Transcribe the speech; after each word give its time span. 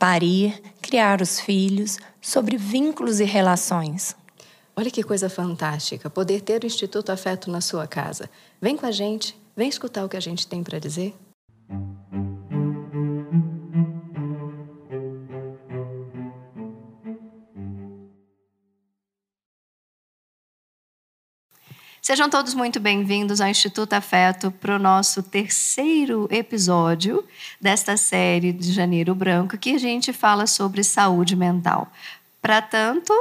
parir, 0.00 0.62
criar 0.80 1.20
os 1.20 1.38
filhos, 1.38 1.98
sobre 2.22 2.56
vínculos 2.56 3.20
e 3.20 3.24
relações. 3.24 4.16
Olha 4.74 4.90
que 4.90 5.02
coisa 5.02 5.28
fantástica 5.28 6.08
poder 6.08 6.40
ter 6.40 6.64
o 6.64 6.66
Instituto 6.66 7.12
Afeto 7.12 7.50
na 7.50 7.60
sua 7.60 7.86
casa. 7.86 8.30
Vem 8.62 8.78
com 8.78 8.86
a 8.86 8.90
gente, 8.90 9.38
vem 9.54 9.68
escutar 9.68 10.02
o 10.02 10.08
que 10.08 10.16
a 10.16 10.20
gente 10.20 10.46
tem 10.46 10.64
para 10.64 10.78
dizer. 10.78 11.14
Sejam 22.10 22.28
todos 22.28 22.54
muito 22.54 22.80
bem-vindos 22.80 23.40
ao 23.40 23.46
Instituto 23.46 23.92
Afeto 23.92 24.50
para 24.50 24.74
o 24.74 24.80
nosso 24.80 25.22
terceiro 25.22 26.26
episódio 26.28 27.22
desta 27.60 27.96
série 27.96 28.52
de 28.52 28.72
Janeiro 28.72 29.14
Branco, 29.14 29.56
que 29.56 29.76
a 29.76 29.78
gente 29.78 30.12
fala 30.12 30.48
sobre 30.48 30.82
saúde 30.82 31.36
mental. 31.36 31.86
Para 32.42 32.60
tanto, 32.60 33.12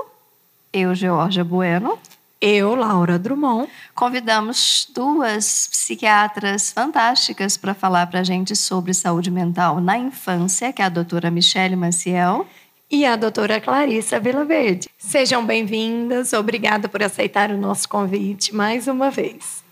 eu, 0.74 0.96
Georgia 0.96 1.44
Bueno. 1.44 2.00
Eu, 2.42 2.74
Laura 2.74 3.20
Drummond. 3.20 3.70
Convidamos 3.94 4.90
duas 4.92 5.68
psiquiatras 5.72 6.72
fantásticas 6.72 7.58
para 7.58 7.76
falar 7.76 8.08
para 8.08 8.22
a 8.22 8.24
gente 8.24 8.56
sobre 8.56 8.96
saúde 8.96 9.30
mental 9.30 9.80
na 9.80 10.00
infância, 10.00 10.74
que 10.74 10.82
é 10.82 10.86
a 10.86 10.90
doutora 10.90 11.30
Michele 11.30 11.76
Maciel 11.76 12.48
e 12.90 13.06
a 13.06 13.16
doutora 13.16 13.62
Clarissa 13.62 14.20
Verde. 14.20 14.90
Sejam 14.98 15.46
bem-vindas, 15.46 16.34
obrigada 16.34 16.90
por 16.90 17.04
aceitar 17.04 17.52
o 17.52 17.58
nosso 17.58 17.88
convite 17.88 18.54
mais 18.56 18.88
uma 18.88 19.12
vez. 19.12 19.64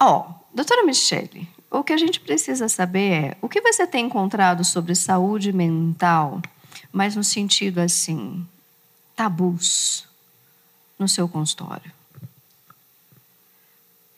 Ó, 0.00 0.20
oh, 0.20 0.34
doutora 0.54 0.82
Michele, 0.84 1.46
o 1.70 1.84
que 1.84 1.92
a 1.92 1.98
gente 1.98 2.18
precisa 2.18 2.68
saber 2.68 3.12
é 3.12 3.36
o 3.42 3.48
que 3.48 3.60
você 3.60 3.86
tem 3.86 4.06
encontrado 4.06 4.64
sobre 4.64 4.94
saúde 4.94 5.52
mental, 5.52 6.40
mas 6.90 7.14
no 7.14 7.22
sentido 7.22 7.78
assim, 7.78 8.46
tabus 9.14 10.08
no 10.98 11.06
seu 11.06 11.28
consultório? 11.28 11.92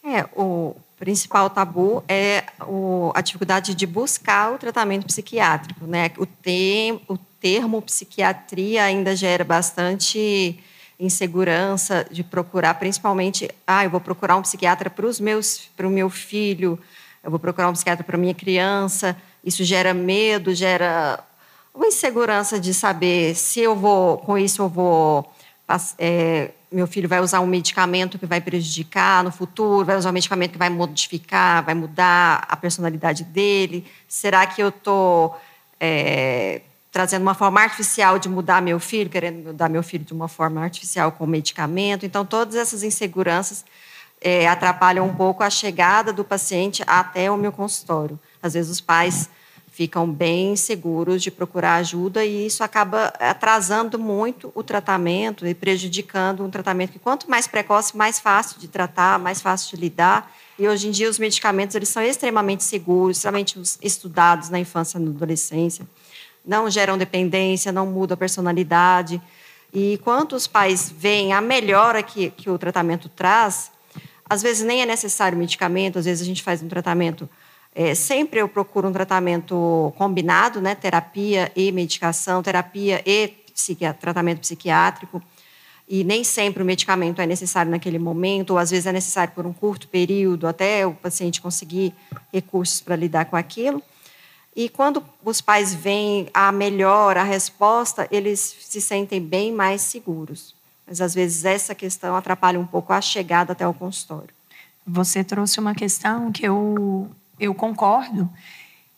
É, 0.04 0.24
o 0.36 0.76
principal 0.96 1.50
tabu 1.50 2.04
é 2.08 2.44
o, 2.60 3.10
a 3.14 3.20
dificuldade 3.20 3.74
de 3.74 3.86
buscar 3.86 4.52
o 4.52 4.58
tratamento 4.58 5.06
psiquiátrico, 5.06 5.86
né? 5.86 6.12
O, 6.16 6.26
tem, 6.26 7.00
o 7.08 7.16
termo 7.42 7.82
psiquiatria 7.82 8.84
ainda 8.84 9.16
gera 9.16 9.42
bastante 9.42 10.60
insegurança 10.98 12.06
de 12.08 12.22
procurar, 12.22 12.74
principalmente, 12.74 13.50
ah, 13.66 13.82
eu 13.82 13.90
vou 13.90 14.00
procurar 14.00 14.36
um 14.36 14.42
psiquiatra 14.42 14.88
para 14.88 15.04
os 15.04 15.18
meus, 15.18 15.68
para 15.76 15.88
o 15.88 15.90
meu 15.90 16.08
filho, 16.08 16.78
eu 17.24 17.30
vou 17.30 17.40
procurar 17.40 17.68
um 17.68 17.72
psiquiatra 17.72 18.04
para 18.04 18.16
minha 18.16 18.34
criança. 18.34 19.16
Isso 19.44 19.64
gera 19.64 19.92
medo, 19.92 20.54
gera 20.54 21.18
uma 21.74 21.88
insegurança 21.88 22.60
de 22.60 22.72
saber 22.72 23.34
se 23.34 23.58
eu 23.58 23.74
vou, 23.74 24.18
com 24.18 24.38
isso 24.38 24.62
eu 24.62 24.68
vou, 24.68 25.28
é, 25.98 26.50
meu 26.70 26.86
filho 26.86 27.08
vai 27.08 27.18
usar 27.18 27.40
um 27.40 27.46
medicamento 27.46 28.18
que 28.18 28.26
vai 28.26 28.40
prejudicar 28.40 29.24
no 29.24 29.32
futuro, 29.32 29.84
vai 29.84 29.96
usar 29.96 30.10
um 30.10 30.12
medicamento 30.12 30.52
que 30.52 30.58
vai 30.58 30.70
modificar, 30.70 31.64
vai 31.64 31.74
mudar 31.74 32.46
a 32.48 32.56
personalidade 32.56 33.24
dele. 33.24 33.84
Será 34.06 34.46
que 34.46 34.62
eu 34.62 34.68
estou 34.68 35.36
é, 35.80 36.60
trazendo 36.92 37.22
uma 37.22 37.34
forma 37.34 37.58
artificial 37.58 38.18
de 38.18 38.28
mudar 38.28 38.60
meu 38.60 38.78
filho, 38.78 39.08
querendo 39.08 39.46
mudar 39.46 39.70
meu 39.70 39.82
filho 39.82 40.04
de 40.04 40.12
uma 40.12 40.28
forma 40.28 40.62
artificial 40.62 41.10
com 41.10 41.26
medicamento. 41.26 42.04
Então, 42.04 42.24
todas 42.24 42.54
essas 42.54 42.82
inseguranças 42.82 43.64
é, 44.20 44.46
atrapalham 44.46 45.06
um 45.06 45.14
pouco 45.14 45.42
a 45.42 45.48
chegada 45.48 46.12
do 46.12 46.22
paciente 46.22 46.84
até 46.86 47.30
o 47.30 47.36
meu 47.38 47.50
consultório. 47.50 48.20
Às 48.42 48.52
vezes, 48.52 48.70
os 48.70 48.80
pais 48.80 49.30
ficam 49.72 50.06
bem 50.06 50.54
seguros 50.54 51.22
de 51.22 51.30
procurar 51.30 51.76
ajuda 51.76 52.22
e 52.26 52.46
isso 52.46 52.62
acaba 52.62 53.06
atrasando 53.18 53.98
muito 53.98 54.52
o 54.54 54.62
tratamento 54.62 55.46
e 55.46 55.54
prejudicando 55.54 56.44
um 56.44 56.50
tratamento 56.50 56.92
que 56.92 56.98
quanto 56.98 57.28
mais 57.28 57.46
precoce, 57.46 57.96
mais 57.96 58.20
fácil 58.20 58.60
de 58.60 58.68
tratar, 58.68 59.18
mais 59.18 59.40
fácil 59.40 59.74
de 59.74 59.80
lidar. 59.80 60.30
E 60.58 60.68
hoje 60.68 60.88
em 60.88 60.90
dia 60.90 61.08
os 61.08 61.18
medicamentos 61.18 61.74
eles 61.74 61.88
são 61.88 62.02
extremamente 62.02 62.62
seguros, 62.64 63.16
extremamente 63.16 63.58
estudados 63.80 64.50
na 64.50 64.60
infância 64.60 64.98
e 64.98 65.00
na 65.00 65.10
adolescência 65.10 65.86
não 66.44 66.68
geram 66.70 66.98
dependência, 66.98 67.72
não 67.72 67.86
muda 67.86 68.14
a 68.14 68.16
personalidade. 68.16 69.20
E 69.72 69.98
quanto 70.04 70.36
os 70.36 70.46
pais 70.46 70.92
veem 70.94 71.32
a 71.32 71.40
melhora 71.40 72.02
que, 72.02 72.30
que 72.30 72.50
o 72.50 72.58
tratamento 72.58 73.08
traz, 73.08 73.70
às 74.28 74.42
vezes 74.42 74.64
nem 74.64 74.82
é 74.82 74.86
necessário 74.86 75.36
medicamento, 75.38 75.98
às 75.98 76.04
vezes 76.04 76.22
a 76.22 76.26
gente 76.26 76.42
faz 76.42 76.62
um 76.62 76.68
tratamento. 76.68 77.28
É, 77.74 77.94
sempre 77.94 78.40
eu 78.40 78.48
procuro 78.48 78.88
um 78.88 78.92
tratamento 78.92 79.92
combinado, 79.96 80.60
né? 80.60 80.74
Terapia 80.74 81.50
e 81.56 81.72
medicação, 81.72 82.42
terapia 82.42 83.02
e 83.06 83.32
tratamento 84.00 84.40
psiquiátrico. 84.40 85.22
E 85.88 86.04
nem 86.04 86.24
sempre 86.24 86.62
o 86.62 86.66
medicamento 86.66 87.20
é 87.20 87.26
necessário 87.26 87.70
naquele 87.70 87.98
momento, 87.98 88.50
ou 88.50 88.58
às 88.58 88.70
vezes 88.70 88.86
é 88.86 88.92
necessário 88.92 89.34
por 89.34 89.46
um 89.46 89.52
curto 89.52 89.88
período, 89.88 90.46
até 90.46 90.86
o 90.86 90.94
paciente 90.94 91.40
conseguir 91.40 91.92
recursos 92.32 92.80
para 92.80 92.96
lidar 92.96 93.26
com 93.26 93.36
aquilo. 93.36 93.82
E 94.54 94.68
quando 94.68 95.02
os 95.24 95.40
pais 95.40 95.74
veem 95.74 96.28
a 96.32 96.52
melhora, 96.52 97.22
a 97.22 97.24
resposta, 97.24 98.06
eles 98.10 98.56
se 98.60 98.80
sentem 98.80 99.20
bem 99.20 99.50
mais 99.52 99.80
seguros. 99.80 100.54
Mas 100.86 101.00
às 101.00 101.14
vezes 101.14 101.44
essa 101.44 101.74
questão 101.74 102.14
atrapalha 102.14 102.60
um 102.60 102.66
pouco 102.66 102.92
a 102.92 103.00
chegada 103.00 103.52
até 103.52 103.66
o 103.66 103.72
consultório. 103.72 104.28
Você 104.86 105.24
trouxe 105.24 105.58
uma 105.58 105.74
questão 105.74 106.30
que 106.30 106.46
eu, 106.46 107.08
eu 107.40 107.54
concordo, 107.54 108.28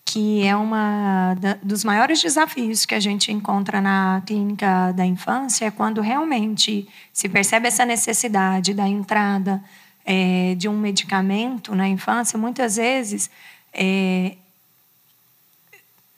que 0.04 0.44
é 0.44 0.56
uma 0.56 1.36
dos 1.62 1.84
maiores 1.84 2.20
desafios 2.20 2.84
que 2.84 2.94
a 2.94 3.00
gente 3.00 3.30
encontra 3.32 3.80
na 3.80 4.22
clínica 4.26 4.92
da 4.92 5.04
infância 5.06 5.66
é 5.66 5.70
quando 5.70 6.00
realmente 6.00 6.88
se 7.12 7.28
percebe 7.28 7.68
essa 7.68 7.86
necessidade 7.86 8.74
da 8.74 8.86
entrada 8.86 9.62
é, 10.04 10.54
de 10.56 10.68
um 10.68 10.78
medicamento 10.78 11.74
na 11.74 11.88
infância. 11.88 12.38
Muitas 12.38 12.76
vezes 12.76 13.30
é, 13.72 14.36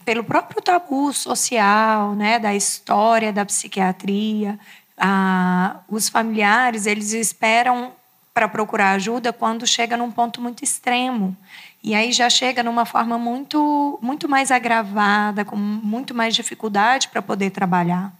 pelo 0.06 0.22
próprio 0.22 0.62
tabu 0.62 1.12
social, 1.12 2.14
né, 2.14 2.38
da 2.38 2.54
história 2.54 3.32
da 3.32 3.44
psiquiatria. 3.44 4.58
Ah, 4.96 5.80
os 5.88 6.08
familiares 6.08 6.86
eles 6.86 7.12
esperam 7.12 7.92
para 8.32 8.48
procurar 8.48 8.92
ajuda 8.92 9.32
quando 9.32 9.66
chega 9.66 9.96
num 9.96 10.10
ponto 10.10 10.40
muito 10.40 10.62
extremo 10.62 11.36
e 11.82 11.94
aí 11.94 12.12
já 12.12 12.30
chega 12.30 12.62
numa 12.62 12.84
forma 12.86 13.18
muito 13.18 13.98
muito 14.00 14.28
mais 14.28 14.50
agravada, 14.50 15.44
com 15.44 15.56
muito 15.56 16.14
mais 16.14 16.34
dificuldade 16.34 17.08
para 17.08 17.20
poder 17.20 17.50
trabalhar. 17.50 18.12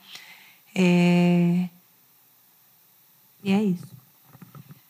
É... 0.74 1.68
E 3.44 3.52
é 3.52 3.62
isso. 3.62 3.96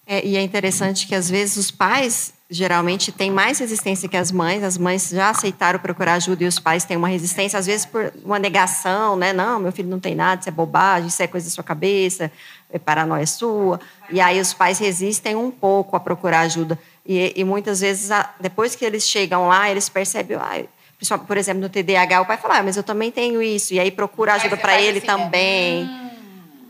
É, 0.07 0.27
e 0.27 0.37
é 0.37 0.43
interessante 0.43 1.07
que 1.07 1.15
às 1.15 1.29
vezes 1.29 1.57
os 1.57 1.71
pais 1.71 2.33
geralmente 2.49 3.11
têm 3.11 3.31
mais 3.31 3.59
resistência 3.59 4.09
que 4.09 4.17
as 4.17 4.31
mães. 4.31 4.63
As 4.63 4.79
mães 4.79 5.11
já 5.11 5.31
aceitaram 5.31 5.79
procurar 5.79 6.15
ajuda 6.15 6.45
e 6.45 6.47
os 6.47 6.59
pais 6.59 6.85
têm 6.85 6.97
uma 6.97 7.09
resistência, 7.09 7.59
às 7.59 7.67
vezes 7.67 7.85
por 7.85 8.13
uma 8.25 8.39
negação, 8.39 9.17
né? 9.17 9.33
Não, 9.33 9.59
meu 9.59 9.73
filho 9.73 9.89
não 9.89 10.01
tem 10.01 10.15
nada, 10.15 10.41
isso 10.41 10.49
é 10.49 10.53
bobagem, 10.53 11.09
isso 11.09 11.23
é 11.23 11.27
coisa 11.27 11.47
da 11.47 11.53
sua 11.53 11.65
cabeça, 11.65 12.31
é 12.71 12.79
paranoia 12.79 13.27
sua. 13.27 13.81
E 14.11 14.21
aí 14.21 14.41
os 14.41 14.55
pais 14.55 14.79
resistem 14.79 15.35
um 15.35 15.51
pouco 15.51 15.97
a 15.97 16.01
procurar 16.01 16.41
ajuda. 16.41 16.79
E, 17.05 17.33
e 17.37 17.45
muitas 17.45 17.81
vezes, 17.81 18.11
depois 18.41 18.75
que 18.75 18.85
eles 18.85 19.05
chegam 19.05 19.49
lá, 19.49 19.71
eles 19.71 19.89
percebem, 19.89 20.37
ah, 20.37 21.19
por 21.19 21.37
exemplo, 21.37 21.63
no 21.63 21.69
TDAH, 21.69 22.21
o 22.21 22.27
pai 22.27 22.37
fala, 22.37 22.59
ah, 22.59 22.63
mas 22.63 22.77
eu 22.77 22.83
também 22.83 23.11
tenho 23.11 23.43
isso. 23.43 23.75
E 23.75 23.81
aí 23.81 23.91
procura 23.91 24.35
ajuda 24.35 24.57
para 24.57 24.81
ele 24.81 24.99
assim, 24.99 25.07
também. 25.07 25.85
Hum 25.85 26.06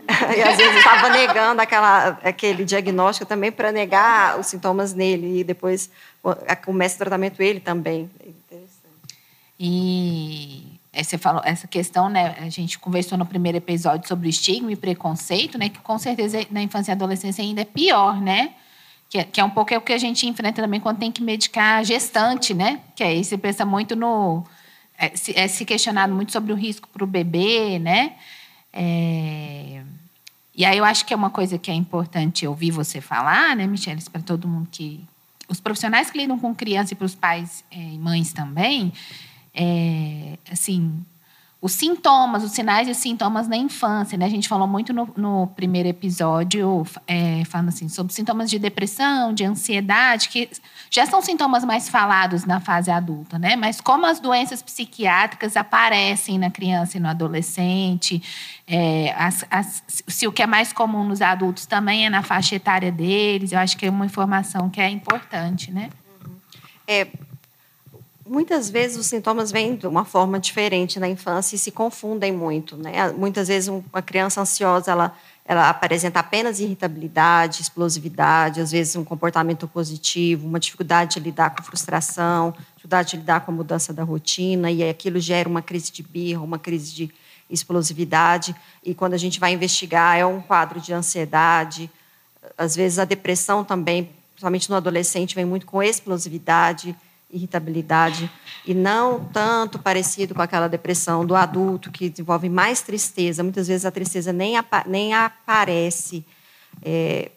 e 0.35 0.41
às 0.41 0.57
vezes 0.57 0.77
estava 0.77 1.09
negando 1.09 1.61
aquela, 1.61 2.19
aquele 2.23 2.63
diagnóstico 2.63 3.25
também 3.25 3.51
para 3.51 3.71
negar 3.71 4.39
os 4.39 4.47
sintomas 4.47 4.93
nele. 4.93 5.39
E 5.39 5.43
depois 5.43 5.89
começa 6.63 6.95
o 6.95 6.97
tratamento 6.99 7.41
ele 7.41 7.59
também. 7.59 8.09
É 8.19 8.29
interessante. 8.29 9.17
E 9.59 10.79
você 10.93 11.17
falou 11.17 11.41
essa 11.43 11.67
questão, 11.67 12.09
né? 12.09 12.35
A 12.39 12.49
gente 12.49 12.79
conversou 12.79 13.17
no 13.17 13.25
primeiro 13.25 13.57
episódio 13.57 14.07
sobre 14.07 14.29
estigma 14.29 14.71
e 14.71 14.75
preconceito, 14.75 15.57
né? 15.57 15.69
Que 15.69 15.79
com 15.79 15.97
certeza 15.97 16.45
na 16.49 16.61
infância 16.61 16.91
e 16.91 16.93
adolescência 16.93 17.43
ainda 17.43 17.61
é 17.61 17.65
pior, 17.65 18.21
né? 18.21 18.51
Que, 19.09 19.19
é, 19.19 19.23
que 19.23 19.39
é 19.39 19.43
um 19.43 19.49
pouco 19.49 19.73
é 19.73 19.77
o 19.77 19.81
que 19.81 19.93
a 19.93 19.97
gente 19.97 20.27
enfrenta 20.27 20.61
também 20.61 20.79
quando 20.79 20.99
tem 20.99 21.11
que 21.11 21.21
medicar 21.21 21.79
a 21.79 21.83
gestante, 21.83 22.53
né? 22.53 22.81
Que 22.95 23.03
aí 23.03 23.23
você 23.23 23.37
pensa 23.37 23.65
muito 23.65 23.95
no 23.95 24.43
é, 24.97 25.09
se, 25.15 25.37
é 25.37 25.47
se 25.47 25.63
questionado 25.63 26.13
muito 26.13 26.31
sobre 26.31 26.51
o 26.51 26.55
risco 26.55 26.87
para 26.89 27.03
o 27.03 27.07
bebê, 27.07 27.77
né? 27.79 28.13
É, 28.79 29.81
e 30.55 30.63
aí 30.63 30.77
eu 30.77 30.85
acho 30.85 31.03
que 31.03 31.11
é 31.11 31.17
uma 31.17 31.31
coisa 31.31 31.57
que 31.57 31.71
é 31.71 31.73
importante 31.73 32.45
ouvir 32.45 32.69
você 32.69 33.01
falar, 33.01 33.55
né, 33.55 33.65
Michelle, 33.65 33.99
para 34.11 34.21
todo 34.21 34.47
mundo 34.47 34.67
que 34.71 35.03
os 35.49 35.59
profissionais 35.59 36.11
que 36.11 36.17
lidam 36.19 36.37
com 36.37 36.53
criança 36.53 36.93
e 36.93 36.95
para 36.95 37.05
os 37.05 37.15
pais 37.15 37.63
é, 37.71 37.79
e 37.79 37.97
mães 37.97 38.33
também, 38.33 38.93
é, 39.51 40.37
assim, 40.51 41.03
os 41.59 41.71
sintomas, 41.71 42.43
os 42.43 42.51
sinais 42.51 42.87
e 42.87 42.93
sintomas 42.93 43.47
na 43.47 43.57
infância, 43.57 44.15
né? 44.15 44.25
A 44.25 44.29
gente 44.29 44.47
falou 44.47 44.67
muito 44.67 44.93
no, 44.93 45.09
no 45.17 45.47
primeiro 45.47 45.89
episódio, 45.89 46.85
é, 47.07 47.43
falando 47.45 47.69
assim, 47.69 47.89
sobre 47.89 48.13
sintomas 48.13 48.47
de 48.49 48.59
depressão, 48.59 49.33
de 49.33 49.43
ansiedade, 49.43 50.29
que 50.29 50.49
já 50.89 51.05
são 51.05 51.21
sintomas 51.21 51.63
mais 51.63 51.89
falados 51.89 52.45
na 52.45 52.59
fase 52.59 52.89
adulta, 52.89 53.37
né? 53.37 53.55
Mas 53.55 53.81
como 53.81 54.05
as 54.05 54.19
doenças 54.19 54.61
psiquiátricas 54.61 55.57
aparecem 55.57 56.37
na 56.37 56.49
criança 56.49 56.97
e 56.97 56.99
no 56.99 57.07
adolescente, 57.07 58.21
é, 58.67 59.13
as, 59.17 59.45
as, 59.49 59.83
se 59.87 60.27
o 60.27 60.31
que 60.31 60.41
é 60.41 60.47
mais 60.47 60.71
comum 60.73 61.03
nos 61.03 61.21
adultos 61.21 61.65
também 61.65 62.05
é 62.05 62.09
na 62.09 62.23
faixa 62.23 62.55
etária 62.55 62.91
deles, 62.91 63.51
eu 63.51 63.59
acho 63.59 63.77
que 63.77 63.85
é 63.85 63.89
uma 63.89 64.05
informação 64.05 64.69
que 64.69 64.81
é 64.81 64.89
importante, 64.89 65.71
né? 65.71 65.89
É, 66.87 67.07
muitas 68.25 68.69
vezes 68.69 68.97
os 68.97 69.07
sintomas 69.07 69.51
vêm 69.51 69.75
de 69.75 69.87
uma 69.87 70.05
forma 70.05 70.39
diferente 70.39 70.99
na 70.99 71.07
infância 71.07 71.55
e 71.55 71.59
se 71.59 71.71
confundem 71.71 72.31
muito, 72.31 72.77
né? 72.77 73.11
Muitas 73.11 73.47
vezes 73.47 73.69
uma 73.69 74.01
criança 74.01 74.41
ansiosa 74.41 74.91
ela 74.91 75.15
ela 75.47 75.69
apresenta 75.69 76.19
apenas 76.19 76.59
irritabilidade, 76.59 77.61
explosividade, 77.61 78.59
às 78.59 78.69
vezes 78.69 78.97
um 78.97 79.05
comportamento 79.05 79.65
positivo, 79.65 80.45
uma 80.45 80.59
dificuldade 80.59 81.13
de 81.13 81.19
lidar 81.21 81.55
com 81.55 81.63
frustração, 81.63 82.53
dificuldade 82.75 83.11
de 83.11 83.17
lidar 83.17 83.39
com 83.39 83.51
a 83.51 83.55
mudança 83.55 83.93
da 83.93 84.03
rotina, 84.03 84.69
e 84.69 84.87
aquilo 84.87 85.21
gera 85.21 85.47
uma 85.47 85.61
crise 85.61 85.89
de 85.89 86.03
birra, 86.03 86.41
uma 86.41 86.59
crise 86.59 86.93
de 86.93 87.09
explosividade. 87.49 88.53
E 88.83 88.93
quando 88.93 89.13
a 89.13 89.17
gente 89.17 89.39
vai 89.39 89.53
investigar, 89.53 90.17
é 90.17 90.25
um 90.25 90.41
quadro 90.41 90.81
de 90.81 90.91
ansiedade. 90.91 91.89
Às 92.57 92.75
vezes 92.75 92.99
a 92.99 93.05
depressão 93.05 93.63
também, 93.63 94.09
principalmente 94.33 94.69
no 94.69 94.75
adolescente, 94.75 95.33
vem 95.33 95.45
muito 95.45 95.65
com 95.65 95.81
explosividade 95.81 96.93
irritabilidade 97.31 98.29
e 98.65 98.73
não 98.73 99.23
tanto 99.25 99.77
parecido 99.79 100.33
com 100.33 100.41
aquela 100.41 100.67
depressão 100.67 101.25
do 101.25 101.35
adulto 101.35 101.91
que 101.91 102.09
desenvolve 102.09 102.49
mais 102.49 102.81
tristeza. 102.81 103.43
Muitas 103.43 103.67
vezes 103.67 103.85
a 103.85 103.91
tristeza 103.91 104.31
nem, 104.31 104.57
apa 104.57 104.83
nem 104.87 105.13
aparece 105.13 106.25
é, 106.81 107.31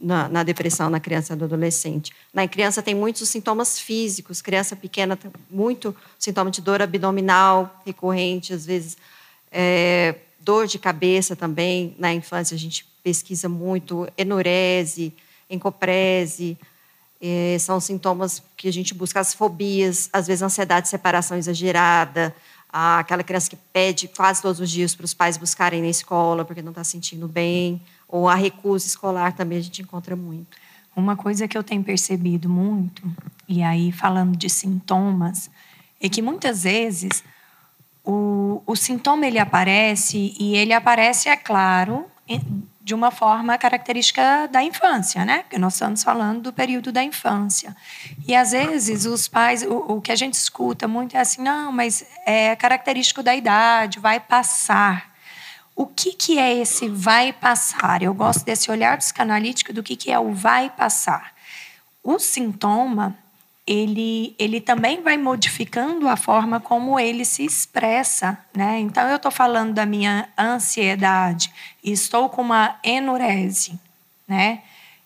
na, 0.00 0.28
na, 0.28 0.42
depressão 0.42 0.88
na 0.88 1.00
criança 1.00 1.32
e 1.32 1.36
no 1.36 1.44
adolescente. 1.44 2.12
Na 2.32 2.46
criança 2.46 2.82
tem 2.82 2.94
muitos 2.94 3.28
sintomas 3.28 3.78
físicos. 3.78 4.40
Criança 4.40 4.76
pequena 4.76 5.16
tem 5.16 5.30
muito 5.50 5.94
sintoma 6.18 6.50
de 6.50 6.62
dor 6.62 6.80
abdominal 6.80 7.82
recorrente, 7.84 8.52
às 8.52 8.64
vezes 8.64 8.96
é, 9.50 10.14
dor 10.40 10.66
de 10.66 10.78
cabeça 10.78 11.34
também. 11.34 11.94
Na 11.98 12.12
infância 12.14 12.54
a 12.54 12.58
gente 12.58 12.86
pesquisa 13.02 13.48
muito 13.48 14.08
enurese, 14.16 15.12
encoprese, 15.50 16.58
é, 17.20 17.56
são 17.58 17.80
sintomas 17.80 18.42
que 18.56 18.68
a 18.68 18.72
gente 18.72 18.94
busca 18.94 19.20
as 19.20 19.34
fobias, 19.34 20.08
às 20.12 20.26
vezes 20.26 20.42
ansiedade 20.42 20.84
de 20.84 20.88
separação 20.88 21.36
exagerada, 21.36 22.34
aquela 22.70 23.22
criança 23.22 23.50
que 23.50 23.56
pede 23.72 24.08
quase 24.08 24.42
todos 24.42 24.60
os 24.60 24.70
dias 24.70 24.94
para 24.94 25.04
os 25.04 25.14
pais 25.14 25.36
buscarem 25.36 25.82
na 25.82 25.88
escola 25.88 26.44
porque 26.44 26.62
não 26.62 26.70
está 26.70 26.84
sentindo 26.84 27.26
bem, 27.26 27.80
ou 28.06 28.28
a 28.28 28.34
recusa 28.34 28.86
escolar 28.86 29.32
também 29.32 29.58
a 29.58 29.62
gente 29.62 29.82
encontra 29.82 30.14
muito. 30.14 30.56
Uma 30.94 31.16
coisa 31.16 31.46
que 31.46 31.56
eu 31.56 31.62
tenho 31.62 31.82
percebido 31.82 32.48
muito, 32.48 33.02
e 33.48 33.62
aí 33.62 33.92
falando 33.92 34.36
de 34.36 34.50
sintomas, 34.50 35.50
é 36.00 36.08
que 36.08 36.20
muitas 36.22 36.62
vezes 36.64 37.22
o, 38.04 38.62
o 38.66 38.76
sintoma 38.76 39.26
ele 39.26 39.38
aparece 39.38 40.34
e 40.38 40.56
ele 40.56 40.72
aparece, 40.72 41.28
é 41.28 41.36
claro, 41.36 42.06
de 42.88 42.94
uma 42.94 43.10
forma 43.10 43.58
característica 43.58 44.48
da 44.50 44.62
infância, 44.62 45.22
né? 45.22 45.42
Porque 45.42 45.58
nós 45.58 45.74
estamos 45.74 46.02
falando 46.02 46.40
do 46.40 46.52
período 46.54 46.90
da 46.90 47.04
infância. 47.04 47.76
E 48.26 48.34
às 48.34 48.52
vezes 48.52 49.04
os 49.04 49.28
pais, 49.28 49.62
o, 49.62 49.96
o 49.96 50.00
que 50.00 50.10
a 50.10 50.16
gente 50.16 50.32
escuta 50.32 50.88
muito 50.88 51.14
é 51.14 51.20
assim, 51.20 51.42
não, 51.42 51.70
mas 51.70 52.02
é 52.24 52.56
característico 52.56 53.22
da 53.22 53.36
idade, 53.36 54.00
vai 54.00 54.18
passar. 54.18 55.12
O 55.76 55.84
que, 55.84 56.14
que 56.14 56.38
é 56.38 56.54
esse 56.54 56.88
vai 56.88 57.30
passar? 57.30 58.02
Eu 58.02 58.14
gosto 58.14 58.42
desse 58.42 58.70
olhar 58.70 58.96
psicanalítico 58.96 59.70
do 59.70 59.82
que, 59.82 59.94
que 59.94 60.10
é 60.10 60.18
o 60.18 60.32
vai 60.32 60.70
passar. 60.70 61.34
O 62.02 62.18
sintoma 62.18 63.14
ele, 63.68 64.34
ele 64.38 64.62
também 64.62 65.02
vai 65.02 65.18
modificando 65.18 66.08
a 66.08 66.16
forma 66.16 66.58
como 66.58 66.98
ele 66.98 67.22
se 67.22 67.44
expressa, 67.44 68.38
né? 68.56 68.78
Então 68.80 69.06
eu 69.10 69.16
estou 69.16 69.30
falando 69.30 69.74
da 69.74 69.84
minha 69.84 70.26
ansiedade 70.38 71.52
e 71.84 71.92
estou 71.92 72.30
com 72.30 72.40
uma 72.40 72.78
enurese, 72.82 73.78
né? 74.26 74.62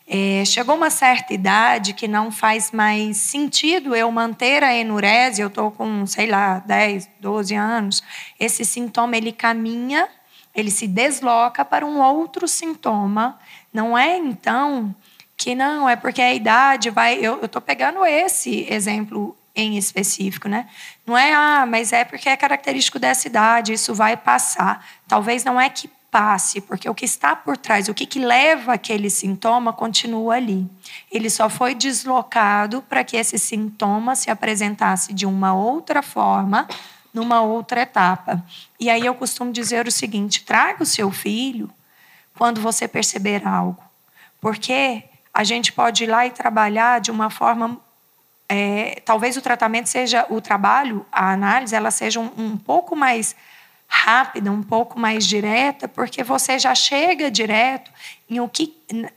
É, 0.06 0.44
chegou 0.44 0.76
uma 0.76 0.90
certa 0.90 1.34
idade 1.34 1.92
que 1.92 2.06
não 2.06 2.30
faz 2.30 2.70
mais 2.70 3.16
sentido 3.16 3.96
eu 3.96 4.10
manter 4.12 4.62
a 4.62 4.72
enurese, 4.72 5.42
eu 5.42 5.48
estou 5.48 5.72
com, 5.72 6.06
sei 6.06 6.28
lá, 6.28 6.60
10, 6.60 7.08
12 7.18 7.54
anos, 7.56 8.02
esse 8.38 8.64
sintoma 8.64 9.16
ele 9.16 9.32
caminha, 9.32 10.08
ele 10.54 10.70
se 10.70 10.86
desloca 10.86 11.64
para 11.64 11.84
um 11.84 12.00
outro 12.00 12.46
sintoma. 12.46 13.40
Não 13.72 13.98
é 13.98 14.16
então 14.18 14.94
que 15.36 15.54
não, 15.54 15.88
é 15.88 15.96
porque 15.96 16.22
a 16.22 16.32
idade 16.32 16.90
vai. 16.90 17.14
Eu 17.14 17.44
estou 17.44 17.60
pegando 17.60 18.04
esse 18.04 18.66
exemplo 18.70 19.36
em 19.54 19.76
específico, 19.76 20.48
né? 20.48 20.68
Não 21.06 21.16
é, 21.16 21.32
ah, 21.32 21.66
mas 21.66 21.92
é 21.92 22.04
porque 22.04 22.28
é 22.28 22.36
característico 22.36 22.98
dessa 22.98 23.26
idade, 23.26 23.72
isso 23.72 23.94
vai 23.94 24.16
passar. 24.16 24.86
Talvez 25.06 25.44
não 25.44 25.60
é 25.60 25.68
que 25.68 25.90
passe, 26.10 26.60
porque 26.60 26.88
o 26.88 26.94
que 26.94 27.06
está 27.06 27.34
por 27.34 27.56
trás, 27.56 27.88
o 27.88 27.94
que, 27.94 28.04
que 28.04 28.18
leva 28.18 28.74
aquele 28.74 29.08
sintoma, 29.08 29.72
continua 29.72 30.34
ali. 30.34 30.68
Ele 31.10 31.30
só 31.30 31.48
foi 31.48 31.74
deslocado 31.74 32.82
para 32.82 33.02
que 33.02 33.16
esse 33.16 33.38
sintoma 33.38 34.14
se 34.14 34.30
apresentasse 34.30 35.14
de 35.14 35.24
uma 35.24 35.54
outra 35.54 36.02
forma, 36.02 36.68
numa 37.14 37.40
outra 37.40 37.80
etapa. 37.80 38.44
E 38.78 38.90
aí 38.90 39.04
eu 39.04 39.14
costumo 39.14 39.50
dizer 39.52 39.86
o 39.86 39.92
seguinte: 39.92 40.44
traga 40.44 40.82
o 40.82 40.86
seu 40.86 41.10
filho 41.10 41.70
quando 42.36 42.60
você 42.60 42.86
perceber 42.86 43.46
algo. 43.46 43.82
Porque 44.38 45.04
a 45.32 45.44
gente 45.44 45.72
pode 45.72 46.04
ir 46.04 46.06
lá 46.06 46.26
e 46.26 46.30
trabalhar 46.30 47.00
de 47.00 47.10
uma 47.10 47.30
forma. 47.30 47.78
É, 48.48 49.00
talvez 49.04 49.36
o 49.36 49.40
tratamento 49.40 49.88
seja, 49.88 50.26
o 50.28 50.40
trabalho, 50.40 51.06
a 51.10 51.32
análise, 51.32 51.74
ela 51.74 51.90
seja 51.90 52.20
um, 52.20 52.30
um 52.36 52.56
pouco 52.56 52.94
mais 52.94 53.34
rápida, 53.94 54.50
um 54.50 54.62
pouco 54.62 54.98
mais 54.98 55.26
direta, 55.26 55.86
porque 55.86 56.24
você 56.24 56.58
já 56.58 56.74
chega 56.74 57.30
direto 57.30 57.90
em 58.28 58.40
o 58.40 58.48
que 58.48 58.74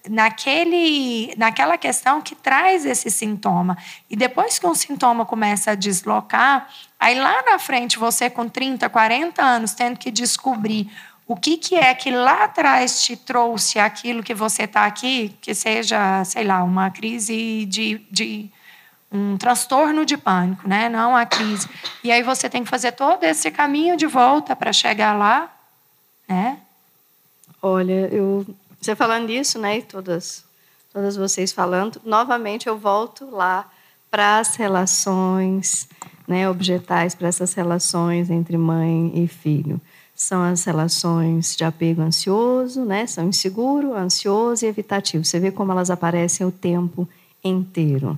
naquele 0.09 1.33
naquela 1.37 1.77
questão 1.77 2.21
que 2.21 2.35
traz 2.35 2.85
esse 2.85 3.09
sintoma. 3.09 3.77
E 4.09 4.17
depois 4.17 4.59
que 4.59 4.67
um 4.67 4.75
sintoma 4.75 5.25
começa 5.25 5.71
a 5.71 5.75
deslocar, 5.75 6.69
aí 6.99 7.17
lá 7.17 7.41
na 7.43 7.57
frente 7.57 7.97
você 7.97 8.29
com 8.29 8.49
30, 8.49 8.89
40 8.89 9.41
anos 9.41 9.73
tendo 9.73 9.97
que 9.97 10.11
descobrir 10.11 10.91
o 11.27 11.35
que, 11.35 11.57
que 11.57 11.75
é 11.75 11.93
que 11.95 12.11
lá 12.11 12.43
atrás 12.43 13.01
te 13.03 13.17
trouxe 13.17 13.79
aquilo 13.79 14.21
que 14.21 14.33
você 14.33 14.63
está 14.63 14.85
aqui, 14.85 15.35
que 15.41 15.55
seja, 15.55 16.23
sei 16.23 16.43
lá, 16.43 16.63
uma 16.63 16.91
crise 16.91 17.65
de, 17.65 17.99
de 18.11 18.49
um 19.11 19.35
transtorno 19.35 20.05
de 20.05 20.17
pânico, 20.17 20.67
né? 20.67 20.87
Não 20.87 21.15
a 21.15 21.25
crise. 21.25 21.67
E 22.03 22.11
aí 22.11 22.21
você 22.21 22.47
tem 22.47 22.63
que 22.63 22.69
fazer 22.69 22.91
todo 22.91 23.23
esse 23.23 23.49
caminho 23.49 23.97
de 23.97 24.05
volta 24.05 24.55
para 24.55 24.71
chegar 24.71 25.13
lá, 25.17 25.51
né? 26.27 26.59
Olha, 27.59 28.07
eu 28.13 28.45
você 28.79 28.95
falando 28.95 29.31
isso, 29.31 29.57
né? 29.57 29.79
E 29.79 29.81
todas, 29.81 30.45
todas 30.93 31.15
vocês 31.15 31.51
falando, 31.51 31.99
novamente 32.05 32.67
eu 32.67 32.77
volto 32.77 33.31
lá 33.31 33.67
para 34.11 34.37
as 34.37 34.55
relações, 34.55 35.89
né? 36.27 36.47
Objetais 36.47 37.15
para 37.15 37.27
essas 37.27 37.55
relações 37.55 38.29
entre 38.29 38.55
mãe 38.59 39.11
e 39.15 39.27
filho 39.27 39.81
são 40.15 40.41
as 40.41 40.63
relações 40.63 41.55
de 41.55 41.63
apego 41.63 42.01
ansioso, 42.01 42.85
né? 42.85 43.05
São 43.05 43.27
inseguro, 43.27 43.93
ansioso 43.93 44.65
e 44.65 44.67
evitativo. 44.67 45.25
Você 45.25 45.39
vê 45.39 45.51
como 45.51 45.71
elas 45.71 45.89
aparecem 45.89 46.47
o 46.47 46.51
tempo 46.51 47.07
inteiro. 47.43 48.17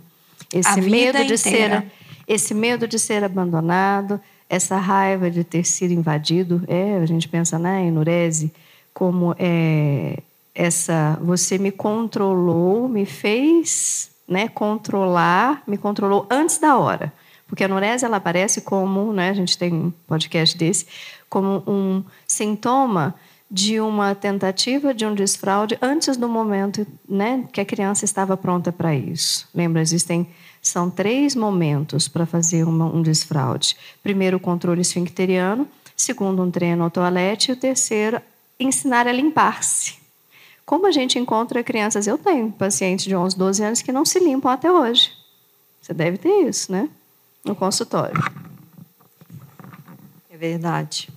Esse 0.53 0.79
medo 0.79 1.17
de 1.25 1.33
inteira. 1.33 1.81
ser 1.81 1.91
esse 2.27 2.53
medo 2.53 2.87
de 2.87 2.99
ser 2.99 3.23
abandonado, 3.23 4.19
essa 4.49 4.75
raiva 4.77 5.31
de 5.31 5.43
ter 5.43 5.63
sido 5.63 5.93
invadido, 5.93 6.61
é, 6.67 6.97
a 6.97 7.05
gente 7.05 7.27
pensa 7.27 7.57
na 7.57 7.69
né, 7.69 7.87
enurese 7.87 8.51
como 8.93 9.33
é, 9.39 10.19
essa 10.53 11.17
você 11.21 11.57
me 11.57 11.71
controlou, 11.71 12.89
me 12.89 13.05
fez, 13.05 14.11
né, 14.27 14.49
controlar, 14.49 15.63
me 15.65 15.77
controlou 15.77 16.27
antes 16.29 16.57
da 16.57 16.77
hora. 16.77 17.13
Porque 17.47 17.63
a 17.63 17.67
enurese 17.67 18.03
ela 18.03 18.17
aparece 18.17 18.59
como, 18.59 19.13
né, 19.13 19.29
a 19.29 19.33
gente 19.33 19.57
tem 19.57 19.73
um 19.73 19.91
podcast 20.05 20.57
desse, 20.57 20.85
como 21.29 21.63
um 21.67 22.03
sintoma 22.27 23.15
de 23.49 23.79
uma 23.79 24.13
tentativa 24.13 24.93
de 24.93 25.05
um 25.05 25.15
desfraude 25.15 25.77
antes 25.81 26.17
do 26.17 26.27
momento 26.27 26.85
né, 27.07 27.45
que 27.51 27.61
a 27.61 27.65
criança 27.65 28.03
estava 28.03 28.35
pronta 28.35 28.71
para 28.71 28.93
isso. 28.93 29.47
Lembra, 29.53 29.81
existem 29.81 30.27
São 30.61 30.89
três 30.89 31.33
momentos 31.33 32.09
para 32.09 32.25
fazer 32.25 32.65
uma, 32.65 32.85
um 32.85 33.01
desfraude. 33.01 33.77
Primeiro, 34.03 34.35
o 34.35 34.39
controle 34.39 34.81
esfincteriano. 34.81 35.67
Segundo, 35.95 36.43
um 36.43 36.51
treino 36.51 36.83
ao 36.83 36.91
toalete. 36.91 37.51
E 37.51 37.53
o 37.53 37.55
terceiro, 37.55 38.21
ensinar 38.59 39.07
a 39.07 39.11
limpar-se. 39.13 39.95
Como 40.65 40.85
a 40.85 40.91
gente 40.91 41.17
encontra 41.17 41.63
crianças? 41.63 42.05
Eu 42.05 42.17
tenho 42.17 42.51
pacientes 42.51 43.05
de 43.05 43.15
11, 43.15 43.37
12 43.37 43.63
anos 43.63 43.81
que 43.81 43.93
não 43.93 44.03
se 44.03 44.19
limpam 44.19 44.51
até 44.51 44.69
hoje. 44.69 45.13
Você 45.81 45.93
deve 45.93 46.17
ter 46.17 46.49
isso, 46.49 46.69
né? 46.69 46.89
No 47.45 47.55
consultório. 47.55 48.21
É 50.29 50.35
verdade. 50.35 51.07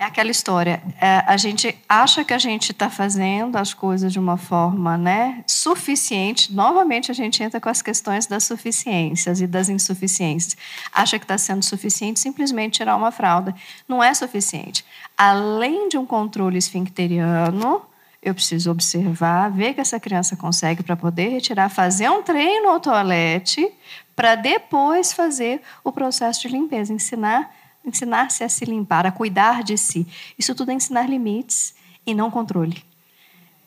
É 0.00 0.04
aquela 0.04 0.30
história. 0.30 0.82
É, 0.98 1.22
a 1.26 1.36
gente 1.36 1.76
acha 1.86 2.24
que 2.24 2.32
a 2.32 2.38
gente 2.38 2.72
está 2.72 2.88
fazendo 2.88 3.56
as 3.56 3.74
coisas 3.74 4.10
de 4.10 4.18
uma 4.18 4.38
forma 4.38 4.96
né, 4.96 5.44
suficiente. 5.46 6.54
Novamente, 6.54 7.10
a 7.10 7.14
gente 7.14 7.42
entra 7.42 7.60
com 7.60 7.68
as 7.68 7.82
questões 7.82 8.26
das 8.26 8.44
suficiências 8.44 9.42
e 9.42 9.46
das 9.46 9.68
insuficiências. 9.68 10.56
Acha 10.90 11.18
que 11.18 11.26
está 11.26 11.36
sendo 11.36 11.62
suficiente 11.62 12.18
simplesmente 12.18 12.78
tirar 12.78 12.96
uma 12.96 13.12
fralda. 13.12 13.54
Não 13.86 14.02
é 14.02 14.14
suficiente. 14.14 14.86
Além 15.18 15.90
de 15.90 15.98
um 15.98 16.06
controle 16.06 16.56
esfincteriano, 16.56 17.82
eu 18.22 18.34
preciso 18.34 18.70
observar, 18.70 19.50
ver 19.50 19.74
que 19.74 19.82
essa 19.82 20.00
criança 20.00 20.34
consegue 20.34 20.82
para 20.82 20.96
poder 20.96 21.28
retirar, 21.28 21.68
fazer 21.68 22.08
um 22.08 22.22
treino 22.22 22.70
ao 22.70 22.80
toalete, 22.80 23.70
para 24.16 24.34
depois 24.34 25.12
fazer 25.12 25.60
o 25.84 25.92
processo 25.92 26.40
de 26.40 26.48
limpeza, 26.48 26.90
ensinar 26.90 27.54
ensinar-se 27.84 28.44
a 28.44 28.48
se 28.48 28.64
limpar, 28.64 29.06
a 29.06 29.12
cuidar 29.12 29.62
de 29.62 29.76
si. 29.76 30.06
Isso 30.38 30.54
tudo 30.54 30.70
é 30.70 30.74
ensinar 30.74 31.08
limites 31.08 31.74
e 32.06 32.14
não 32.14 32.30
controle. 32.30 32.82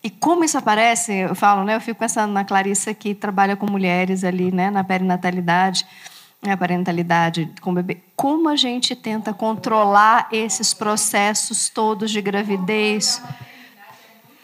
E 0.03 0.10
como 0.10 0.43
isso 0.43 0.58
aparece, 0.58 1.13
eu 1.13 1.36
falo, 1.36 1.63
né? 1.63 1.75
Eu 1.75 1.82
fico 1.82 2.00
pensando 2.00 2.34
na 2.34 2.43
Clarissa 2.43 2.93
que 2.93 3.15
trabalha 3.15 3.55
com 3.55 3.70
mulheres 3.70 4.24
ali, 4.25 4.51
né? 4.51 4.70
Na 4.70 4.84
perinatalidade, 4.84 5.86
na 6.41 6.58
parentalidade 6.58 7.50
com 7.62 7.74
bebê. 7.74 8.00
Como 8.15 8.50
a 8.50 8.55
gente 8.58 8.96
tenta 8.96 9.34
controlar 9.34 10.27
esses 10.29 10.74
processos 10.74 11.70
todos 11.70 12.12
de 12.12 12.22
gravidez? 12.22 13.22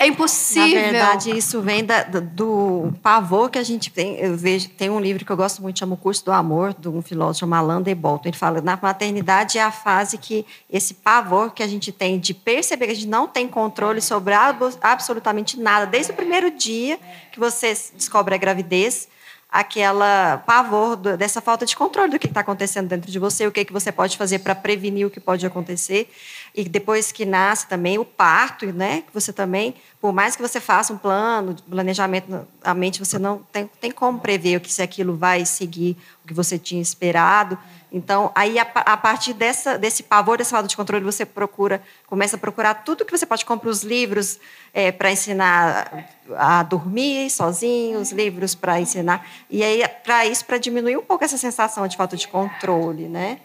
É 0.02 0.08
impossível. 0.08 0.82
Na 0.82 0.92
verdade, 0.92 1.38
isso 1.38 1.62
vem 1.62 1.84
da, 1.84 2.04
do 2.04 2.94
pavor 3.04 3.52
que 3.52 3.60
a 3.60 3.64
gente 3.64 3.92
tem. 3.92 4.16
Eu 4.16 4.38
vejo, 4.38 4.70
tem 4.70 4.90
um 4.90 5.00
livro 5.00 5.26
que 5.26 5.32
eu 5.32 5.36
gosto 5.36 5.62
muito, 5.62 5.78
chama 5.78 5.96
O 5.96 5.98
Curso 5.98 6.24
do 6.24 6.32
Amor, 6.32 6.74
de 6.74 6.88
um 6.88 7.02
filósofo 7.02 7.42
chamado 7.42 7.70
Alain 7.70 7.84
Bolton. 7.96 8.30
Ele 8.30 8.38
fala 8.38 8.62
na 8.62 8.80
maternidade 8.82 9.58
é 9.58 9.62
a 9.62 9.72
fase 9.72 10.18
que 10.18 10.46
esse 10.70 10.94
pavor 10.94 11.52
que 11.52 11.62
a 11.62 11.68
gente 11.68 11.92
tem 11.92 12.18
de 12.18 12.34
perceber 12.34 12.86
que 12.86 12.92
a 12.94 12.96
gente 12.96 13.10
não 13.10 13.28
tem 13.28 13.46
controle 13.46 14.00
sobre 14.00 14.34
absolutamente 14.82 15.60
nada, 15.60 15.86
desde 15.86 16.14
o 16.14 16.16
primeiro 16.16 16.50
dia 16.50 16.98
que 17.34 17.40
você 17.40 17.78
descobre 17.94 18.34
a 18.34 18.38
gravidez, 18.38 19.10
aquela 19.52 20.38
pavor 20.46 20.96
dessa 20.96 21.42
falta 21.42 21.66
de 21.66 21.76
controle 21.76 22.12
do 22.12 22.20
que 22.20 22.28
está 22.28 22.42
acontecendo 22.42 22.88
dentro 22.88 23.12
de 23.12 23.18
você, 23.18 23.48
o 23.48 23.52
que, 23.52 23.66
que 23.66 23.74
você 23.74 23.92
pode 23.92 24.16
fazer 24.16 24.40
para 24.40 24.54
prevenir 24.54 25.08
o 25.08 25.10
que 25.10 25.20
pode 25.20 25.44
acontecer. 25.46 26.12
E 26.54 26.64
depois 26.64 27.12
que 27.12 27.26
nasce 27.26 27.68
também 27.68 27.98
o 27.98 28.06
parto, 28.06 28.68
né? 28.68 29.02
Que 29.02 29.14
você 29.14 29.34
também, 29.34 29.74
por 30.00 30.14
mais 30.14 30.36
que 30.36 30.42
você 30.42 30.60
faça 30.60 30.94
um 30.94 30.98
plano, 30.98 31.56
planejamento, 31.68 32.48
a 32.64 32.74
mente 32.76 33.00
você 33.00 33.18
não 33.18 33.40
tem, 33.52 33.68
tem 33.82 33.92
como 33.92 34.20
prever 34.20 34.58
o 34.58 34.62
que 34.62 34.72
se 34.72 34.84
aquilo 34.84 35.16
vai 35.16 35.44
seguir 35.46 35.98
o 36.24 36.28
que 36.28 36.34
você 36.34 36.60
tinha 36.60 36.82
esperado. 36.82 37.58
Então, 37.92 38.32
aí 38.36 38.60
a, 38.60 38.62
a 38.62 38.98
partir 38.98 39.34
dessa, 39.34 39.78
desse 39.78 40.04
pavor, 40.04 40.38
dessa 40.38 40.52
falta 40.52 40.68
de 40.68 40.78
controle, 40.78 41.04
você 41.04 41.26
procura, 41.26 41.82
começa 42.06 42.36
a 42.36 42.40
procurar 42.40 42.76
tudo 42.76 43.04
que 43.04 43.18
você 43.18 43.26
pode 43.26 43.46
comprar 43.46 43.70
os 43.70 43.82
livros 43.82 44.40
é, 44.72 44.92
para 44.92 45.12
ensinar 45.12 46.08
a 46.38 46.64
dormir 46.64 47.30
sozinho, 47.30 48.00
os 48.00 48.12
livros 48.12 48.56
para 48.56 48.80
ensinar. 48.80 49.26
E 49.50 49.64
aí, 49.64 49.88
para 50.04 50.26
isso, 50.26 50.46
para 50.46 50.58
diminuir 50.58 50.98
um 50.98 51.04
pouco 51.04 51.24
essa 51.24 51.38
sensação 51.38 51.88
de 51.88 51.98
falta 51.98 52.16
de 52.16 52.28
controle, 52.28 53.08
né? 53.08 53.40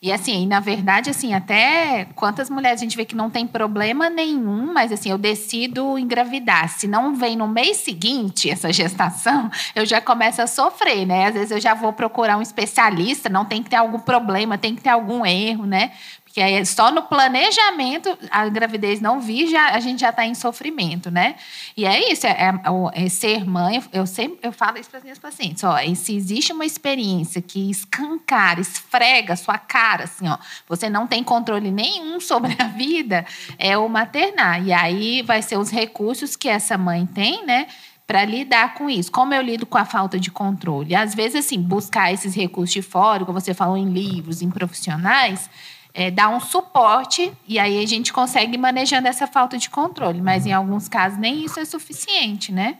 E 0.00 0.12
assim, 0.12 0.46
na 0.46 0.60
verdade, 0.60 1.10
assim, 1.10 1.34
até 1.34 2.06
quantas 2.14 2.48
mulheres 2.48 2.80
a 2.80 2.84
gente 2.84 2.96
vê 2.96 3.04
que 3.04 3.16
não 3.16 3.28
tem 3.28 3.44
problema 3.44 4.08
nenhum, 4.08 4.72
mas 4.72 4.92
assim, 4.92 5.10
eu 5.10 5.18
decido 5.18 5.98
engravidar. 5.98 6.68
Se 6.68 6.86
não 6.86 7.16
vem 7.16 7.36
no 7.36 7.48
mês 7.48 7.78
seguinte 7.78 8.48
essa 8.48 8.72
gestação, 8.72 9.50
eu 9.74 9.84
já 9.84 10.00
começo 10.00 10.40
a 10.40 10.46
sofrer, 10.46 11.04
né? 11.04 11.26
Às 11.26 11.34
vezes 11.34 11.50
eu 11.50 11.60
já 11.60 11.74
vou 11.74 11.92
procurar 11.92 12.36
um 12.36 12.42
especialista, 12.42 13.28
não 13.28 13.44
tem 13.44 13.60
que 13.60 13.70
ter 13.70 13.74
algum 13.74 13.98
problema, 13.98 14.56
tem 14.56 14.76
que 14.76 14.82
ter 14.82 14.90
algum 14.90 15.26
erro, 15.26 15.66
né? 15.66 15.90
Porque 16.28 16.42
aí 16.42 16.64
só 16.66 16.90
no 16.90 17.02
planejamento 17.02 18.16
a 18.30 18.48
gravidez 18.48 19.00
não 19.00 19.18
vir, 19.18 19.48
já, 19.48 19.70
a 19.70 19.80
gente 19.80 20.00
já 20.00 20.10
está 20.10 20.26
em 20.26 20.34
sofrimento, 20.34 21.10
né? 21.10 21.36
E 21.74 21.86
é 21.86 22.12
isso, 22.12 22.26
é, 22.26 22.30
é, 22.30 23.04
é, 23.04 23.08
ser 23.08 23.46
mãe, 23.46 23.82
eu 23.92 24.06
sempre 24.06 24.38
eu 24.42 24.52
falo 24.52 24.78
isso 24.78 24.90
para 24.90 24.98
as 24.98 25.02
minhas 25.02 25.18
pacientes, 25.18 25.64
ó, 25.64 25.76
se 25.96 26.14
existe 26.14 26.52
uma 26.52 26.66
experiência 26.66 27.40
que 27.40 27.70
escancara, 27.70 28.60
esfrega 28.60 29.34
sua 29.36 29.56
cara, 29.58 30.04
assim, 30.04 30.28
ó, 30.28 30.36
você 30.68 30.90
não 30.90 31.06
tem 31.06 31.24
controle 31.24 31.70
nenhum 31.70 32.20
sobre 32.20 32.54
a 32.58 32.64
vida, 32.64 33.24
é 33.58 33.76
o 33.76 33.88
maternar. 33.88 34.64
E 34.64 34.72
aí 34.72 35.22
vai 35.22 35.40
ser 35.40 35.56
os 35.56 35.70
recursos 35.70 36.36
que 36.36 36.48
essa 36.48 36.76
mãe 36.76 37.06
tem, 37.06 37.44
né? 37.44 37.66
para 38.06 38.24
lidar 38.24 38.72
com 38.72 38.88
isso. 38.88 39.12
Como 39.12 39.34
eu 39.34 39.42
lido 39.42 39.66
com 39.66 39.76
a 39.76 39.84
falta 39.84 40.18
de 40.18 40.30
controle? 40.30 40.94
Às 40.94 41.14
vezes, 41.14 41.44
assim, 41.44 41.60
buscar 41.60 42.10
esses 42.10 42.34
recursos 42.34 42.72
de 42.72 42.80
fora, 42.80 43.22
como 43.22 43.38
você 43.38 43.52
falou, 43.52 43.76
em 43.76 43.90
livros, 43.90 44.40
em 44.40 44.50
profissionais, 44.50 45.50
é, 45.94 46.10
dar 46.10 46.28
um 46.28 46.40
suporte 46.40 47.32
e 47.46 47.58
aí 47.58 47.82
a 47.82 47.86
gente 47.86 48.12
consegue 48.12 48.54
ir 48.54 48.58
manejando 48.58 49.08
essa 49.08 49.26
falta 49.26 49.58
de 49.58 49.68
controle. 49.70 50.20
Mas 50.20 50.46
em 50.46 50.52
alguns 50.52 50.88
casos 50.88 51.18
nem 51.18 51.44
isso 51.44 51.58
é 51.58 51.64
suficiente, 51.64 52.52
né? 52.52 52.78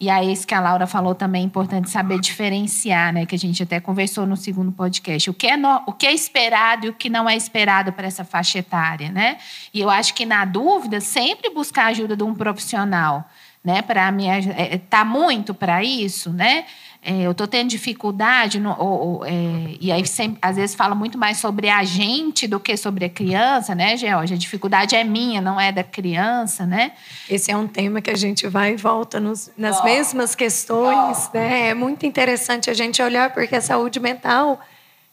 E 0.00 0.08
aí, 0.08 0.32
isso 0.32 0.46
que 0.46 0.54
a 0.54 0.60
Laura 0.60 0.86
falou 0.86 1.14
também 1.14 1.42
é 1.42 1.44
importante 1.44 1.90
saber 1.90 2.18
diferenciar, 2.18 3.12
né? 3.12 3.26
Que 3.26 3.34
a 3.34 3.38
gente 3.38 3.62
até 3.62 3.78
conversou 3.78 4.24
no 4.24 4.34
segundo 4.34 4.72
podcast. 4.72 5.28
O 5.28 5.34
que 5.34 5.46
é, 5.46 5.58
no, 5.58 5.82
o 5.86 5.92
que 5.92 6.06
é 6.06 6.14
esperado 6.14 6.86
e 6.86 6.88
o 6.88 6.94
que 6.94 7.10
não 7.10 7.28
é 7.28 7.36
esperado 7.36 7.92
para 7.92 8.06
essa 8.06 8.24
faixa 8.24 8.60
etária, 8.60 9.10
né? 9.10 9.36
E 9.74 9.80
eu 9.80 9.90
acho 9.90 10.14
que, 10.14 10.24
na 10.24 10.46
dúvida, 10.46 11.02
sempre 11.02 11.50
buscar 11.50 11.84
a 11.84 11.86
ajuda 11.88 12.16
de 12.16 12.22
um 12.22 12.34
profissional, 12.34 13.28
né? 13.62 13.82
Para 13.82 14.10
me 14.10 14.26
é, 14.26 14.78
tá 14.78 15.04
muito 15.04 15.52
para 15.52 15.84
isso, 15.84 16.32
né? 16.32 16.64
É, 17.02 17.22
eu 17.22 17.30
estou 17.30 17.46
tendo 17.46 17.70
dificuldade, 17.70 18.60
no, 18.60 18.76
ou, 18.78 19.08
ou, 19.08 19.24
é, 19.24 19.74
e 19.80 19.90
aí 19.90 20.06
sempre, 20.06 20.38
às 20.42 20.56
vezes 20.56 20.76
fala 20.76 20.94
muito 20.94 21.16
mais 21.16 21.38
sobre 21.38 21.70
a 21.70 21.82
gente 21.82 22.46
do 22.46 22.60
que 22.60 22.76
sobre 22.76 23.06
a 23.06 23.08
criança, 23.08 23.74
né, 23.74 23.96
Georgia? 23.96 24.36
A 24.36 24.38
dificuldade 24.38 24.94
é 24.94 25.02
minha, 25.02 25.40
não 25.40 25.58
é 25.58 25.72
da 25.72 25.82
criança, 25.82 26.66
né? 26.66 26.92
Esse 27.28 27.50
é 27.50 27.56
um 27.56 27.66
tema 27.66 28.02
que 28.02 28.10
a 28.10 28.16
gente 28.16 28.46
vai 28.46 28.74
e 28.74 28.76
volta 28.76 29.18
nos, 29.18 29.50
nas 29.56 29.82
mesmas 29.82 30.34
questões, 30.34 31.30
né? 31.32 31.68
É 31.68 31.74
muito 31.74 32.04
interessante 32.04 32.68
a 32.68 32.74
gente 32.74 33.00
olhar, 33.00 33.32
porque 33.32 33.56
a 33.56 33.62
saúde 33.62 33.98
mental, 33.98 34.60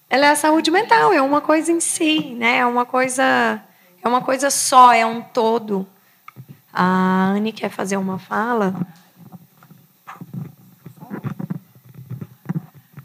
ela 0.09 0.25
é 0.25 0.31
a 0.31 0.35
saúde 0.35 0.69
mental, 0.69 1.13
é 1.13 1.21
uma 1.21 1.39
coisa 1.39 1.71
em 1.71 1.79
si, 1.79 2.35
né? 2.37 2.57
É 2.57 2.65
uma 2.65 2.85
coisa, 2.85 3.61
é 4.03 4.07
uma 4.07 4.19
coisa 4.19 4.49
só, 4.49 4.91
é 4.91 5.05
um 5.05 5.21
todo. 5.21 5.87
A 6.73 7.29
Anne 7.29 7.53
quer 7.53 7.69
fazer 7.69 7.95
uma 7.95 8.19
fala. 8.19 8.75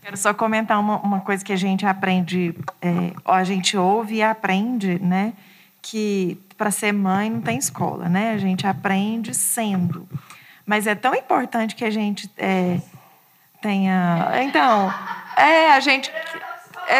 Quero 0.02 0.16
só 0.16 0.34
comentar 0.34 0.80
uma, 0.80 0.96
uma 0.98 1.20
coisa 1.20 1.44
que 1.44 1.52
a 1.52 1.56
gente 1.56 1.86
aprende, 1.86 2.52
é, 2.80 3.12
a 3.24 3.44
gente 3.44 3.76
ouve 3.76 4.16
e 4.16 4.22
aprende, 4.22 4.98
né? 4.98 5.32
Que 5.80 6.36
para 6.58 6.72
ser 6.72 6.92
mãe 6.92 7.30
não 7.30 7.40
tem 7.40 7.56
escola, 7.56 8.08
né? 8.08 8.32
A 8.32 8.36
gente 8.36 8.66
aprende 8.66 9.32
sendo. 9.32 10.08
Mas 10.66 10.88
é 10.88 10.96
tão 10.96 11.14
importante 11.14 11.76
que 11.76 11.84
a 11.84 11.90
gente 11.90 12.28
é, 12.36 12.80
tenha. 13.60 14.28
Então, 14.42 14.92
é, 15.36 15.70
a 15.70 15.78
gente. 15.78 16.10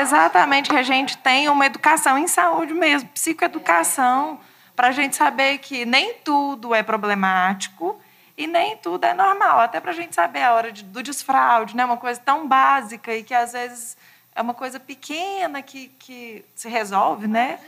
Exatamente, 0.00 0.70
que 0.70 0.76
a 0.76 0.82
gente 0.84 1.18
tenha 1.18 1.50
uma 1.50 1.66
educação 1.66 2.16
em 2.16 2.28
saúde 2.28 2.72
mesmo, 2.72 3.08
psicoeducação, 3.08 4.38
para 4.76 4.88
a 4.88 4.92
gente 4.92 5.16
saber 5.16 5.58
que 5.58 5.84
nem 5.84 6.14
tudo 6.24 6.72
é 6.72 6.84
problemático 6.84 8.00
e 8.42 8.46
nem 8.46 8.76
tudo 8.76 9.04
é 9.04 9.14
normal, 9.14 9.60
até 9.60 9.80
para 9.80 9.90
a 9.90 9.94
gente 9.94 10.14
saber 10.14 10.42
a 10.42 10.54
hora 10.54 10.72
de, 10.72 10.82
do 10.82 11.02
desfraude, 11.02 11.76
né? 11.76 11.84
uma 11.84 11.96
coisa 11.96 12.20
tão 12.20 12.46
básica 12.48 13.14
e 13.14 13.22
que 13.22 13.34
às 13.34 13.52
vezes 13.52 13.96
é 14.34 14.42
uma 14.42 14.54
coisa 14.54 14.80
pequena 14.80 15.62
que, 15.62 15.90
que 15.98 16.44
se 16.54 16.68
resolve, 16.68 17.26
né? 17.26 17.58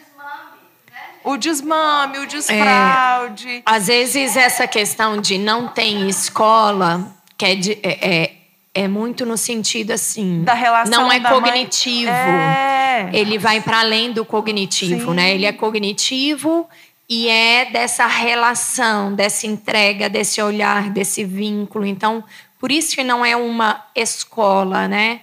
O 1.22 1.36
desmame, 1.36 2.18
o 2.18 2.26
desfraude. 2.26 3.48
É, 3.56 3.62
às 3.64 3.86
vezes 3.88 4.36
essa 4.36 4.66
questão 4.66 5.20
de 5.20 5.38
não 5.38 5.68
tem 5.68 6.08
escola 6.08 7.12
que 7.36 7.44
é, 7.44 7.54
de, 7.54 7.72
é, 7.82 8.22
é, 8.22 8.32
é 8.74 8.88
muito 8.88 9.26
no 9.26 9.36
sentido 9.36 9.92
assim. 9.92 10.44
Da 10.44 10.54
relação 10.54 11.02
Não 11.02 11.12
é 11.12 11.18
da 11.18 11.30
cognitivo. 11.30 12.10
É. 12.10 13.10
Ele 13.12 13.38
vai 13.38 13.60
para 13.60 13.80
além 13.80 14.12
do 14.12 14.24
cognitivo, 14.24 15.10
Sim. 15.10 15.16
né? 15.16 15.34
Ele 15.34 15.46
é 15.46 15.52
cognitivo 15.52 16.68
e 17.14 17.28
é 17.28 17.66
dessa 17.66 18.06
relação, 18.06 19.14
dessa 19.14 19.46
entrega, 19.46 20.08
desse 20.08 20.42
olhar, 20.42 20.90
desse 20.90 21.22
vínculo. 21.24 21.86
Então, 21.86 22.24
por 22.58 22.72
isso 22.72 22.96
que 22.96 23.04
não 23.04 23.24
é 23.24 23.36
uma 23.36 23.86
escola, 23.94 24.88
né? 24.88 25.20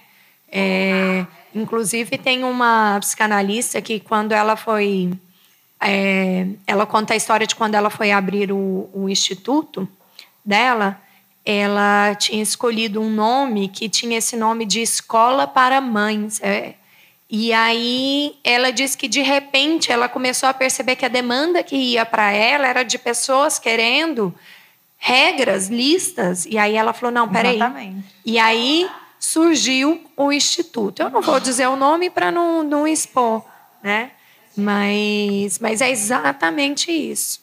É, 0.50 1.26
inclusive, 1.54 2.16
tem 2.16 2.44
uma 2.44 2.98
psicanalista 2.98 3.82
que, 3.82 4.00
quando 4.00 4.32
ela 4.32 4.56
foi. 4.56 5.12
É, 5.78 6.46
ela 6.66 6.86
conta 6.86 7.12
a 7.12 7.16
história 7.16 7.46
de 7.46 7.54
quando 7.54 7.74
ela 7.74 7.90
foi 7.90 8.10
abrir 8.10 8.50
o, 8.50 8.88
o 8.94 9.06
instituto. 9.06 9.86
dela, 10.42 10.98
ela 11.44 12.14
tinha 12.14 12.42
escolhido 12.42 13.02
um 13.02 13.10
nome 13.10 13.68
que 13.68 13.86
tinha 13.86 14.16
esse 14.16 14.34
nome 14.34 14.64
de 14.64 14.80
escola 14.80 15.46
para 15.46 15.78
mães. 15.78 16.40
É, 16.42 16.74
e 17.34 17.50
aí 17.50 18.36
ela 18.44 18.70
disse 18.70 18.94
que 18.94 19.08
de 19.08 19.22
repente 19.22 19.90
ela 19.90 20.06
começou 20.06 20.50
a 20.50 20.52
perceber 20.52 20.96
que 20.96 21.06
a 21.06 21.08
demanda 21.08 21.62
que 21.62 21.74
ia 21.74 22.04
para 22.04 22.30
ela 22.30 22.68
era 22.68 22.82
de 22.82 22.98
pessoas 22.98 23.58
querendo 23.58 24.34
regras, 24.98 25.70
listas. 25.70 26.44
E 26.44 26.58
aí 26.58 26.76
ela 26.76 26.92
falou: 26.92 27.10
não, 27.10 27.26
peraí. 27.26 27.56
Exatamente. 27.56 28.04
E 28.26 28.38
aí 28.38 28.86
surgiu 29.18 30.04
o 30.14 30.30
Instituto. 30.30 31.00
Eu 31.00 31.08
não 31.08 31.22
vou 31.22 31.40
dizer 31.40 31.66
o 31.68 31.74
nome 31.74 32.10
para 32.10 32.30
não, 32.30 32.62
não 32.62 32.86
expor, 32.86 33.42
né? 33.82 34.10
Mas, 34.54 35.58
mas 35.58 35.80
é 35.80 35.90
exatamente 35.90 36.92
isso. 36.92 37.40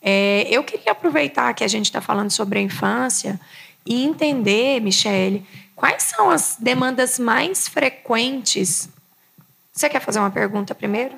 É, 0.00 0.46
eu 0.50 0.64
queria 0.64 0.92
aproveitar 0.92 1.52
que 1.52 1.62
a 1.62 1.68
gente 1.68 1.84
está 1.84 2.00
falando 2.00 2.30
sobre 2.30 2.60
a 2.60 2.62
infância 2.62 3.38
e 3.84 4.04
entender, 4.04 4.80
Michele, 4.80 5.44
quais 5.76 6.04
são 6.04 6.30
as 6.30 6.56
demandas 6.58 7.18
mais 7.18 7.68
frequentes. 7.68 8.88
Você 9.78 9.88
quer 9.88 10.00
fazer 10.00 10.18
uma 10.18 10.30
pergunta 10.30 10.74
primeiro? 10.74 11.14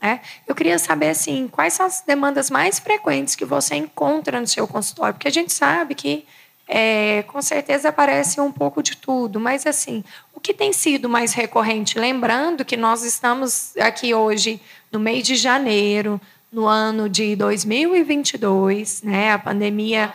É, 0.00 0.20
eu 0.46 0.54
queria 0.54 0.78
saber 0.78 1.08
assim, 1.08 1.48
quais 1.48 1.72
são 1.72 1.84
as 1.84 2.00
demandas 2.06 2.48
mais 2.48 2.78
frequentes 2.78 3.34
que 3.34 3.44
você 3.44 3.74
encontra 3.74 4.40
no 4.40 4.46
seu 4.46 4.68
consultório, 4.68 5.14
porque 5.14 5.26
a 5.26 5.32
gente 5.32 5.52
sabe 5.52 5.96
que 5.96 6.24
é, 6.68 7.24
com 7.24 7.42
certeza 7.42 7.88
aparece 7.88 8.40
um 8.40 8.52
pouco 8.52 8.84
de 8.84 8.96
tudo, 8.96 9.40
mas 9.40 9.66
assim, 9.66 10.04
o 10.32 10.38
que 10.38 10.54
tem 10.54 10.72
sido 10.72 11.08
mais 11.08 11.32
recorrente? 11.32 11.98
Lembrando 11.98 12.64
que 12.64 12.76
nós 12.76 13.02
estamos 13.02 13.76
aqui 13.76 14.14
hoje 14.14 14.60
no 14.92 15.00
mês 15.00 15.26
de 15.26 15.34
janeiro, 15.34 16.20
no 16.52 16.68
ano 16.68 17.08
de 17.08 17.34
2022, 17.34 19.02
né? 19.02 19.32
A 19.32 19.38
pandemia. 19.40 20.14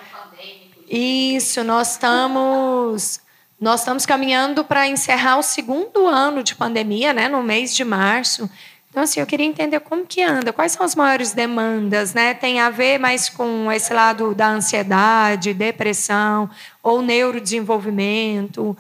Isso, 0.89 1.65
nós 1.65 1.91
estamos 1.91 3.19
nós 3.59 3.81
estamos 3.81 4.05
caminhando 4.05 4.63
para 4.63 4.87
encerrar 4.87 5.37
o 5.37 5.43
segundo 5.43 6.07
ano 6.07 6.43
de 6.43 6.55
pandemia, 6.55 7.11
né? 7.11 7.27
No 7.27 7.41
mês 7.41 7.75
de 7.75 7.83
março. 7.83 8.49
Então, 8.89 9.03
assim, 9.03 9.19
eu 9.19 9.25
queria 9.25 9.45
entender 9.45 9.79
como 9.79 10.05
que 10.05 10.23
anda, 10.23 10.53
quais 10.53 10.71
são 10.71 10.85
as 10.85 10.95
maiores 10.95 11.31
demandas, 11.31 12.13
né? 12.13 12.33
Tem 12.33 12.59
a 12.59 12.69
ver 12.69 12.97
mais 12.99 13.29
com 13.29 13.71
esse 13.71 13.93
lado 13.93 14.33
da 14.33 14.47
ansiedade, 14.49 15.53
depressão, 15.53 16.49
ou 16.81 17.01
neurodesenvolvimento, 17.01 18.77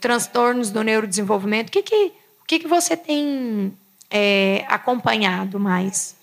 transtornos 0.00 0.70
do 0.70 0.82
neurodesenvolvimento. 0.82 1.68
O 1.68 1.72
que, 1.72 1.82
que, 1.82 2.06
o 2.06 2.44
que, 2.46 2.58
que 2.60 2.68
você 2.68 2.96
tem 2.96 3.76
é, 4.10 4.64
acompanhado 4.68 5.58
mais? 5.58 6.16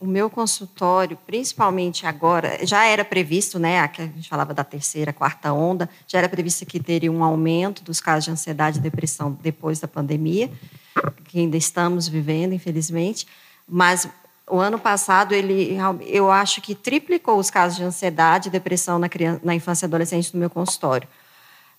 O 0.00 0.06
meu 0.06 0.30
consultório, 0.30 1.18
principalmente 1.26 2.06
agora, 2.06 2.64
já 2.64 2.84
era 2.84 3.04
previsto, 3.04 3.58
né? 3.58 3.80
A 3.80 3.90
gente 3.96 4.28
falava 4.28 4.54
da 4.54 4.62
terceira, 4.62 5.12
quarta 5.12 5.52
onda, 5.52 5.90
já 6.06 6.18
era 6.18 6.28
previsto 6.28 6.64
que 6.64 6.78
teria 6.78 7.10
um 7.10 7.24
aumento 7.24 7.82
dos 7.82 8.00
casos 8.00 8.24
de 8.24 8.30
ansiedade 8.30 8.78
e 8.78 8.80
depressão 8.80 9.36
depois 9.42 9.80
da 9.80 9.88
pandemia, 9.88 10.50
que 11.24 11.40
ainda 11.40 11.56
estamos 11.56 12.06
vivendo, 12.06 12.52
infelizmente. 12.52 13.26
Mas 13.68 14.08
o 14.48 14.58
ano 14.58 14.78
passado, 14.78 15.34
ele, 15.34 15.76
eu 16.06 16.30
acho 16.30 16.60
que 16.60 16.76
triplicou 16.76 17.36
os 17.36 17.50
casos 17.50 17.76
de 17.76 17.82
ansiedade 17.82 18.48
e 18.48 18.52
depressão 18.52 19.00
na, 19.00 19.08
criança, 19.08 19.40
na 19.42 19.54
infância 19.54 19.84
e 19.84 19.88
adolescente 19.88 20.32
no 20.32 20.38
meu 20.38 20.48
consultório. 20.48 21.08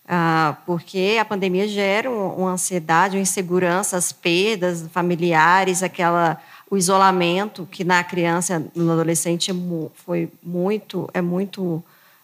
Ah, 0.06 0.56
porque 0.66 1.16
a 1.20 1.24
pandemia 1.24 1.68
gera 1.68 2.10
uma 2.10 2.50
ansiedade, 2.50 3.16
uma 3.16 3.22
insegurança, 3.22 3.96
as 3.96 4.12
perdas 4.12 4.86
familiares, 4.92 5.82
aquela 5.82 6.40
o 6.70 6.76
isolamento 6.76 7.68
que 7.68 7.82
na 7.82 8.02
criança, 8.04 8.64
no 8.76 8.92
adolescente 8.92 9.50
foi 9.92 10.30
muito, 10.40 11.10
é 11.12 11.20
muito 11.20 11.82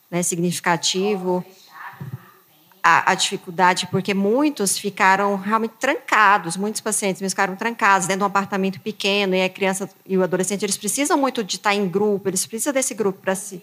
né, 0.08 0.22
significativo. 0.22 1.44
A, 2.88 3.10
a, 3.10 3.14
dificuldade, 3.16 3.88
porque 3.90 4.14
muitos 4.14 4.78
ficaram 4.78 5.34
realmente 5.34 5.74
trancados, 5.80 6.56
muitos 6.56 6.80
pacientes 6.80 7.20
ficaram 7.32 7.56
trancados 7.56 8.06
dentro 8.06 8.20
de 8.20 8.22
um 8.22 8.28
apartamento 8.28 8.80
pequeno, 8.80 9.34
e 9.34 9.42
a 9.42 9.48
criança 9.48 9.90
e 10.06 10.16
o 10.16 10.22
adolescente, 10.22 10.64
eles 10.64 10.76
precisam 10.76 11.18
muito 11.18 11.42
de 11.42 11.56
estar 11.56 11.74
em 11.74 11.88
grupo, 11.88 12.28
eles 12.28 12.46
precisam 12.46 12.72
desse 12.72 12.94
grupo 12.94 13.18
para 13.20 13.34
se 13.34 13.60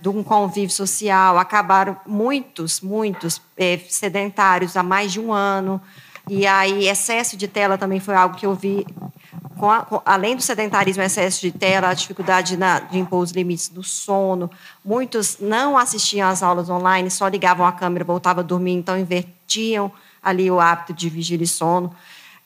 de 0.00 0.08
um 0.08 0.22
convívio 0.22 0.70
social, 0.70 1.36
acabaram 1.36 1.96
muitos, 2.06 2.80
muitos 2.80 3.42
é, 3.56 3.76
sedentários 3.88 4.76
há 4.76 4.84
mais 4.84 5.10
de 5.10 5.18
um 5.18 5.32
ano, 5.32 5.82
e 6.28 6.46
aí 6.46 6.86
excesso 6.86 7.36
de 7.36 7.48
tela 7.48 7.76
também 7.76 7.98
foi 7.98 8.14
algo 8.14 8.36
que 8.36 8.46
eu 8.46 8.54
vi 8.54 8.86
com 9.60 9.70
a, 9.70 9.82
com, 9.82 10.00
além 10.06 10.34
do 10.34 10.40
sedentarismo, 10.42 11.02
excesso 11.02 11.42
de 11.42 11.52
tela, 11.52 11.90
a 11.90 11.94
dificuldade 11.94 12.56
na, 12.56 12.80
de 12.80 12.98
impor 12.98 13.22
os 13.22 13.30
limites 13.30 13.68
do 13.68 13.82
sono, 13.82 14.50
muitos 14.82 15.36
não 15.38 15.76
assistiam 15.76 16.28
às 16.30 16.42
aulas 16.42 16.70
online, 16.70 17.10
só 17.10 17.28
ligavam 17.28 17.66
a 17.66 17.72
câmera, 17.72 18.02
voltavam 18.02 18.42
a 18.42 18.46
dormir, 18.46 18.72
então 18.72 18.98
invertiam 18.98 19.92
ali 20.22 20.50
o 20.50 20.58
hábito 20.58 20.94
de 20.94 21.10
vigília 21.10 21.44
e 21.44 21.46
sono. 21.46 21.94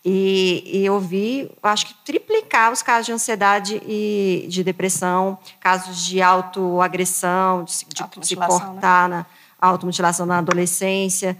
E, 0.04 0.62
e, 0.66 0.84
eu 0.84 0.98
vi, 0.98 1.50
acho 1.62 1.86
que 1.86 1.94
triplicar 2.04 2.72
os 2.72 2.82
casos 2.82 3.06
de 3.06 3.12
ansiedade 3.12 3.80
e 3.86 4.46
de 4.50 4.62
depressão, 4.64 5.38
casos 5.60 6.04
de 6.04 6.20
autoagressão, 6.20 7.64
de, 7.64 8.20
de 8.20 8.26
se 8.26 8.36
cortar 8.36 9.08
né? 9.08 9.24
na 9.60 9.68
automutilação 9.68 10.26
na 10.26 10.38
adolescência 10.38 11.38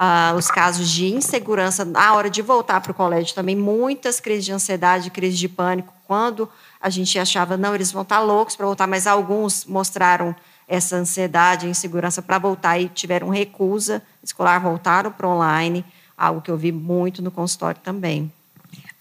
uh, 0.00 0.36
os 0.36 0.50
casos 0.50 0.88
de 0.88 1.06
insegurança 1.06 1.84
na 1.84 2.14
hora 2.14 2.28
de 2.28 2.42
voltar 2.42 2.80
para 2.80 2.92
o 2.92 2.94
colégio 2.94 3.34
também, 3.34 3.56
muitas 3.56 4.20
crises 4.20 4.44
de 4.44 4.52
ansiedade, 4.52 5.10
crises 5.10 5.38
de 5.38 5.48
pânico, 5.48 5.92
quando 6.06 6.48
a 6.80 6.90
gente 6.90 7.18
achava, 7.18 7.56
não, 7.56 7.74
eles 7.74 7.90
vão 7.90 8.02
estar 8.02 8.20
loucos 8.20 8.56
para 8.56 8.66
voltar, 8.66 8.86
mas 8.86 9.06
alguns 9.06 9.64
mostraram 9.64 10.34
essa 10.66 10.96
ansiedade 10.96 11.66
insegurança 11.66 12.22
para 12.22 12.38
voltar 12.38 12.78
e 12.78 12.88
tiveram 12.88 13.28
recusa 13.28 14.02
escolar, 14.22 14.58
voltaram 14.58 15.10
para 15.10 15.28
online, 15.28 15.84
algo 16.16 16.40
que 16.40 16.50
eu 16.50 16.56
vi 16.56 16.72
muito 16.72 17.22
no 17.22 17.30
consultório 17.30 17.80
também. 17.82 18.32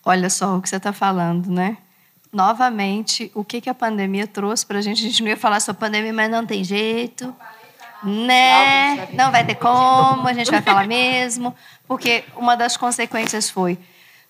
Olha 0.05 0.29
só 0.29 0.57
o 0.57 0.61
que 0.61 0.67
você 0.67 0.75
está 0.75 0.91
falando, 0.91 1.49
né? 1.49 1.77
Novamente, 2.31 3.31
o 3.35 3.43
que, 3.43 3.61
que 3.61 3.69
a 3.69 3.75
pandemia 3.75 4.25
trouxe 4.25 4.65
para 4.65 4.79
a 4.79 4.81
gente? 4.81 5.05
A 5.05 5.07
gente 5.07 5.21
não 5.21 5.29
ia 5.29 5.37
falar 5.37 5.59
sobre 5.59 5.79
pandemia, 5.79 6.11
mas 6.11 6.31
não 6.31 6.45
tem 6.45 6.63
jeito. 6.63 7.33
Né? 8.03 9.07
Não 9.13 9.31
vai 9.31 9.45
ter 9.45 9.55
como, 9.55 10.27
a 10.27 10.33
gente 10.33 10.51
vai 10.51 10.61
falar 10.61 10.87
mesmo, 10.87 11.55
porque 11.87 12.23
uma 12.35 12.55
das 12.55 12.75
consequências 12.75 13.49
foi, 13.49 13.79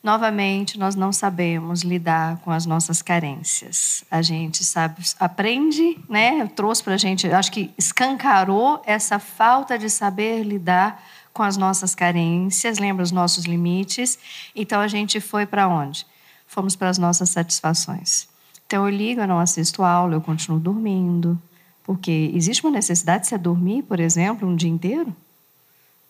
novamente, 0.03 0.77
nós 0.77 0.95
não 0.95 1.11
sabemos 1.13 1.81
lidar 1.81 2.37
com 2.37 2.51
as 2.51 2.65
nossas 2.65 3.01
carências. 3.01 4.03
A 4.11 4.21
gente 4.21 4.63
sabe, 4.63 5.01
aprende, 5.19 5.97
né? 6.09 6.45
Trouxe 6.55 6.83
para 6.83 6.95
a 6.95 6.97
gente, 6.97 7.31
acho 7.31 7.51
que 7.51 7.73
escancarou 7.77 8.81
essa 8.85 9.17
falta 9.17 9.77
de 9.79 9.89
saber 9.89 10.43
lidar 10.43 11.01
com 11.33 11.41
as 11.41 11.57
nossas 11.57 11.95
carências, 11.95 12.77
lembra 12.77 13.03
os 13.03 13.11
nossos 13.11 13.45
limites. 13.45 14.19
Então 14.55 14.79
a 14.79 14.87
gente 14.87 15.19
foi 15.19 15.45
para 15.45 15.67
onde? 15.67 16.05
Fomos 16.45 16.75
para 16.75 16.89
as 16.89 16.97
nossas 16.97 17.29
satisfações. 17.29 18.27
Então 18.67 18.87
eu 18.87 18.95
ligo, 18.95 19.21
eu 19.21 19.27
não 19.27 19.39
assisto 19.39 19.83
aula, 19.83 20.13
eu 20.13 20.21
continuo 20.21 20.59
dormindo, 20.59 21.41
porque 21.83 22.31
existe 22.33 22.63
uma 22.63 22.71
necessidade 22.71 23.23
de 23.23 23.29
você 23.29 23.37
dormir, 23.37 23.83
por 23.83 23.99
exemplo, 23.99 24.47
um 24.47 24.55
dia 24.55 24.69
inteiro? 24.69 25.15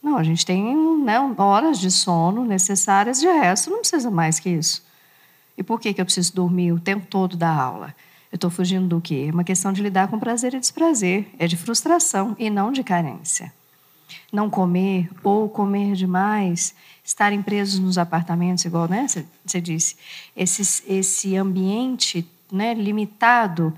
Não, 0.02 0.18
a 0.18 0.24
gente 0.24 0.46
tem 0.46 0.76
né, 1.04 1.18
horas 1.38 1.80
de 1.80 1.90
sono 1.90 2.44
necessárias, 2.44 3.20
de 3.20 3.28
resto 3.28 3.70
não 3.70 3.80
precisa 3.80 4.12
mais 4.12 4.40
que 4.40 4.50
isso. 4.50 4.84
E 5.58 5.64
por 5.64 5.80
que, 5.80 5.94
que 5.94 6.02
eu 6.02 6.06
preciso 6.06 6.34
dormir 6.34 6.72
o 6.72 6.80
tempo 6.80 7.06
todo 7.08 7.38
da 7.38 7.50
aula? 7.50 7.96
Eu 8.32 8.36
estou 8.36 8.50
fugindo 8.50 8.88
do 8.88 9.00
quê? 9.00 9.28
É 9.30 9.32
uma 9.32 9.44
questão 9.44 9.72
de 9.72 9.82
lidar 9.82 10.08
com 10.08 10.20
prazer 10.20 10.54
e 10.56 10.60
desprazer. 10.60 11.30
É 11.38 11.48
de 11.48 11.56
frustração 11.56 12.36
e 12.40 12.50
não 12.50 12.72
de 12.72 12.84
carência. 12.84 13.54
Não 14.32 14.50
comer 14.50 15.10
ou 15.24 15.48
comer 15.48 15.94
demais, 15.94 16.74
estarem 17.04 17.42
presos 17.42 17.80
nos 17.80 17.98
apartamentos, 17.98 18.66
igual 18.66 18.88
né, 18.88 19.08
você 19.46 19.62
disse, 19.62 19.96
esse, 20.36 21.38
ambiente 21.38 22.28
né, 22.52 22.74
limitado 22.74 23.74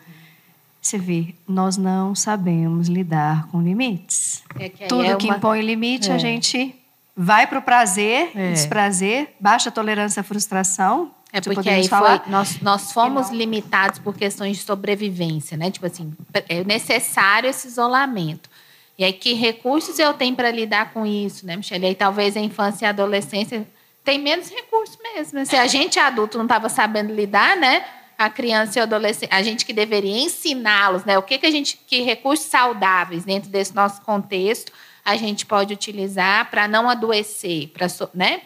você 0.87 0.97
vê, 0.97 1.33
nós 1.47 1.77
não 1.77 2.13
sabemos 2.13 2.87
lidar 2.87 3.47
com 3.47 3.61
limites. 3.61 4.43
É 4.59 4.69
que 4.69 4.85
Tudo 4.87 5.03
é 5.03 5.15
que 5.15 5.25
uma... 5.25 5.37
impõe 5.37 5.61
limite, 5.61 6.11
é. 6.11 6.13
a 6.13 6.17
gente 6.17 6.75
vai 7.15 7.47
para 7.47 7.59
o 7.59 7.61
prazer, 7.61 8.31
é. 8.35 8.51
desprazer, 8.51 9.33
baixa 9.39 9.71
tolerância 9.71 10.21
à 10.21 10.23
frustração. 10.23 11.11
É 11.33 11.41
porque 11.41 11.67
aí 11.67 11.87
falar. 11.87 12.21
Foi, 12.21 12.31
nós, 12.31 12.61
nós 12.61 12.91
fomos 12.91 13.29
limitados 13.29 13.99
por 13.99 14.15
questões 14.15 14.57
de 14.57 14.63
sobrevivência, 14.63 15.57
né? 15.57 15.69
Tipo 15.71 15.87
assim, 15.87 16.13
é 16.47 16.63
necessário 16.63 17.49
esse 17.49 17.67
isolamento. 17.67 18.49
E 18.97 19.03
aí, 19.03 19.11
que 19.11 19.33
recursos 19.33 19.99
eu 19.99 20.13
tenho 20.13 20.35
para 20.35 20.49
lidar 20.49 20.93
com 20.93 21.05
isso, 21.05 21.45
né, 21.45 21.57
Michelle? 21.57 21.83
E 21.83 21.87
aí, 21.89 21.95
talvez 21.95 22.37
a 22.37 22.39
infância 22.39 22.85
e 22.85 22.87
a 22.87 22.89
adolescência 22.91 23.67
tem 24.03 24.19
menos 24.19 24.49
recursos 24.49 24.97
mesmo. 25.01 25.45
Se 25.45 25.57
a 25.57 25.67
gente 25.67 25.99
adulto 25.99 26.37
não 26.37 26.45
estava 26.45 26.69
sabendo 26.69 27.13
lidar, 27.13 27.57
né? 27.57 27.83
A 28.17 28.29
criança 28.29 28.79
e 28.79 28.81
o 28.81 28.83
adolescente, 28.83 29.29
a 29.31 29.41
gente 29.41 29.65
que 29.65 29.73
deveria 29.73 30.17
ensiná-los, 30.17 31.03
né? 31.05 31.17
O 31.17 31.23
que, 31.23 31.37
que 31.37 31.45
a 31.45 31.51
gente, 31.51 31.77
que 31.87 32.01
recursos 32.01 32.47
saudáveis 32.47 33.25
dentro 33.25 33.49
desse 33.49 33.75
nosso 33.75 34.01
contexto 34.01 34.71
a 35.03 35.15
gente 35.15 35.45
pode 35.45 35.73
utilizar 35.73 36.49
para 36.49 36.67
não 36.67 36.89
adoecer, 36.89 37.67
para 37.69 37.87
né? 38.13 38.41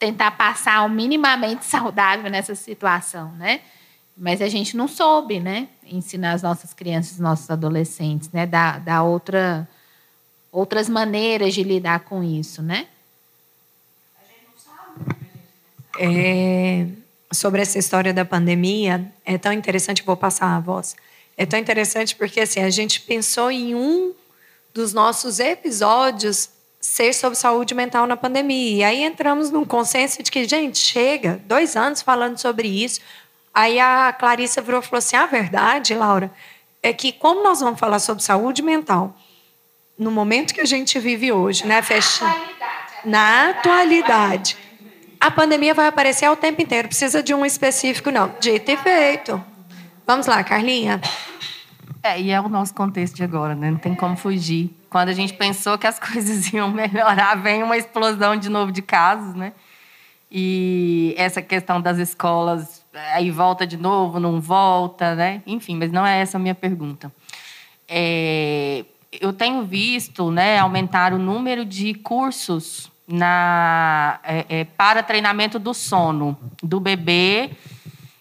tentar 0.00 0.30
passar 0.32 0.82
o 0.84 0.88
minimamente 0.88 1.64
saudável 1.66 2.30
nessa 2.30 2.54
situação, 2.54 3.30
né? 3.32 3.60
Mas 4.16 4.42
a 4.42 4.48
gente 4.48 4.76
não 4.76 4.88
soube, 4.88 5.38
né? 5.38 5.68
Ensinar 5.86 6.32
as 6.32 6.42
nossas 6.42 6.74
crianças, 6.74 7.12
os 7.12 7.20
nossos 7.20 7.48
adolescentes, 7.50 8.30
né? 8.30 8.46
Dar, 8.46 8.80
dar 8.80 9.02
outra, 9.02 9.68
outras 10.50 10.88
maneiras 10.88 11.54
de 11.54 11.62
lidar 11.62 12.00
com 12.00 12.22
isso, 12.22 12.62
né? 12.62 12.86
É, 15.98 16.86
sobre 17.32 17.62
essa 17.62 17.78
história 17.78 18.12
da 18.12 18.24
pandemia, 18.24 19.10
é 19.24 19.38
tão 19.38 19.52
interessante, 19.52 20.02
vou 20.02 20.16
passar 20.16 20.56
a 20.56 20.60
voz. 20.60 20.96
É 21.36 21.46
tão 21.46 21.58
interessante 21.58 22.14
porque 22.16 22.40
assim, 22.40 22.60
a 22.60 22.70
gente 22.70 23.00
pensou 23.00 23.50
em 23.50 23.74
um 23.74 24.12
dos 24.74 24.92
nossos 24.92 25.40
episódios 25.40 26.50
ser 26.80 27.12
sobre 27.12 27.36
saúde 27.38 27.74
mental 27.74 28.06
na 28.06 28.16
pandemia. 28.16 28.76
E 28.78 28.84
aí 28.84 29.02
entramos 29.02 29.50
num 29.50 29.64
consenso 29.64 30.22
de 30.22 30.30
que, 30.30 30.44
gente, 30.44 30.78
chega, 30.78 31.40
dois 31.44 31.76
anos 31.76 32.02
falando 32.02 32.38
sobre 32.38 32.68
isso. 32.68 33.00
Aí 33.52 33.78
a 33.78 34.12
Clarissa 34.12 34.60
virou 34.60 34.80
e 34.80 34.84
falou 34.84 34.98
assim: 34.98 35.16
a 35.16 35.26
verdade, 35.26 35.94
Laura, 35.94 36.32
é 36.82 36.92
que 36.92 37.12
como 37.12 37.42
nós 37.42 37.60
vamos 37.60 37.78
falar 37.78 37.98
sobre 37.98 38.22
saúde 38.22 38.62
mental 38.62 39.14
no 39.98 40.10
momento 40.10 40.54
que 40.54 40.60
a 40.62 40.66
gente 40.66 40.98
vive 40.98 41.30
hoje, 41.30 41.66
né, 41.66 41.82
Fecha? 41.82 42.24
Na 43.04 43.50
atualidade. 43.50 44.56
A 45.20 45.30
pandemia 45.30 45.74
vai 45.74 45.86
aparecer 45.86 46.24
ao 46.24 46.34
tempo 46.34 46.62
inteiro, 46.62 46.88
precisa 46.88 47.22
de 47.22 47.34
um 47.34 47.44
específico, 47.44 48.10
não. 48.10 48.32
Dito 48.40 48.70
e 48.70 48.76
feito. 48.78 49.44
Vamos 50.06 50.26
lá, 50.26 50.42
Carlinha. 50.42 50.98
É, 52.02 52.18
e 52.18 52.30
é 52.30 52.40
o 52.40 52.48
nosso 52.48 52.74
contexto 52.74 53.16
de 53.16 53.22
agora, 53.22 53.54
né? 53.54 53.70
Não 53.70 53.78
tem 53.78 53.94
como 53.94 54.16
fugir. 54.16 54.74
Quando 54.88 55.10
a 55.10 55.12
gente 55.12 55.34
pensou 55.34 55.76
que 55.76 55.86
as 55.86 55.98
coisas 56.00 56.50
iam 56.52 56.70
melhorar, 56.70 57.34
vem 57.34 57.62
uma 57.62 57.76
explosão 57.76 58.34
de 58.34 58.48
novo 58.48 58.72
de 58.72 58.80
casos, 58.80 59.34
né? 59.34 59.52
E 60.32 61.14
essa 61.18 61.42
questão 61.42 61.82
das 61.82 61.98
escolas, 61.98 62.82
aí 63.12 63.30
volta 63.30 63.66
de 63.66 63.76
novo, 63.76 64.18
não 64.18 64.40
volta, 64.40 65.14
né? 65.14 65.42
Enfim, 65.46 65.76
mas 65.76 65.92
não 65.92 66.06
é 66.06 66.20
essa 66.22 66.38
a 66.38 66.40
minha 66.40 66.54
pergunta. 66.54 67.12
É, 67.86 68.86
eu 69.20 69.34
tenho 69.34 69.64
visto 69.64 70.30
né, 70.30 70.58
aumentar 70.58 71.12
o 71.12 71.18
número 71.18 71.64
de 71.64 71.92
cursos 71.94 72.89
na, 73.10 74.20
é, 74.22 74.46
é, 74.48 74.64
para 74.64 75.02
treinamento 75.02 75.58
do 75.58 75.74
sono 75.74 76.38
do 76.62 76.78
bebê 76.78 77.50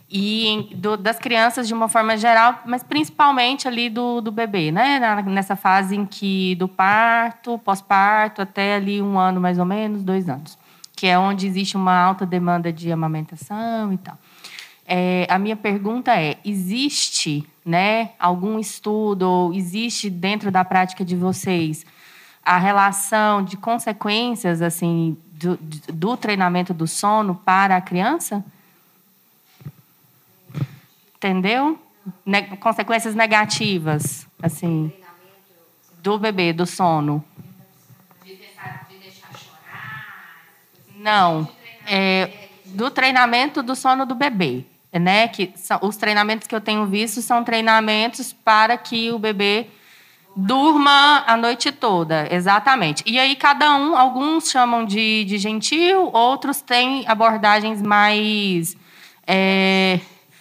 e 0.10 0.70
do, 0.76 0.98
das 0.98 1.20
crianças 1.20 1.68
de 1.68 1.74
uma 1.74 1.88
forma 1.88 2.18
geral, 2.18 2.64
mas 2.66 2.82
principalmente 2.82 3.68
ali 3.68 3.90
do, 3.90 4.20
do 4.20 4.32
bebê, 4.32 4.72
né? 4.72 4.98
Na, 5.00 5.22
nessa 5.22 5.56
fase 5.56 5.96
em 5.96 6.06
que 6.06 6.56
do 6.56 6.68
parto, 6.68 7.60
pós-parto, 7.60 8.42
até 8.42 8.76
ali 8.76 9.02
um 9.02 9.20
ano 9.20 9.40
mais 9.40 9.60
ou 9.60 9.66
menos, 9.66 10.04
dois 10.04 10.28
anos, 10.28 10.58
que 10.96 11.06
é 11.06 11.18
onde 11.20 11.46
existe 11.46 11.78
uma 11.78 11.96
alta 11.96 12.26
demanda 12.26 12.74
de 12.74 12.92
amamentação 12.92 13.94
e 13.94 13.98
tal. 13.98 14.18
É, 14.88 15.28
a 15.30 15.38
minha 15.38 15.56
pergunta 15.56 16.20
é: 16.20 16.38
existe, 16.44 17.48
né, 17.64 18.10
algum 18.20 18.58
estudo 18.58 19.52
existe 19.54 20.10
dentro 20.10 20.50
da 20.50 20.66
prática 20.66 21.06
de 21.06 21.16
vocês 21.16 21.86
a 22.50 22.58
relação 22.58 23.44
de 23.44 23.56
consequências 23.56 24.60
assim 24.60 25.16
do, 25.34 25.56
do 25.94 26.18
treinamento 26.18 26.74
do 26.74 26.88
sono 26.88 27.36
para 27.36 27.76
a 27.76 27.82
criança? 27.82 28.44
Entendeu? 31.16 31.80
Ne 32.26 32.42
consequências 32.58 33.14
negativas, 33.14 34.26
assim, 34.42 34.92
do 36.02 36.18
bebê, 36.18 36.52
do 36.52 36.66
sono. 36.66 37.24
Não. 40.96 41.48
É, 41.86 42.50
do 42.66 42.90
treinamento 42.90 43.62
do 43.62 43.76
sono 43.76 44.08
do 44.08 44.16
bebê. 44.16 44.66
Né? 44.92 45.28
Que 45.28 45.54
são, 45.56 45.78
os 45.84 45.98
treinamentos 45.98 46.48
que 46.48 46.56
eu 46.56 46.62
tenho 46.62 46.88
visto 46.88 47.22
são 47.22 47.44
treinamentos 47.44 48.34
para 48.34 48.76
que 48.76 49.12
o 49.12 49.20
bebê 49.20 49.68
durma 50.36 51.24
a 51.26 51.36
noite 51.36 51.72
toda, 51.72 52.28
exatamente. 52.32 53.04
E 53.06 53.20
aí 53.20 53.36
cada 53.36 53.76
um, 53.76 53.98
alguns 53.98 54.50
chamam 54.50 54.86
de, 54.86 55.26
de 55.26 55.38
gentil, 55.38 56.10
outros 56.14 56.62
têm 56.62 57.04
abordagens 57.08 57.82
mais 57.82 58.76
é, 59.28 60.00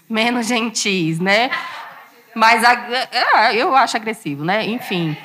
menos 0.09 0.47
gentis, 0.47 1.19
né? 1.19 1.51
Mas 2.35 2.63
é, 2.63 3.57
eu 3.57 3.75
acho 3.75 3.97
agressivo, 3.97 4.45
né? 4.45 4.65
Enfim, 4.67 5.17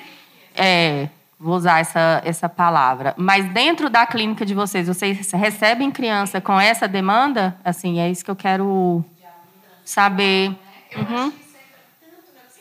é, 0.56 1.08
vou 1.40 1.56
usar 1.56 1.80
essa, 1.80 2.22
essa 2.26 2.50
palavra. 2.50 3.14
Mas 3.18 3.46
dentro 3.50 3.90
da 3.90 4.06
clínica 4.06 4.46
de 4.46 4.54
vocês, 4.54 4.88
vocês 4.88 5.32
recebem 5.32 5.92
criança 5.92 6.42
com 6.42 6.60
essa 6.60 6.88
demanda? 6.88 7.56
Assim, 7.64 8.00
é 8.00 8.10
isso 8.10 8.26
que 8.26 8.32
eu 8.32 8.36
quero 8.36 9.04
saber. 9.86 10.56
Uhum. 10.96 11.32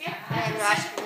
Eu 0.05 0.67
acho 0.67 0.89
que 0.89 1.03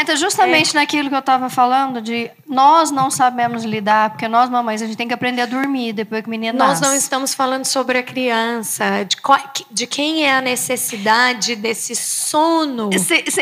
Entra 0.00 0.16
justamente 0.16 0.74
é. 0.74 0.80
naquilo 0.80 1.10
que 1.10 1.14
eu 1.14 1.20
estava 1.20 1.50
falando 1.50 2.00
de 2.00 2.30
nós 2.46 2.90
não 2.90 3.10
sabemos 3.10 3.64
lidar, 3.64 4.10
porque 4.10 4.26
nós 4.26 4.48
mamães 4.48 4.80
a 4.80 4.86
gente 4.86 4.96
tem 4.96 5.06
que 5.06 5.12
aprender 5.12 5.42
a 5.42 5.46
dormir 5.46 5.92
depois 5.92 6.22
que 6.22 6.26
o 6.26 6.30
menino 6.30 6.58
Nós 6.58 6.80
nasce. 6.80 6.82
não 6.82 6.94
estamos 6.94 7.34
falando 7.34 7.66
sobre 7.66 7.98
a 7.98 8.02
criança, 8.02 9.04
de, 9.04 9.18
qual, 9.18 9.38
de 9.70 9.86
quem 9.86 10.24
é 10.24 10.34
a 10.34 10.40
necessidade 10.40 11.54
desse 11.54 11.94
sono. 11.94 12.88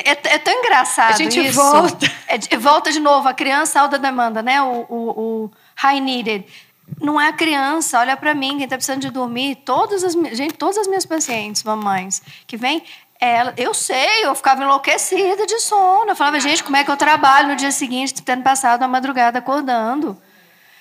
é, 0.04 0.34
é, 0.34 0.38
tão 0.38 0.52
engraçado 0.52 1.14
A 1.14 1.16
gente 1.16 1.38
isso. 1.38 1.54
volta. 1.60 2.10
É, 2.26 2.56
volta 2.56 2.90
de 2.90 2.98
novo, 2.98 3.28
a 3.28 3.34
criança 3.34 3.80
alta 3.80 3.96
demanda, 3.96 4.42
né? 4.42 4.60
O, 4.60 4.84
o, 4.88 5.44
o 5.44 5.50
high 5.76 6.00
needed. 6.00 6.44
Não 7.00 7.20
é 7.20 7.28
a 7.28 7.32
criança, 7.32 8.00
olha 8.00 8.16
para 8.16 8.34
mim, 8.34 8.56
quem 8.56 8.64
está 8.64 8.76
precisando 8.76 9.02
de 9.02 9.10
dormir, 9.10 9.56
todas 9.56 10.02
as, 10.02 10.14
gente, 10.34 10.54
todas 10.54 10.78
as 10.78 10.86
minhas 10.86 11.04
pacientes, 11.04 11.62
mamães, 11.62 12.22
que 12.46 12.56
vêm, 12.56 12.82
ela, 13.20 13.52
eu 13.56 13.74
sei, 13.74 14.24
eu 14.24 14.34
ficava 14.34 14.62
enlouquecida 14.62 15.44
de 15.46 15.58
sono. 15.58 16.10
Eu 16.10 16.16
falava, 16.16 16.38
gente, 16.38 16.62
como 16.62 16.76
é 16.76 16.84
que 16.84 16.90
eu 16.90 16.96
trabalho 16.96 17.48
no 17.48 17.56
dia 17.56 17.70
seguinte, 17.70 18.22
tendo 18.22 18.42
passado 18.42 18.82
a 18.82 18.88
madrugada 18.88 19.38
acordando? 19.38 20.16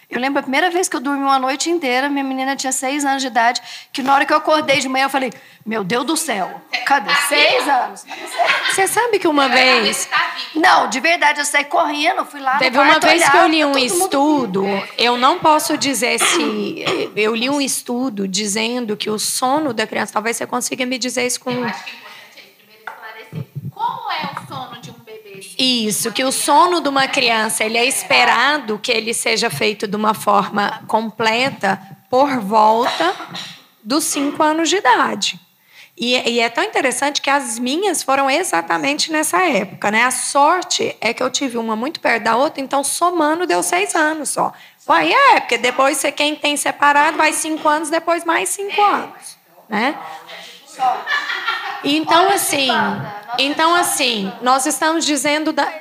Eu 0.09 0.21
lembro 0.21 0.39
a 0.39 0.41
primeira 0.41 0.69
vez 0.69 0.87
que 0.87 0.95
eu 0.95 1.01
dormi 1.01 1.21
uma 1.21 1.37
noite 1.37 1.69
inteira, 1.69 2.07
minha 2.07 2.23
menina 2.23 2.55
tinha 2.55 2.71
seis 2.71 3.03
anos 3.03 3.21
de 3.21 3.27
idade, 3.27 3.61
que 3.91 4.01
na 4.01 4.13
hora 4.15 4.25
que 4.25 4.31
eu 4.31 4.37
acordei 4.37 4.79
de 4.79 4.87
manhã, 4.87 5.05
eu 5.05 5.09
falei, 5.09 5.33
meu 5.65 5.83
Deus 5.83 6.05
do 6.05 6.15
céu, 6.15 6.61
cadê 6.85 7.13
seis 7.27 7.67
anos? 7.67 8.05
Você 8.69 8.87
sabe 8.87 9.19
que 9.19 9.27
uma 9.27 9.49
vez... 9.49 10.07
Não, 10.55 10.87
de 10.87 11.01
verdade, 11.01 11.41
eu 11.41 11.45
saí 11.45 11.65
correndo, 11.65 12.23
fui 12.23 12.39
lá 12.39 12.57
Teve 12.57 12.79
uma 12.79 12.99
vez 12.99 13.29
que 13.29 13.35
eu 13.35 13.47
li 13.47 13.65
um 13.65 13.77
estudo, 13.77 14.63
mundo... 14.63 14.87
eu 14.97 15.17
não 15.17 15.39
posso 15.39 15.77
dizer 15.77 16.19
se... 16.19 17.11
Eu 17.13 17.35
li 17.35 17.49
um 17.49 17.59
estudo 17.59 18.29
dizendo 18.29 18.95
que 18.95 19.09
o 19.09 19.19
sono 19.19 19.73
da 19.73 19.85
criança, 19.85 20.13
talvez 20.13 20.37
você 20.37 20.47
consiga 20.47 20.85
me 20.85 20.97
dizer 20.97 21.27
isso 21.27 21.41
com 21.41 21.51
é 24.21 24.39
o 24.39 24.47
sono 24.47 24.81
de 24.81 24.91
um 24.91 24.99
bebê? 24.99 25.39
Isso, 25.57 26.11
que 26.11 26.23
o 26.23 26.31
sono 26.31 26.81
de 26.81 26.89
uma 26.89 27.07
criança 27.07 27.63
ele 27.63 27.77
é 27.77 27.85
esperado 27.85 28.79
que 28.79 28.91
ele 28.91 29.13
seja 29.13 29.49
feito 29.49 29.87
de 29.87 29.95
uma 29.95 30.13
forma 30.13 30.83
completa 30.87 31.79
por 32.09 32.39
volta 32.39 33.15
dos 33.83 34.03
cinco 34.03 34.41
anos 34.43 34.69
de 34.69 34.77
idade. 34.77 35.39
E, 35.99 36.13
e, 36.29 36.39
é 36.39 36.47
tão 36.47 36.63
interessante 36.63 37.21
que 37.21 37.29
as 37.29 37.57
minhas 37.57 38.03
foram 38.03 38.29
exatamente 38.29 39.11
nessa 39.11 39.43
época, 39.43 39.89
né? 39.89 40.03
A 40.03 40.11
sorte 40.11 40.95
é 41.01 41.11
que 41.11 41.23
eu 41.23 41.29
tive 41.29 41.57
uma 41.57 41.75
muito 41.75 41.99
perto 41.99 42.23
da 42.23 42.35
outra, 42.35 42.61
então 42.61 42.83
somando 42.83 43.47
deu 43.47 43.63
seis 43.63 43.95
anos 43.95 44.29
só. 44.29 44.53
Aí 44.87 45.11
é, 45.11 45.39
porque 45.39 45.57
depois 45.57 45.97
você 45.97 46.11
quem 46.11 46.35
tem 46.35 46.55
separado 46.55 47.17
vai 47.17 47.33
cinco 47.33 47.67
anos, 47.67 47.89
depois 47.89 48.23
mais 48.23 48.49
cinco 48.49 48.79
anos, 48.79 49.37
né? 49.67 49.97
Então, 51.83 52.29
assim, 52.29 52.69
então, 53.37 53.75
assim, 53.75 54.31
nós 54.41 54.65
estamos 54.65 55.05
dizendo. 55.05 55.53
Da... 55.53 55.71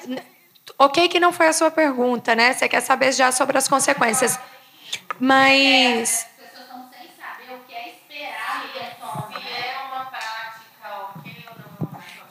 Ok, 0.78 1.08
que 1.08 1.18
não 1.18 1.32
foi 1.32 1.48
a 1.48 1.52
sua 1.52 1.70
pergunta, 1.70 2.34
né? 2.34 2.52
Você 2.52 2.68
quer 2.68 2.80
saber 2.80 3.12
já 3.12 3.32
sobre 3.32 3.56
as 3.56 3.68
consequências. 3.68 4.38
Mas. 5.18 6.26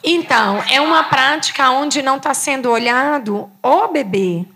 Então, 0.08 0.62
é 0.70 0.80
uma 0.80 1.02
prática 1.02 1.68
onde 1.70 2.00
não 2.00 2.16
está 2.16 2.32
sendo 2.32 2.70
olhado 2.70 3.50
o 3.60 3.88
bebê. 3.88 4.46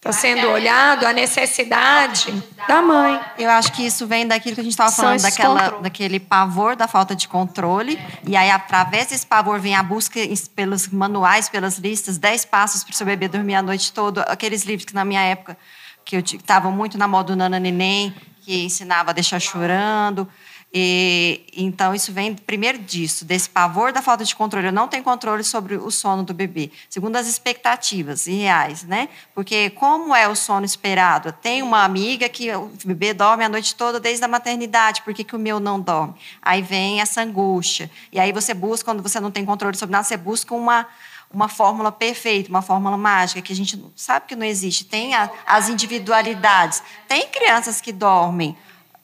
Está 0.00 0.12
sendo 0.12 0.48
olhado 0.48 1.04
a 1.04 1.12
necessidade 1.12 2.32
da 2.66 2.80
mãe. 2.80 3.20
Eu 3.38 3.50
acho 3.50 3.70
que 3.70 3.84
isso 3.84 4.06
vem 4.06 4.26
daquilo 4.26 4.54
que 4.54 4.62
a 4.62 4.64
gente 4.64 4.72
estava 4.72 4.90
falando, 4.90 5.20
daquela, 5.20 5.68
daquele 5.72 6.18
pavor 6.18 6.74
da 6.74 6.88
falta 6.88 7.14
de 7.14 7.28
controle. 7.28 8.00
E 8.26 8.34
aí, 8.34 8.50
através 8.50 9.08
desse 9.08 9.26
pavor, 9.26 9.60
vem 9.60 9.74
a 9.74 9.82
busca 9.82 10.18
pelos 10.56 10.88
manuais, 10.88 11.50
pelas 11.50 11.76
listas, 11.76 12.16
10 12.16 12.46
passos 12.46 12.82
para 12.82 12.92
o 12.92 12.96
seu 12.96 13.04
bebê 13.04 13.28
dormir 13.28 13.56
a 13.56 13.62
noite 13.62 13.92
toda. 13.92 14.22
Aqueles 14.22 14.64
livros 14.64 14.86
que, 14.86 14.94
na 14.94 15.04
minha 15.04 15.20
época, 15.20 15.54
que 16.02 16.16
estavam 16.16 16.72
muito 16.72 16.96
na 16.96 17.06
moda 17.06 17.34
do 17.34 17.36
Nana 17.36 17.60
Neném, 17.60 18.14
que 18.40 18.64
ensinava 18.64 19.10
a 19.10 19.12
deixar 19.12 19.38
chorando. 19.38 20.26
E, 20.72 21.46
então, 21.56 21.92
isso 21.92 22.12
vem 22.12 22.34
primeiro 22.34 22.78
disso, 22.78 23.24
desse 23.24 23.50
pavor 23.50 23.92
da 23.92 24.00
falta 24.00 24.24
de 24.24 24.34
controle. 24.36 24.68
Eu 24.68 24.72
não 24.72 24.86
tenho 24.86 25.02
controle 25.02 25.42
sobre 25.42 25.74
o 25.74 25.90
sono 25.90 26.22
do 26.22 26.32
bebê. 26.32 26.70
Segundo 26.88 27.16
as 27.16 27.26
expectativas 27.26 28.26
reais, 28.26 28.84
né? 28.84 29.08
Porque 29.34 29.70
como 29.70 30.14
é 30.14 30.28
o 30.28 30.36
sono 30.36 30.64
esperado? 30.64 31.32
Tem 31.32 31.60
uma 31.60 31.82
amiga 31.82 32.28
que 32.28 32.54
o 32.54 32.70
bebê 32.84 33.12
dorme 33.12 33.44
a 33.44 33.48
noite 33.48 33.74
toda 33.74 33.98
desde 33.98 34.24
a 34.24 34.28
maternidade, 34.28 35.02
por 35.02 35.12
que, 35.12 35.24
que 35.24 35.34
o 35.34 35.38
meu 35.38 35.58
não 35.58 35.80
dorme? 35.80 36.14
Aí 36.40 36.62
vem 36.62 37.00
essa 37.00 37.20
angústia. 37.20 37.90
E 38.12 38.20
aí 38.20 38.32
você 38.32 38.54
busca, 38.54 38.84
quando 38.84 39.02
você 39.02 39.18
não 39.18 39.30
tem 39.30 39.44
controle 39.44 39.76
sobre 39.76 39.92
nada, 39.92 40.04
você 40.04 40.16
busca 40.16 40.54
uma 40.54 40.86
uma 41.32 41.48
fórmula 41.48 41.92
perfeita, 41.92 42.50
uma 42.50 42.60
fórmula 42.60 42.96
mágica, 42.96 43.40
que 43.40 43.52
a 43.52 43.56
gente 43.56 43.80
sabe 43.94 44.26
que 44.26 44.34
não 44.34 44.44
existe. 44.44 44.84
Tem 44.84 45.14
a, 45.14 45.30
as 45.46 45.68
individualidades. 45.68 46.82
Tem 47.06 47.28
crianças 47.28 47.80
que 47.80 47.92
dormem 47.92 48.56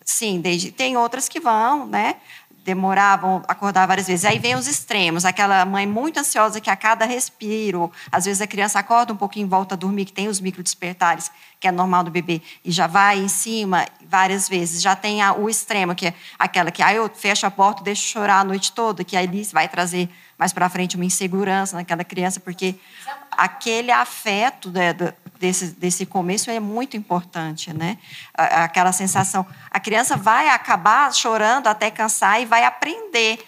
Sim, 0.09 0.41
desde, 0.41 0.71
tem 0.71 0.97
outras 0.97 1.29
que 1.29 1.41
vão, 1.41 1.85
né? 1.85 2.15
Demorar, 2.65 3.17
vão 3.17 3.43
acordar 3.49 3.87
várias 3.87 4.07
vezes. 4.07 4.25
Aí 4.25 4.39
vem 4.39 4.55
os 4.55 4.69
extremos, 4.69 5.25
aquela 5.25 5.65
mãe 5.65 5.85
muito 5.85 6.21
ansiosa 6.21 6.61
que 6.61 6.71
a 6.71 6.77
cada 6.77 7.05
respiro, 7.05 7.91
às 8.11 8.25
vezes 8.25 8.41
a 8.41 8.47
criança 8.47 8.79
acorda 8.79 9.13
um 9.13 9.17
pouquinho, 9.17 9.49
volta 9.49 9.75
a 9.75 9.79
dormir, 9.79 10.05
que 10.05 10.13
tem 10.13 10.29
os 10.29 10.41
micro 10.41 10.63
despertares, 10.63 11.31
que 11.59 11.67
é 11.67 11.73
normal 11.73 12.05
do 12.05 12.11
bebê, 12.11 12.41
e 12.65 12.71
já 12.71 12.87
vai 12.87 13.19
em 13.19 13.29
cima 13.29 13.85
várias 14.09 14.49
vezes. 14.49 14.81
Já 14.81 14.95
tem 14.95 15.23
a, 15.23 15.33
o 15.33 15.51
extremo, 15.51 15.93
que 15.93 16.07
é 16.07 16.15
aquela 16.39 16.71
que, 16.71 16.83
aí 16.83 16.97
eu 16.97 17.11
fecho 17.13 17.45
a 17.45 17.51
porta, 17.51 17.83
deixo 17.83 18.07
chorar 18.07 18.41
a 18.41 18.45
noite 18.45 18.71
toda, 18.73 19.03
que 19.03 19.17
aí 19.17 19.29
vai 19.53 19.69
trazer 19.69 20.09
mais 20.39 20.53
para 20.53 20.69
frente 20.69 20.97
uma 20.97 21.05
insegurança 21.05 21.77
naquela 21.77 22.05
criança, 22.05 22.41
porque 22.41 22.75
aquele 23.31 23.91
afeto 23.91 24.71
né, 24.71 24.95
desse, 25.39 25.69
desse 25.69 26.05
começo 26.05 26.51
é 26.51 26.61
muito 26.61 26.97
importante, 26.97 27.73
né? 27.73 27.99
Aquela 28.35 28.93
sensação. 28.93 29.47
A 29.71 29.81
criança 29.81 30.17
vai 30.17 30.49
acabar 30.49 31.13
chorando 31.13 31.69
até 31.69 31.91
cansar 31.91 32.41
e 32.41 32.45
vai 32.45 32.65
aprender 32.65 33.39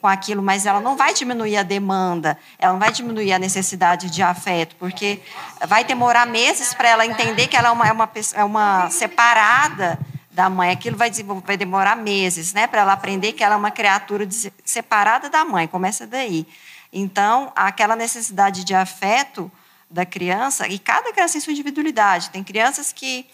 com 0.00 0.06
aquilo, 0.06 0.42
mas 0.42 0.66
ela 0.66 0.80
não 0.80 0.96
vai 0.96 1.14
diminuir 1.14 1.56
a 1.56 1.62
demanda, 1.62 2.38
ela 2.58 2.74
não 2.74 2.80
vai 2.80 2.92
diminuir 2.92 3.32
a 3.32 3.38
necessidade 3.38 4.10
de 4.10 4.22
afeto, 4.22 4.76
porque 4.78 5.20
vai 5.66 5.84
demorar 5.84 6.26
meses 6.26 6.74
para 6.74 6.88
ela 6.88 7.06
entender 7.06 7.48
que 7.48 7.56
ela 7.56 7.68
é 7.68 7.72
uma, 7.72 7.88
é 7.88 7.92
uma, 7.92 8.10
é 8.34 8.44
uma 8.44 8.90
separada 8.90 9.98
da 10.36 10.50
mãe. 10.50 10.70
Aquilo 10.70 10.98
vai, 10.98 11.10
vai 11.46 11.56
demorar 11.56 11.96
meses, 11.96 12.52
né, 12.52 12.66
para 12.66 12.82
ela 12.82 12.92
aprender 12.92 13.32
que 13.32 13.42
ela 13.42 13.54
é 13.54 13.56
uma 13.56 13.70
criatura 13.70 14.28
separada 14.62 15.30
da 15.30 15.46
mãe. 15.46 15.66
Começa 15.66 16.06
daí. 16.06 16.46
Então, 16.92 17.50
aquela 17.56 17.96
necessidade 17.96 18.62
de 18.62 18.74
afeto 18.74 19.50
da 19.90 20.04
criança, 20.04 20.68
e 20.68 20.78
cada 20.78 21.10
criança 21.10 21.32
tem 21.32 21.40
sua 21.40 21.52
individualidade. 21.52 22.28
Tem 22.28 22.44
crianças 22.44 22.92
que, 22.92 23.24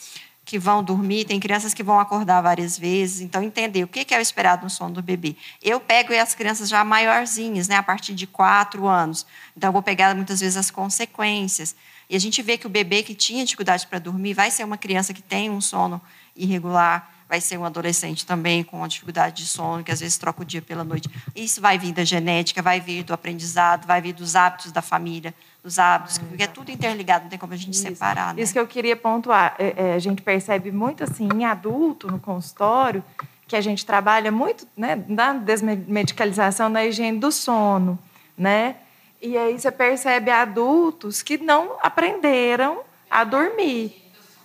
que 0.44 0.60
vão 0.60 0.84
dormir, 0.84 1.24
tem 1.24 1.40
crianças 1.40 1.74
que 1.74 1.82
vão 1.82 1.98
acordar 1.98 2.40
várias 2.40 2.78
vezes. 2.78 3.20
Então, 3.20 3.42
entender 3.42 3.82
o 3.82 3.88
que 3.88 4.14
é 4.14 4.18
o 4.18 4.20
esperado 4.20 4.62
no 4.62 4.70
sono 4.70 4.94
do 4.94 5.02
bebê. 5.02 5.34
Eu 5.60 5.80
pego 5.80 6.14
as 6.14 6.36
crianças 6.36 6.68
já 6.68 6.84
maiorzinhas, 6.84 7.66
né, 7.66 7.74
a 7.74 7.82
partir 7.82 8.14
de 8.14 8.28
quatro 8.28 8.86
anos. 8.86 9.26
Então, 9.56 9.68
eu 9.68 9.72
vou 9.72 9.82
pegar 9.82 10.14
muitas 10.14 10.38
vezes 10.38 10.56
as 10.56 10.70
consequências. 10.70 11.74
E 12.08 12.14
a 12.14 12.20
gente 12.20 12.40
vê 12.42 12.56
que 12.56 12.66
o 12.66 12.70
bebê 12.70 13.02
que 13.02 13.14
tinha 13.14 13.44
dificuldade 13.44 13.88
para 13.88 13.98
dormir 13.98 14.34
vai 14.34 14.52
ser 14.52 14.62
uma 14.62 14.78
criança 14.78 15.12
que 15.12 15.22
tem 15.22 15.50
um 15.50 15.60
sono 15.60 16.00
irregular, 16.36 17.10
vai 17.32 17.40
ser 17.40 17.56
um 17.56 17.64
adolescente 17.64 18.26
também 18.26 18.62
com 18.62 18.76
uma 18.76 18.88
dificuldade 18.88 19.42
de 19.42 19.48
sono, 19.48 19.82
que 19.82 19.90
às 19.90 20.00
vezes 20.00 20.18
troca 20.18 20.42
o 20.42 20.44
dia 20.44 20.60
pela 20.60 20.84
noite. 20.84 21.08
Isso 21.34 21.62
vai 21.62 21.78
vir 21.78 21.92
da 21.92 22.04
genética, 22.04 22.60
vai 22.60 22.78
vir 22.78 23.02
do 23.04 23.14
aprendizado, 23.14 23.86
vai 23.86 24.02
vir 24.02 24.12
dos 24.12 24.36
hábitos 24.36 24.70
da 24.70 24.82
família, 24.82 25.34
dos 25.64 25.78
hábitos, 25.78 26.18
porque 26.18 26.42
é 26.42 26.46
tudo 26.46 26.70
interligado, 26.70 27.22
não 27.22 27.30
tem 27.30 27.38
como 27.38 27.54
a 27.54 27.56
gente 27.56 27.72
Isso. 27.72 27.82
separar. 27.82 28.34
Né? 28.34 28.42
Isso 28.42 28.52
que 28.52 28.58
eu 28.58 28.66
queria 28.66 28.94
pontuar. 28.94 29.54
É, 29.58 29.74
é, 29.76 29.94
a 29.94 29.98
gente 29.98 30.20
percebe 30.20 30.70
muito 30.70 31.04
assim 31.04 31.26
em 31.34 31.46
adulto, 31.46 32.06
no 32.06 32.20
consultório, 32.20 33.02
que 33.48 33.56
a 33.56 33.62
gente 33.62 33.86
trabalha 33.86 34.30
muito 34.30 34.68
né, 34.76 35.02
na 35.08 35.32
desmedicalização, 35.32 36.68
na 36.68 36.84
higiene 36.84 37.18
do 37.18 37.32
sono, 37.32 37.98
né? 38.36 38.76
E 39.22 39.38
aí 39.38 39.58
você 39.58 39.70
percebe 39.70 40.30
adultos 40.30 41.22
que 41.22 41.38
não 41.38 41.76
aprenderam 41.82 42.80
a 43.10 43.24
dormir, 43.24 43.94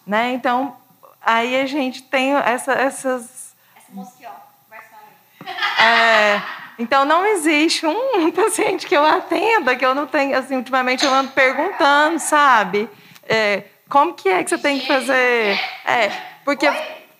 né? 0.05 0.31
Então, 0.33 0.75
Aí 1.27 1.59
a 1.59 1.65
gente 1.65 2.03
tem 2.03 2.33
essa, 2.33 2.71
essas. 2.71 3.53
É, 5.77 6.41
então 6.79 7.03
não 7.03 7.25
existe 7.25 7.85
um 7.85 8.31
paciente 8.31 8.87
que 8.87 8.95
eu 8.95 9.05
atenda 9.05 9.75
que 9.75 9.85
eu 9.85 9.93
não 9.93 10.07
tenho, 10.07 10.37
assim, 10.37 10.55
ultimamente 10.55 11.03
eu 11.03 11.13
ando 11.13 11.31
perguntando, 11.31 12.17
sabe? 12.17 12.89
É, 13.27 13.63
como 13.89 14.13
que 14.13 14.29
é 14.29 14.41
que 14.41 14.51
você 14.51 14.57
tem 14.57 14.79
que 14.79 14.87
fazer? 14.87 15.59
É, 15.83 16.11
porque 16.45 16.65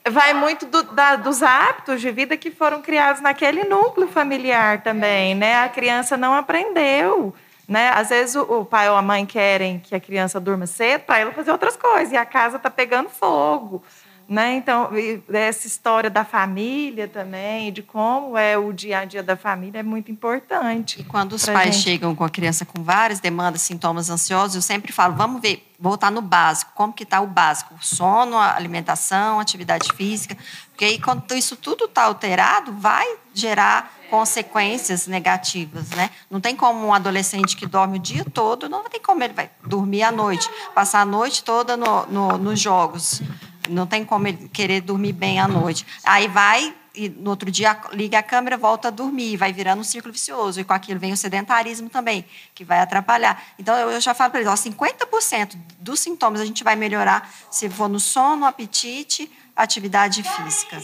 vai 0.09 0.33
muito 0.33 0.65
do, 0.67 0.83
da, 0.83 1.17
dos 1.17 1.43
hábitos 1.43 1.99
de 1.99 2.09
vida 2.09 2.37
que 2.37 2.49
foram 2.49 2.81
criados 2.81 3.21
naquele 3.21 3.65
núcleo 3.65 4.07
familiar 4.07 4.83
também, 4.83 5.35
né? 5.35 5.63
A 5.65 5.67
criança 5.67 6.15
não 6.15 6.33
aprendeu. 6.33 7.35
Né? 7.67 7.89
Às 7.89 8.09
vezes 8.09 8.35
o, 8.35 8.41
o 8.43 8.65
pai 8.65 8.89
ou 8.89 8.95
a 8.95 9.01
mãe 9.01 9.25
querem 9.25 9.79
que 9.79 9.93
a 9.93 9.99
criança 9.99 10.39
durma 10.39 10.65
cedo 10.65 11.01
para 11.01 11.19
ela 11.19 11.31
fazer 11.31 11.51
outras 11.51 11.75
coisas 11.75 12.13
e 12.13 12.17
a 12.17 12.25
casa 12.25 12.57
está 12.57 12.69
pegando 12.69 13.09
fogo. 13.09 13.83
Né? 14.29 14.55
Então, 14.55 14.89
essa 15.31 15.67
história 15.67 16.09
da 16.09 16.25
família 16.25 17.07
também, 17.07 17.71
de 17.71 17.81
como 17.81 18.37
é 18.37 18.57
o 18.57 18.73
dia 18.73 18.99
a 18.99 19.05
dia 19.05 19.23
da 19.23 19.37
família, 19.37 19.79
é 19.79 19.83
muito 19.83 20.11
importante. 20.11 20.99
E 20.99 21.03
quando 21.05 21.31
os 21.31 21.45
pais 21.45 21.75
gente. 21.75 21.83
chegam 21.83 22.13
com 22.13 22.25
a 22.25 22.29
criança 22.29 22.65
com 22.65 22.83
várias 22.83 23.21
demandas, 23.21 23.61
sintomas 23.61 24.09
ansiosos, 24.09 24.55
eu 24.57 24.61
sempre 24.61 24.91
falo, 24.91 25.15
vamos 25.15 25.41
ver, 25.41 25.65
voltar 25.79 26.11
no 26.11 26.21
básico. 26.21 26.73
Como 26.75 26.91
que 26.91 27.03
está 27.03 27.21
o 27.21 27.27
básico? 27.27 27.73
Sono, 27.79 28.37
alimentação, 28.37 29.39
atividade 29.39 29.93
física. 29.93 30.35
Porque 30.71 30.83
aí, 30.83 30.99
quando 30.99 31.33
isso 31.33 31.55
tudo 31.55 31.85
está 31.85 32.03
alterado, 32.03 32.73
vai 32.73 33.07
gerar 33.33 33.96
consequências 34.09 35.07
negativas, 35.07 35.89
né? 35.89 36.09
Não 36.29 36.39
tem 36.39 36.55
como 36.55 36.87
um 36.87 36.93
adolescente 36.93 37.55
que 37.55 37.65
dorme 37.65 37.97
o 37.97 38.01
dia 38.01 38.25
todo, 38.33 38.69
não 38.69 38.83
tem 38.83 39.01
como 39.01 39.23
ele 39.23 39.33
vai 39.33 39.49
dormir 39.65 40.03
à 40.03 40.11
noite, 40.11 40.49
passar 40.73 41.01
a 41.01 41.05
noite 41.05 41.43
toda 41.43 41.77
no, 41.77 42.05
no, 42.07 42.37
nos 42.37 42.59
jogos. 42.59 43.21
Não 43.69 43.85
tem 43.85 44.05
como 44.05 44.27
ele 44.27 44.49
querer 44.49 44.81
dormir 44.81 45.13
bem 45.13 45.39
à 45.39 45.47
noite. 45.47 45.85
Aí 46.03 46.27
vai 46.27 46.73
e 46.97 47.09
no 47.09 47.29
outro 47.29 47.51
dia 47.51 47.79
liga 47.93 48.17
a 48.17 48.23
câmera, 48.23 48.57
volta 48.57 48.87
a 48.87 48.91
dormir, 48.91 49.37
vai 49.37 49.53
virando 49.53 49.81
um 49.81 49.83
círculo 49.83 50.11
vicioso. 50.11 50.59
E 50.59 50.63
com 50.63 50.73
aquilo 50.73 50.99
vem 50.99 51.13
o 51.13 51.17
sedentarismo 51.17 51.89
também, 51.89 52.25
que 52.55 52.65
vai 52.65 52.79
atrapalhar. 52.79 53.41
Então, 53.59 53.75
eu 53.75 54.01
já 54.01 54.13
falo 54.13 54.31
para 54.31 54.41
eles, 54.41 54.51
ó, 54.51 54.55
50% 54.55 55.55
dos 55.79 55.99
sintomas 55.99 56.41
a 56.41 56.45
gente 56.45 56.63
vai 56.63 56.75
melhorar 56.75 57.31
se 57.51 57.69
for 57.69 57.87
no 57.87 57.99
sono, 57.99 58.45
apetite, 58.45 59.31
atividade 59.55 60.23
física. 60.23 60.81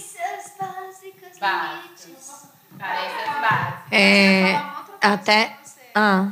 É, 3.92 4.56
até... 5.02 5.56
Ah. 5.94 6.32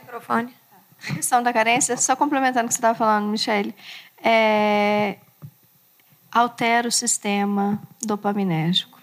microfone. 0.00 0.54
A 1.08 1.14
questão 1.14 1.42
da 1.42 1.52
carência, 1.52 1.96
só 1.96 2.14
complementando 2.16 2.66
o 2.66 2.68
que 2.68 2.74
você 2.74 2.78
estava 2.78 2.96
falando, 2.96 3.26
Michele, 3.26 3.74
é, 4.22 5.16
altera 6.30 6.88
o 6.88 6.92
sistema 6.92 7.80
dopaminérgico. 8.00 9.00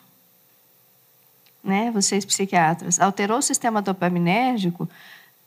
Né? 1.63 1.91
Vocês 1.91 2.25
psiquiatras, 2.25 2.99
alterou 2.99 3.37
o 3.39 3.41
sistema 3.41 3.81
dopaminérgico, 3.81 4.89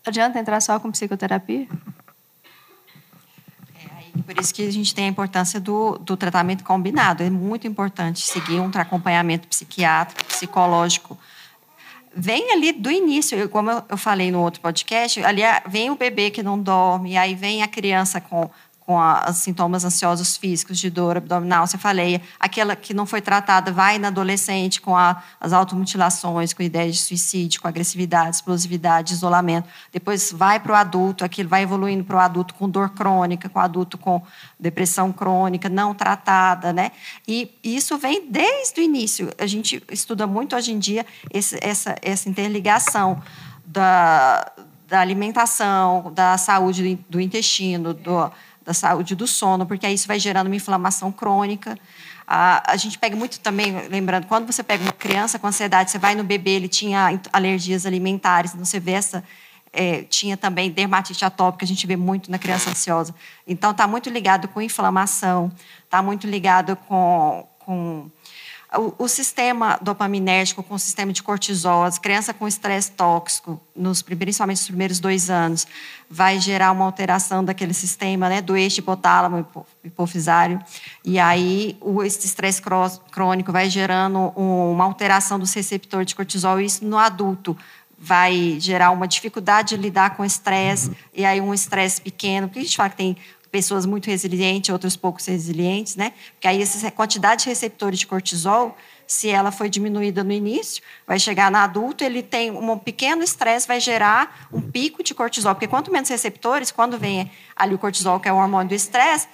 adianta 0.06 0.38
entrar 0.38 0.60
só 0.60 0.78
com 0.78 0.92
psicoterapia? 0.92 1.66
Por 4.26 4.38
isso 4.38 4.52
que 4.52 4.66
a 4.66 4.70
gente 4.70 4.94
tem 4.94 5.06
a 5.06 5.08
importância 5.08 5.58
do, 5.58 5.98
do 5.98 6.16
tratamento 6.16 6.62
combinado. 6.64 7.22
É 7.22 7.30
muito 7.30 7.66
importante 7.66 8.20
seguir 8.20 8.60
um 8.60 8.70
acompanhamento 8.74 9.48
psiquiátrico, 9.48 10.24
psicológico. 10.24 11.18
Vem 12.14 12.52
ali 12.52 12.72
do 12.72 12.90
início, 12.90 13.48
como 13.48 13.70
eu 13.70 13.96
falei 13.96 14.30
no 14.30 14.40
outro 14.40 14.60
podcast, 14.60 15.22
ali 15.24 15.40
vem 15.66 15.90
o 15.90 15.96
bebê 15.96 16.30
que 16.30 16.42
não 16.42 16.60
dorme, 16.60 17.16
aí 17.16 17.34
vem 17.34 17.62
a 17.62 17.68
criança 17.68 18.20
com 18.20 18.50
com 18.86 18.98
os 18.98 19.36
sintomas 19.36 19.84
ansiosos 19.84 20.36
físicos, 20.36 20.78
de 20.78 20.90
dor 20.90 21.16
abdominal, 21.16 21.66
cefaleia, 21.66 22.20
aquela 22.38 22.74
que 22.74 22.92
não 22.92 23.06
foi 23.06 23.20
tratada 23.20 23.70
vai 23.70 23.98
na 23.98 24.08
adolescente 24.08 24.80
com 24.80 24.96
a, 24.96 25.22
as 25.40 25.52
automutilações, 25.52 26.52
com 26.52 26.62
ideia 26.62 26.90
de 26.90 26.98
suicídio, 26.98 27.60
com 27.60 27.68
agressividade, 27.68 28.36
explosividade, 28.36 29.14
isolamento. 29.14 29.68
Depois 29.92 30.32
vai 30.32 30.58
para 30.58 30.72
o 30.72 30.74
adulto, 30.74 31.24
aquilo 31.24 31.48
vai 31.48 31.62
evoluindo 31.62 32.04
para 32.04 32.16
o 32.16 32.20
adulto 32.20 32.54
com 32.54 32.68
dor 32.68 32.90
crônica, 32.90 33.48
com 33.48 33.58
o 33.58 33.62
adulto 33.62 33.96
com 33.96 34.22
depressão 34.58 35.12
crônica 35.12 35.68
não 35.68 35.94
tratada, 35.94 36.72
né? 36.72 36.90
E 37.26 37.54
isso 37.62 37.96
vem 37.98 38.30
desde 38.30 38.80
o 38.80 38.82
início. 38.82 39.30
A 39.38 39.46
gente 39.46 39.82
estuda 39.90 40.26
muito 40.26 40.56
hoje 40.56 40.72
em 40.72 40.78
dia 40.78 41.06
esse, 41.32 41.56
essa, 41.62 41.94
essa 42.02 42.28
interligação 42.28 43.22
da, 43.64 44.52
da 44.88 45.00
alimentação, 45.00 46.12
da 46.14 46.36
saúde 46.36 46.98
do 47.08 47.20
intestino, 47.20 47.94
do 47.94 48.30
da 48.64 48.74
saúde 48.74 49.14
do 49.14 49.26
sono, 49.26 49.66
porque 49.66 49.86
aí 49.86 49.94
isso 49.94 50.06
vai 50.06 50.18
gerando 50.18 50.46
uma 50.46 50.56
inflamação 50.56 51.10
crônica. 51.10 51.76
A, 52.26 52.72
a 52.72 52.76
gente 52.76 52.98
pega 52.98 53.16
muito 53.16 53.40
também, 53.40 53.88
lembrando, 53.88 54.26
quando 54.26 54.46
você 54.46 54.62
pega 54.62 54.82
uma 54.82 54.92
criança 54.92 55.38
com 55.38 55.46
ansiedade, 55.46 55.90
você 55.90 55.98
vai 55.98 56.14
no 56.14 56.24
bebê, 56.24 56.52
ele 56.52 56.68
tinha 56.68 57.20
alergias 57.32 57.84
alimentares, 57.84 58.52
então 58.52 58.64
você 58.64 58.80
vê 58.80 58.92
essa. 58.92 59.24
É, 59.74 60.02
tinha 60.02 60.36
também 60.36 60.70
dermatite 60.70 61.24
atópica, 61.24 61.64
a 61.64 61.68
gente 61.68 61.86
vê 61.86 61.96
muito 61.96 62.30
na 62.30 62.38
criança 62.38 62.68
ansiosa. 62.68 63.14
Então, 63.46 63.70
está 63.70 63.86
muito 63.86 64.10
ligado 64.10 64.46
com 64.48 64.60
inflamação, 64.60 65.50
está 65.84 66.02
muito 66.02 66.26
ligado 66.26 66.76
com, 66.76 67.48
com 67.58 68.10
o, 68.78 68.94
o 69.04 69.08
sistema 69.08 69.78
dopaminérgico 69.80 70.62
com 70.62 70.74
o 70.74 70.78
sistema 70.78 71.12
de 71.12 71.22
cortisol, 71.22 71.84
as 71.84 71.98
crianças 71.98 72.34
com 72.38 72.48
estresse 72.48 72.90
tóxico, 72.92 73.60
nos, 73.74 74.02
principalmente 74.02 74.58
nos 74.58 74.66
primeiros 74.66 75.00
dois 75.00 75.30
anos, 75.30 75.66
vai 76.08 76.38
gerar 76.38 76.72
uma 76.72 76.84
alteração 76.84 77.44
daquele 77.44 77.74
sistema, 77.74 78.28
né, 78.28 78.40
do 78.40 78.56
eixo 78.56 78.80
hipotálamo 78.80 79.46
hipofisário, 79.84 80.60
e 81.04 81.18
aí 81.18 81.76
o, 81.80 82.02
esse 82.02 82.26
estresse 82.26 82.62
crônico 83.10 83.52
vai 83.52 83.68
gerando 83.68 84.32
uma 84.36 84.84
alteração 84.84 85.38
dos 85.38 85.52
receptores 85.52 86.06
de 86.06 86.14
cortisol, 86.14 86.60
e 86.60 86.66
isso 86.66 86.84
no 86.84 86.98
adulto 86.98 87.56
vai 87.98 88.56
gerar 88.58 88.90
uma 88.90 89.06
dificuldade 89.06 89.76
de 89.76 89.76
lidar 89.76 90.16
com 90.16 90.24
estresse, 90.24 90.90
e 91.14 91.24
aí 91.24 91.40
um 91.40 91.54
estresse 91.54 92.00
pequeno, 92.00 92.48
porque 92.48 92.60
a 92.60 92.62
gente 92.62 92.76
fala 92.76 92.90
que 92.90 92.96
tem 92.96 93.16
pessoas 93.52 93.84
muito 93.84 94.06
resilientes, 94.06 94.70
outros 94.70 94.96
poucos 94.96 95.26
resilientes, 95.26 95.94
né? 95.94 96.14
Porque 96.32 96.48
aí 96.48 96.62
essa 96.62 96.90
quantidade 96.90 97.42
de 97.42 97.50
receptores 97.50 97.98
de 97.98 98.06
cortisol, 98.06 98.74
se 99.06 99.28
ela 99.28 99.52
foi 99.52 99.68
diminuída 99.68 100.24
no 100.24 100.32
início, 100.32 100.82
vai 101.06 101.18
chegar 101.18 101.50
no 101.50 101.58
adulto, 101.58 102.02
ele 102.02 102.22
tem 102.22 102.50
um 102.50 102.78
pequeno 102.78 103.22
estresse, 103.22 103.68
vai 103.68 103.78
gerar 103.78 104.48
um 104.50 104.58
pico 104.58 105.02
de 105.04 105.14
cortisol, 105.14 105.54
porque 105.54 105.68
quanto 105.68 105.92
menos 105.92 106.08
receptores, 106.08 106.70
quando 106.70 106.98
vem 106.98 107.30
ali 107.54 107.74
o 107.74 107.78
cortisol, 107.78 108.18
que 108.18 108.26
é 108.26 108.32
o 108.32 108.36
hormônio 108.36 108.70
do 108.70 108.74
estresse, 108.74 109.28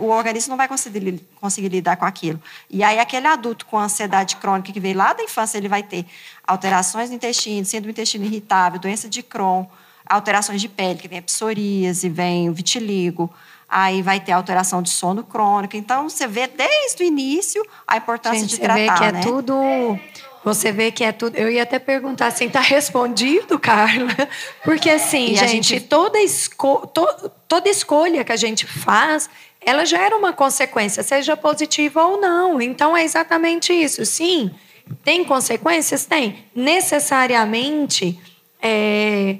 o 0.00 0.06
organismo 0.06 0.50
não 0.50 0.56
vai 0.56 0.66
conseguir, 0.66 1.24
conseguir 1.36 1.68
lidar 1.68 1.96
com 1.96 2.04
aquilo. 2.04 2.42
E 2.68 2.82
aí 2.82 2.98
aquele 2.98 3.28
adulto 3.28 3.66
com 3.66 3.78
ansiedade 3.78 4.34
crônica 4.36 4.72
que 4.72 4.80
veio 4.80 4.96
lá 4.96 5.12
da 5.12 5.22
infância, 5.22 5.56
ele 5.58 5.68
vai 5.68 5.84
ter 5.84 6.04
alterações 6.44 7.08
no 7.08 7.14
intestino, 7.14 7.64
sendo 7.64 7.86
o 7.86 7.90
intestino 7.90 8.24
irritável, 8.24 8.80
doença 8.80 9.08
de 9.08 9.22
Crohn, 9.22 9.64
alterações 10.04 10.60
de 10.60 10.68
pele, 10.68 10.98
que 10.98 11.06
vem 11.06 11.20
a 11.20 11.22
psoríase, 11.22 12.08
vem 12.08 12.52
vitiligo, 12.52 13.32
aí 13.70 14.02
vai 14.02 14.18
ter 14.18 14.32
alteração 14.32 14.82
de 14.82 14.90
sono 14.90 15.22
crônico. 15.22 15.76
Então, 15.76 16.08
você 16.08 16.26
vê 16.26 16.48
desde 16.48 17.04
o 17.04 17.06
início 17.06 17.64
a 17.86 17.96
importância 17.96 18.40
Gente, 18.40 18.50
de 18.50 18.58
tratar, 18.58 18.76
você 18.76 18.88
vê 18.88 18.98
que 18.98 19.04
é 19.04 19.12
né? 19.12 19.20
tudo... 19.20 20.00
Você 20.42 20.72
vê 20.72 20.90
que 20.90 21.04
é 21.04 21.12
tudo... 21.12 21.36
Eu 21.36 21.50
ia 21.50 21.62
até 21.62 21.78
perguntar 21.78 22.28
assim, 22.28 22.46
está 22.46 22.60
respondido, 22.60 23.58
Carla? 23.60 24.08
Porque, 24.64 24.88
assim, 24.88 25.36
gente, 25.36 25.68
gente, 25.68 25.80
Toda, 25.80 26.18
esco... 26.18 26.86
to... 26.86 27.06
toda 27.46 27.68
escolha 27.68 28.24
que 28.24 28.32
a 28.32 28.36
gente 28.36 28.66
faz, 28.66 29.28
ela 29.60 29.84
gera 29.84 30.16
uma 30.16 30.32
consequência, 30.32 31.02
seja 31.02 31.36
positiva 31.36 32.02
ou 32.04 32.18
não. 32.18 32.60
Então, 32.60 32.96
é 32.96 33.04
exatamente 33.04 33.72
isso. 33.72 34.04
Sim, 34.06 34.50
tem 35.04 35.22
consequências? 35.24 36.06
Tem. 36.06 36.44
Necessariamente... 36.54 38.18
É 38.62 39.36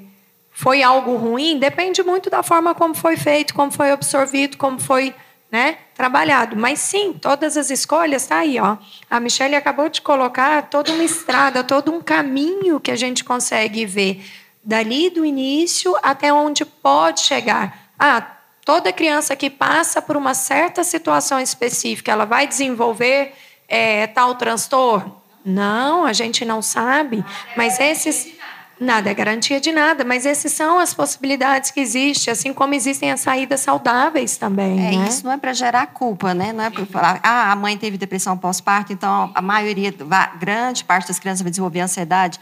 foi 0.61 0.83
algo 0.83 1.15
ruim, 1.15 1.57
depende 1.57 2.03
muito 2.03 2.29
da 2.29 2.43
forma 2.43 2.75
como 2.75 2.93
foi 2.93 3.17
feito, 3.17 3.51
como 3.51 3.71
foi 3.71 3.89
absorvido, 3.89 4.57
como 4.57 4.79
foi 4.79 5.11
né, 5.51 5.79
trabalhado. 5.95 6.55
Mas 6.55 6.77
sim, 6.77 7.13
todas 7.13 7.57
as 7.57 7.71
escolhas 7.71 8.27
tá 8.27 8.37
aí, 8.37 8.59
ó. 8.59 8.77
A 9.09 9.19
Michelle 9.19 9.55
acabou 9.55 9.89
de 9.89 10.03
colocar 10.03 10.69
toda 10.69 10.91
uma 10.91 11.03
estrada, 11.03 11.63
todo 11.63 11.91
um 11.91 11.99
caminho 11.99 12.79
que 12.79 12.91
a 12.91 12.95
gente 12.95 13.23
consegue 13.23 13.87
ver 13.87 14.23
dali 14.63 15.09
do 15.09 15.25
início 15.25 15.97
até 16.03 16.31
onde 16.31 16.63
pode 16.63 17.21
chegar. 17.21 17.89
Ah, 17.97 18.23
toda 18.63 18.93
criança 18.93 19.35
que 19.35 19.49
passa 19.49 19.99
por 19.99 20.15
uma 20.15 20.35
certa 20.35 20.83
situação 20.83 21.39
específica, 21.39 22.11
ela 22.11 22.25
vai 22.25 22.45
desenvolver 22.45 23.33
é, 23.67 24.05
tal 24.05 24.35
transtorno? 24.35 25.19
Não, 25.43 26.05
a 26.05 26.13
gente 26.13 26.45
não 26.45 26.61
sabe. 26.61 27.25
Mas 27.57 27.79
esses 27.79 28.39
Nada 28.81 29.11
é 29.11 29.13
garantia 29.13 29.61
de 29.61 29.71
nada, 29.71 30.03
mas 30.03 30.25
essas 30.25 30.53
são 30.53 30.79
as 30.79 30.91
possibilidades 30.91 31.69
que 31.69 31.79
existem, 31.79 32.31
assim 32.31 32.51
como 32.51 32.73
existem 32.73 33.11
as 33.11 33.21
saídas 33.21 33.59
saudáveis 33.59 34.37
também. 34.37 34.71
É, 34.71 34.97
né? 34.97 35.07
Isso 35.07 35.23
não 35.23 35.31
é 35.31 35.37
para 35.37 35.53
gerar 35.53 35.85
culpa, 35.85 36.33
né? 36.33 36.51
Não 36.51 36.63
é 36.63 36.69
para 36.71 36.83
falar, 36.87 37.19
ah, 37.21 37.51
a 37.51 37.55
mãe 37.55 37.77
teve 37.77 37.95
depressão 37.95 38.35
pós-parto, 38.35 38.91
então 38.91 39.31
a 39.35 39.41
maioria, 39.41 39.93
grande 40.39 40.83
parte 40.83 41.09
das 41.09 41.19
crianças 41.19 41.43
vai 41.43 41.51
desenvolver 41.51 41.81
ansiedade. 41.81 42.39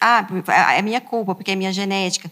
Ah, 0.00 0.24
é 0.76 0.80
minha 0.80 1.00
culpa, 1.00 1.34
porque 1.34 1.50
é 1.50 1.56
minha 1.56 1.72
genética. 1.72 2.30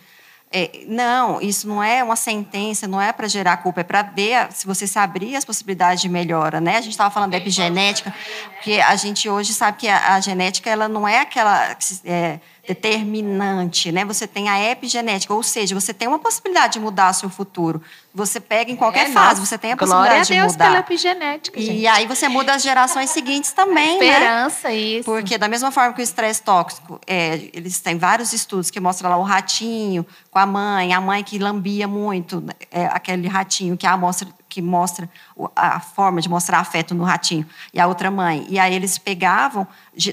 É, 0.52 0.84
não, 0.86 1.42
isso 1.42 1.68
não 1.68 1.82
é 1.82 2.02
uma 2.02 2.16
sentença, 2.16 2.86
não 2.86 3.02
é 3.02 3.12
para 3.12 3.26
gerar 3.28 3.56
culpa, 3.58 3.80
é 3.80 3.84
para 3.84 4.02
ver 4.02 4.50
se 4.52 4.66
você 4.66 4.86
se 4.86 4.98
abrir 4.98 5.34
as 5.36 5.44
possibilidades 5.44 6.00
de 6.00 6.08
melhora, 6.08 6.60
né? 6.60 6.76
A 6.76 6.80
gente 6.80 6.92
estava 6.92 7.10
falando 7.10 7.32
da 7.32 7.36
epigenética, 7.36 8.14
porque 8.54 8.80
a 8.80 8.94
gente 8.94 9.28
hoje 9.28 9.52
sabe 9.52 9.78
que 9.78 9.88
a, 9.88 10.14
a 10.14 10.20
genética 10.20 10.70
ela 10.70 10.88
não 10.88 11.06
é 11.06 11.20
aquela 11.20 11.76
é, 12.04 12.38
determinante, 12.68 13.90
né? 13.90 14.04
Você 14.04 14.26
tem 14.26 14.50
a 14.50 14.70
epigenética, 14.70 15.32
ou 15.32 15.42
seja, 15.42 15.74
você 15.74 15.94
tem 15.94 16.06
uma 16.06 16.18
possibilidade 16.18 16.74
de 16.74 16.80
mudar 16.80 17.10
o 17.10 17.14
seu 17.14 17.30
futuro. 17.30 17.80
Você 18.14 18.38
pega 18.38 18.70
em 18.70 18.76
qualquer 18.76 19.08
é, 19.08 19.12
fase, 19.12 19.40
você 19.40 19.56
tem 19.56 19.72
a 19.72 19.76
possibilidade 19.76 20.26
Glória 20.26 20.42
a 20.42 20.42
Deus 20.42 20.52
de 20.52 20.58
mudar. 20.58 20.66
pela 20.66 20.78
epigenética, 20.80 21.58
gente. 21.58 21.72
E 21.72 21.86
aí 21.86 22.06
você 22.06 22.28
muda 22.28 22.52
as 22.52 22.62
gerações 22.62 23.08
seguintes 23.08 23.52
também, 23.52 23.98
a 23.98 24.04
esperança, 24.04 24.68
né? 24.68 24.76
isso. 24.76 25.04
Porque 25.04 25.38
da 25.38 25.48
mesma 25.48 25.70
forma 25.70 25.94
que 25.94 26.02
o 26.02 26.04
estresse 26.04 26.42
tóxico, 26.42 27.00
é, 27.06 27.48
eles 27.54 27.80
têm 27.80 27.96
vários 27.96 28.34
estudos 28.34 28.70
que 28.70 28.78
mostram 28.78 29.08
lá 29.08 29.16
o 29.16 29.22
ratinho 29.22 30.04
com 30.30 30.38
a 30.38 30.44
mãe, 30.44 30.92
a 30.92 31.00
mãe 31.00 31.24
que 31.24 31.38
lambia 31.38 31.88
muito, 31.88 32.44
é, 32.70 32.84
aquele 32.86 33.28
ratinho 33.28 33.78
que 33.78 33.86
a 33.86 33.96
mostra 33.96 34.28
que 34.58 34.62
mostra 34.62 35.08
a 35.54 35.78
forma 35.78 36.20
de 36.20 36.28
mostrar 36.28 36.58
afeto 36.58 36.92
no 36.92 37.04
ratinho 37.04 37.46
e 37.72 37.78
a 37.78 37.86
outra 37.86 38.10
mãe. 38.10 38.44
E 38.48 38.58
aí 38.58 38.74
eles 38.74 38.98
pegavam 38.98 39.64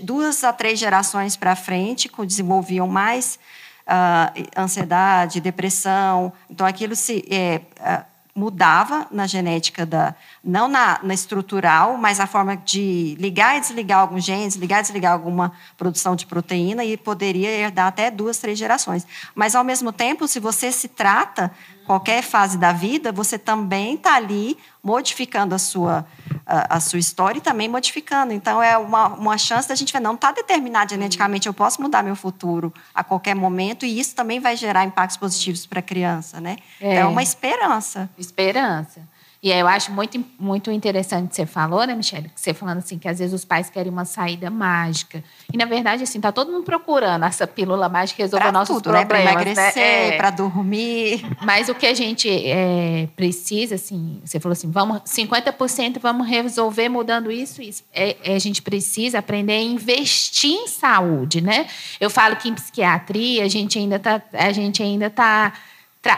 duas 0.04 0.44
a 0.44 0.54
três 0.54 0.78
gerações 0.78 1.36
para 1.36 1.56
frente, 1.56 2.08
desenvolviam 2.28 2.88
mais 2.88 3.40
uh, 3.88 4.62
ansiedade, 4.62 5.42
depressão. 5.42 6.32
Então 6.48 6.68
aquilo 6.68 6.96
se 6.96 7.26
é, 7.28 7.60
uh, 7.80 8.06
mudava 8.36 9.08
na 9.10 9.26
genética 9.26 9.84
da 9.84 10.14
não 10.44 10.68
na, 10.68 11.00
na, 11.02 11.14
estrutural, 11.16 11.98
mas 11.98 12.20
a 12.20 12.28
forma 12.28 12.56
de 12.56 13.16
ligar 13.18 13.58
e 13.58 13.62
desligar 13.62 14.02
alguns 14.02 14.24
genes, 14.24 14.56
ligar 14.56 14.80
e 14.80 14.82
desligar 14.84 15.14
alguma 15.14 15.54
produção 15.76 16.16
de 16.16 16.28
proteína 16.28 16.86
e 16.86 16.98
poderia 16.98 17.50
herdar 17.50 17.88
até 17.88 18.12
duas, 18.12 18.38
três 18.38 18.60
gerações. 18.60 19.08
Mas 19.34 19.56
ao 19.56 19.64
mesmo 19.64 19.92
tempo, 19.92 20.28
se 20.28 20.40
você 20.40 20.72
se 20.72 20.88
trata 20.88 21.52
qualquer 21.86 22.22
fase 22.24 22.58
da 22.58 22.72
vida, 22.72 23.12
você 23.12 23.38
também 23.38 23.96
está 23.96 24.16
ali 24.16 24.58
modificando 24.84 25.56
a 25.56 25.58
sua, 25.60 26.06
a, 26.46 26.78
a, 26.78 26.80
sua 26.80 27.00
história 27.00 27.40
e 27.40 27.42
também 27.42 27.68
modificando. 27.68 28.34
Então, 28.34 28.62
é 28.62 28.78
uma, 28.78 29.08
uma 29.08 29.38
chance 29.38 29.68
da 29.68 29.76
gente 29.76 29.94
ver, 29.94 30.00
não 30.00 30.16
está 30.16 30.32
determinado 30.32 30.92
geneticamente, 30.92 31.48
eu 31.48 31.54
posso 31.54 31.82
mudar 31.82 32.04
meu 32.04 32.16
futuro 32.16 32.74
a 32.94 33.04
qualquer 33.04 33.36
momento 33.36 33.86
e 33.86 34.00
isso 34.00 34.16
também 34.16 34.40
vai 34.40 34.56
gerar 34.56 34.84
impactos 34.84 35.18
positivos 35.18 35.66
para 35.66 35.80
a 35.80 35.84
criança, 35.84 36.42
né? 36.42 36.58
É. 36.82 36.98
é 36.98 37.06
uma 37.06 37.24
esperança. 37.24 38.10
Esperança. 38.18 39.05
E 39.46 39.52
eu 39.52 39.68
acho 39.68 39.92
muito, 39.92 40.26
muito 40.40 40.72
interessante 40.72 41.30
que 41.30 41.36
você 41.36 41.46
falou, 41.46 41.86
né, 41.86 41.94
Michelle? 41.94 42.30
Que 42.30 42.42
você 42.42 42.52
falando 42.52 42.80
assim, 42.80 42.98
que 42.98 43.08
às 43.08 43.20
vezes 43.20 43.32
os 43.32 43.46
pais 43.46 43.70
querem 43.70 43.92
uma 43.92 44.04
saída 44.04 44.50
mágica. 44.50 45.24
E, 45.54 45.56
na 45.56 45.66
verdade, 45.66 46.02
assim, 46.02 46.20
tá 46.20 46.32
todo 46.32 46.52
mundo 46.52 46.64
procurando 46.64 47.26
essa 47.26 47.46
pílula 47.46 47.88
mágica 47.88 48.16
que 48.16 48.24
resolva 48.24 48.52
nossos 48.52 48.78
tudo, 48.78 48.86
problemas. 48.86 49.08
Né? 49.08 49.24
Para 49.24 49.32
emagrecer, 49.34 49.76
né? 49.76 50.08
é. 50.08 50.18
para 50.18 50.32
dormir. 50.32 51.24
Mas 51.44 51.70
o 51.70 51.76
que 51.76 51.86
a 51.86 51.94
gente 51.94 52.28
é, 52.28 53.08
precisa, 53.16 53.76
assim, 53.76 54.20
você 54.26 54.40
falou 54.40 54.54
assim, 54.54 54.72
vamos 54.72 55.04
50% 55.04 56.00
vamos 56.02 56.28
resolver 56.28 56.90
mudando 56.90 57.32
isso 57.32 57.62
isso. 57.62 57.84
É, 57.94 58.18
é, 58.24 58.36
a 58.36 58.40
gente 58.40 58.64
precisa 58.64 59.20
aprender 59.20 59.54
a 59.54 59.62
investir 59.62 60.56
em 60.56 60.68
saúde, 60.68 61.40
né? 61.40 61.68
Eu 62.00 62.10
falo 62.10 62.36
que 62.36 62.50
em 62.50 62.56
psiquiatria 62.56 63.44
a 63.44 63.48
gente 63.48 63.78
ainda 63.78 64.00
tá, 64.00 64.20
a 64.34 64.52
gente 64.52 64.82
ainda 64.82 65.08
tá 65.08 65.54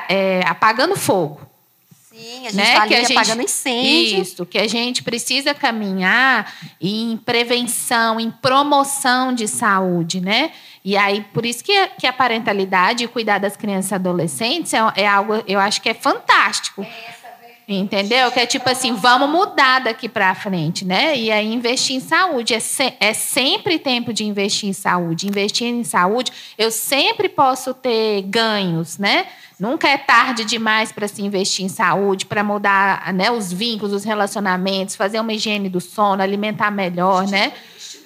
é, 0.07 0.47
apagando 0.47 0.95
fogo. 0.95 1.56
Sim, 2.17 2.47
a 2.47 2.49
gente 2.49 2.55
né? 2.55 2.63
está 2.63 2.81
ali 2.81 3.05
que 3.05 3.13
apagando 3.13 3.41
incêndio. 3.43 4.21
Isso, 4.21 4.45
que 4.45 4.57
a 4.57 4.67
gente 4.67 5.03
precisa 5.03 5.53
caminhar 5.53 6.51
em 6.81 7.15
prevenção, 7.17 8.19
em 8.19 8.31
promoção 8.31 9.33
de 9.33 9.47
saúde, 9.47 10.19
né? 10.19 10.51
E 10.83 10.97
aí, 10.97 11.23
por 11.33 11.45
isso 11.45 11.63
que 11.63 11.77
a, 11.77 11.87
que 11.87 12.07
a 12.07 12.13
parentalidade 12.13 13.03
e 13.03 13.07
cuidar 13.07 13.37
das 13.37 13.55
crianças 13.55 13.91
e 13.91 13.95
adolescentes 13.95 14.73
é, 14.73 14.79
é 14.95 15.07
algo, 15.07 15.43
eu 15.47 15.59
acho 15.59 15.81
que 15.81 15.89
é 15.89 15.93
fantástico. 15.93 16.85
Entendeu? 17.69 18.31
Que 18.31 18.39
é 18.39 18.45
tipo 18.45 18.69
assim, 18.69 18.93
vamos 18.93 19.29
mudar 19.29 19.79
daqui 19.79 20.07
para 20.07 20.33
frente, 20.33 20.85
né? 20.85 21.17
E 21.17 21.29
aí 21.29 21.53
investir 21.53 21.97
em 21.97 21.99
saúde. 21.99 22.53
É, 22.53 22.61
se, 22.61 22.93
é 22.97 23.13
sempre 23.13 23.77
tempo 23.77 24.13
de 24.13 24.23
investir 24.23 24.69
em 24.69 24.73
saúde. 24.73 25.27
Investir 25.27 25.67
em 25.67 25.83
saúde, 25.83 26.31
eu 26.57 26.71
sempre 26.71 27.27
posso 27.27 27.73
ter 27.73 28.21
ganhos, 28.21 28.97
né? 28.97 29.27
Nunca 29.59 29.87
é 29.87 29.97
tarde 29.97 30.45
demais 30.45 30.91
para 30.91 31.07
se 31.07 31.23
investir 31.23 31.65
em 31.65 31.69
saúde, 31.69 32.27
para 32.27 32.43
mudar 32.43 33.11
né, 33.11 33.31
os 33.31 33.51
vínculos, 33.51 33.91
os 33.91 34.03
relacionamentos, 34.03 34.95
fazer 34.95 35.19
uma 35.19 35.33
higiene 35.33 35.67
do 35.67 35.81
sono, 35.81 36.21
alimentar 36.21 36.69
melhor, 36.69 37.27
né? 37.27 37.51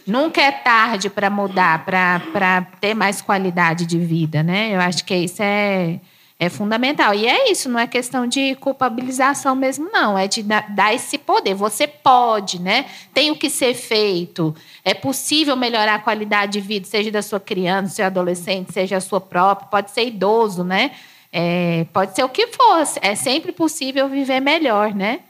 Nunca 0.08 0.42
é 0.42 0.52
tarde 0.52 1.10
para 1.10 1.30
mudar, 1.30 1.86
para 1.86 2.62
ter 2.80 2.94
mais 2.94 3.22
qualidade 3.22 3.86
de 3.86 4.00
vida, 4.00 4.42
né? 4.42 4.74
Eu 4.74 4.80
acho 4.80 5.04
que 5.04 5.14
isso 5.14 5.44
é, 5.44 6.00
é 6.40 6.50
fundamental. 6.50 7.14
E 7.14 7.28
é 7.28 7.52
isso, 7.52 7.70
não 7.70 7.80
é 7.80 7.86
questão 7.86 8.26
de 8.26 8.56
culpabilização 8.56 9.54
mesmo, 9.54 9.90
não. 9.92 10.18
É 10.18 10.28
de 10.28 10.42
dar 10.42 10.96
esse 10.96 11.18
poder. 11.18 11.54
Você 11.54 11.86
pode, 11.86 12.62
né? 12.62 12.86
Tem 13.14 13.30
o 13.30 13.36
que 13.36 13.50
ser 13.50 13.74
feito. 13.76 14.56
É 14.86 14.94
possível 14.94 15.56
melhorar 15.58 15.96
a 15.96 16.00
qualidade 16.00 16.54
de 16.54 16.62
vida, 16.62 16.88
seja 16.88 17.12
da 17.12 17.22
sua 17.22 17.40
criança, 17.40 17.96
seu 17.96 18.06
adolescente, 18.06 18.72
seja 18.72 18.98
a 18.98 19.02
sua 19.02 19.20
própria, 19.20 19.68
pode 19.68 19.92
ser 19.92 20.08
idoso, 20.08 20.64
né? 20.64 20.92
É, 21.32 21.86
pode 21.94 22.16
ser 22.16 22.24
o 22.24 22.30
que 22.30 22.48
for, 22.48 22.84
é 23.02 23.16
sempre 23.16 23.52
possível 23.52 24.10
viver 24.10 24.40
melhor, 24.40 24.94
né? 24.94 25.22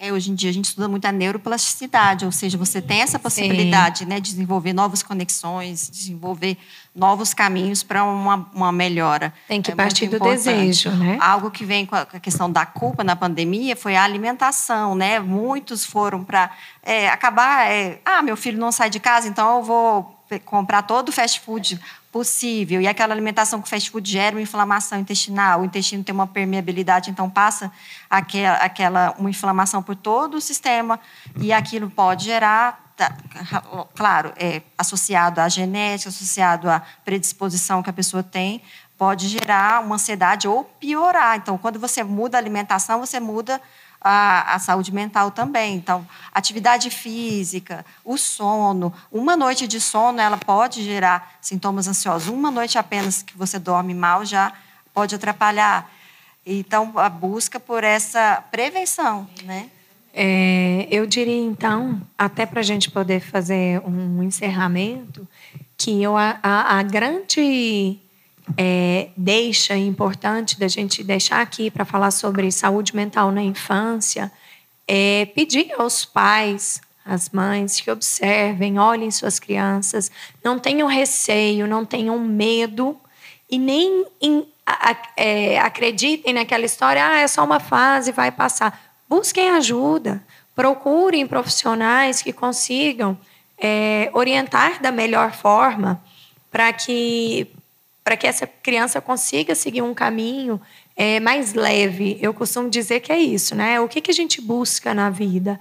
É, 0.00 0.12
hoje 0.12 0.30
em 0.30 0.34
dia 0.36 0.48
a 0.48 0.52
gente 0.52 0.66
estuda 0.66 0.86
muito 0.86 1.04
a 1.06 1.12
neuroplasticidade, 1.12 2.24
ou 2.24 2.30
seja, 2.30 2.56
você 2.56 2.80
tem 2.80 3.00
essa 3.00 3.18
possibilidade 3.18 4.06
né, 4.06 4.20
de 4.20 4.30
desenvolver 4.30 4.72
novas 4.72 5.02
conexões, 5.02 5.90
desenvolver 5.90 6.56
novos 6.94 7.34
caminhos 7.34 7.82
para 7.82 8.04
uma, 8.04 8.48
uma 8.54 8.70
melhora. 8.70 9.34
Tem 9.48 9.60
que 9.60 9.72
É 9.72 9.74
partir 9.74 10.06
do 10.06 10.14
importante. 10.14 10.44
desejo, 10.44 10.90
né? 10.90 11.18
Algo 11.20 11.50
que 11.50 11.64
vem 11.64 11.84
com 11.84 11.96
a 11.96 12.06
questão 12.06 12.48
da 12.48 12.64
culpa 12.64 13.02
na 13.02 13.16
pandemia 13.16 13.74
foi 13.74 13.96
a 13.96 14.04
alimentação, 14.04 14.94
né? 14.94 15.18
Muitos 15.18 15.84
foram 15.84 16.22
para 16.22 16.48
acabar. 17.12 17.68
é, 17.68 18.00
ah, 18.04 18.22
meu 18.22 18.36
filho 18.36 18.58
não 18.58 18.70
sai 18.70 18.90
de 18.90 19.00
casa, 19.00 19.26
então 19.26 19.56
eu 19.56 19.62
vou 19.64 20.14
comprar 20.44 20.82
todo 20.82 21.08
o 21.08 21.12
fast 21.12 21.40
food 21.40 21.80
possível. 22.10 22.80
E 22.80 22.88
aquela 22.88 23.12
alimentação 23.12 23.60
que 23.60 23.68
fast 23.68 23.90
food 23.90 24.10
gera 24.10 24.34
uma 24.34 24.42
inflamação 24.42 24.98
intestinal. 24.98 25.60
O 25.60 25.64
intestino 25.64 26.02
tem 26.02 26.14
uma 26.14 26.26
permeabilidade, 26.26 27.10
então 27.10 27.28
passa 27.28 27.70
aquela, 28.08 28.56
aquela 28.56 29.14
uma 29.18 29.30
inflamação 29.30 29.82
por 29.82 29.94
todo 29.94 30.36
o 30.36 30.40
sistema 30.40 30.98
e 31.40 31.52
aquilo 31.52 31.90
pode 31.90 32.24
gerar 32.24 32.92
tá, 32.96 33.14
claro, 33.94 34.32
é 34.36 34.62
associado 34.76 35.40
à 35.40 35.48
genética, 35.48 36.08
associado 36.08 36.68
à 36.68 36.82
predisposição 37.04 37.82
que 37.82 37.90
a 37.90 37.92
pessoa 37.92 38.22
tem, 38.22 38.62
pode 38.96 39.28
gerar 39.28 39.84
uma 39.84 39.94
ansiedade 39.94 40.48
ou 40.48 40.64
piorar. 40.64 41.36
Então, 41.36 41.56
quando 41.56 41.78
você 41.78 42.02
muda 42.02 42.36
a 42.36 42.40
alimentação, 42.40 42.98
você 42.98 43.20
muda 43.20 43.60
a, 44.00 44.54
a 44.54 44.58
saúde 44.58 44.92
mental 44.92 45.30
também. 45.30 45.74
Então, 45.74 46.06
atividade 46.32 46.90
física, 46.90 47.84
o 48.04 48.16
sono, 48.16 48.92
uma 49.10 49.36
noite 49.36 49.66
de 49.66 49.80
sono, 49.80 50.20
ela 50.20 50.36
pode 50.36 50.82
gerar 50.84 51.38
sintomas 51.40 51.88
ansiosos. 51.88 52.28
Uma 52.28 52.50
noite 52.50 52.78
apenas 52.78 53.22
que 53.22 53.36
você 53.36 53.58
dorme 53.58 53.94
mal 53.94 54.24
já 54.24 54.52
pode 54.94 55.14
atrapalhar. 55.14 55.90
Então, 56.44 56.92
a 56.96 57.08
busca 57.08 57.60
por 57.60 57.84
essa 57.84 58.42
prevenção, 58.50 59.28
né? 59.44 59.68
É, 60.14 60.88
eu 60.90 61.06
diria, 61.06 61.44
então, 61.44 62.00
até 62.16 62.46
para 62.46 62.60
a 62.60 62.62
gente 62.62 62.90
poder 62.90 63.20
fazer 63.20 63.80
um 63.86 64.22
encerramento, 64.22 65.28
que 65.76 66.02
eu, 66.02 66.16
a, 66.16 66.38
a, 66.42 66.78
a 66.78 66.82
grande 66.82 68.00
é, 68.56 69.08
deixa 69.16 69.76
importante 69.76 70.58
da 70.58 70.68
gente 70.68 71.02
deixar 71.04 71.40
aqui 71.40 71.70
para 71.70 71.84
falar 71.84 72.10
sobre 72.10 72.50
saúde 72.50 72.94
mental 72.94 73.30
na 73.30 73.42
infância 73.42 74.30
é 74.86 75.26
pedir 75.34 75.72
aos 75.78 76.04
pais, 76.04 76.80
às 77.04 77.28
mães, 77.30 77.80
que 77.80 77.90
observem, 77.90 78.78
olhem 78.78 79.10
suas 79.10 79.38
crianças, 79.38 80.10
não 80.42 80.58
tenham 80.58 80.88
receio, 80.88 81.66
não 81.66 81.84
tenham 81.84 82.18
medo 82.18 82.96
e 83.50 83.58
nem 83.58 84.06
em- 84.20 84.46
a- 84.66 84.96
é, 85.16 85.58
acreditem 85.60 86.32
naquela 86.34 86.64
história, 86.64 87.04
ah, 87.06 87.18
é 87.18 87.28
só 87.28 87.44
uma 87.44 87.60
fase, 87.60 88.12
vai 88.12 88.30
passar. 88.30 88.78
Busquem 89.08 89.50
ajuda, 89.50 90.22
procurem 90.54 91.26
profissionais 91.26 92.22
que 92.22 92.32
consigam 92.32 93.16
é, 93.60 94.08
orientar 94.14 94.80
da 94.80 94.92
melhor 94.92 95.32
forma 95.32 96.00
para 96.50 96.72
que 96.72 97.48
para 98.08 98.16
que 98.16 98.26
essa 98.26 98.46
criança 98.46 99.02
consiga 99.02 99.54
seguir 99.54 99.82
um 99.82 99.92
caminho 99.92 100.58
é, 100.96 101.20
mais 101.20 101.52
leve. 101.52 102.16
Eu 102.22 102.32
costumo 102.32 102.70
dizer 102.70 103.00
que 103.00 103.12
é 103.12 103.20
isso, 103.20 103.54
né? 103.54 103.78
O 103.82 103.86
que, 103.86 104.00
que 104.00 104.10
a 104.10 104.14
gente 104.14 104.40
busca 104.40 104.94
na 104.94 105.10
vida? 105.10 105.60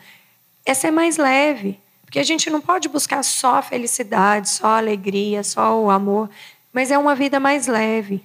É 0.65 0.73
ser 0.73 0.89
mais 0.89 1.17
leve. 1.17 1.77
Porque 2.05 2.19
a 2.19 2.23
gente 2.23 2.49
não 2.49 2.61
pode 2.61 2.87
buscar 2.87 3.21
só 3.21 3.55
a 3.55 3.61
felicidade, 3.61 4.47
só 4.47 4.67
a 4.67 4.77
alegria, 4.77 5.43
só 5.43 5.77
o 5.77 5.89
amor, 5.89 6.29
mas 6.71 6.89
é 6.89 6.97
uma 6.97 7.15
vida 7.15 7.37
mais 7.37 7.67
leve. 7.67 8.23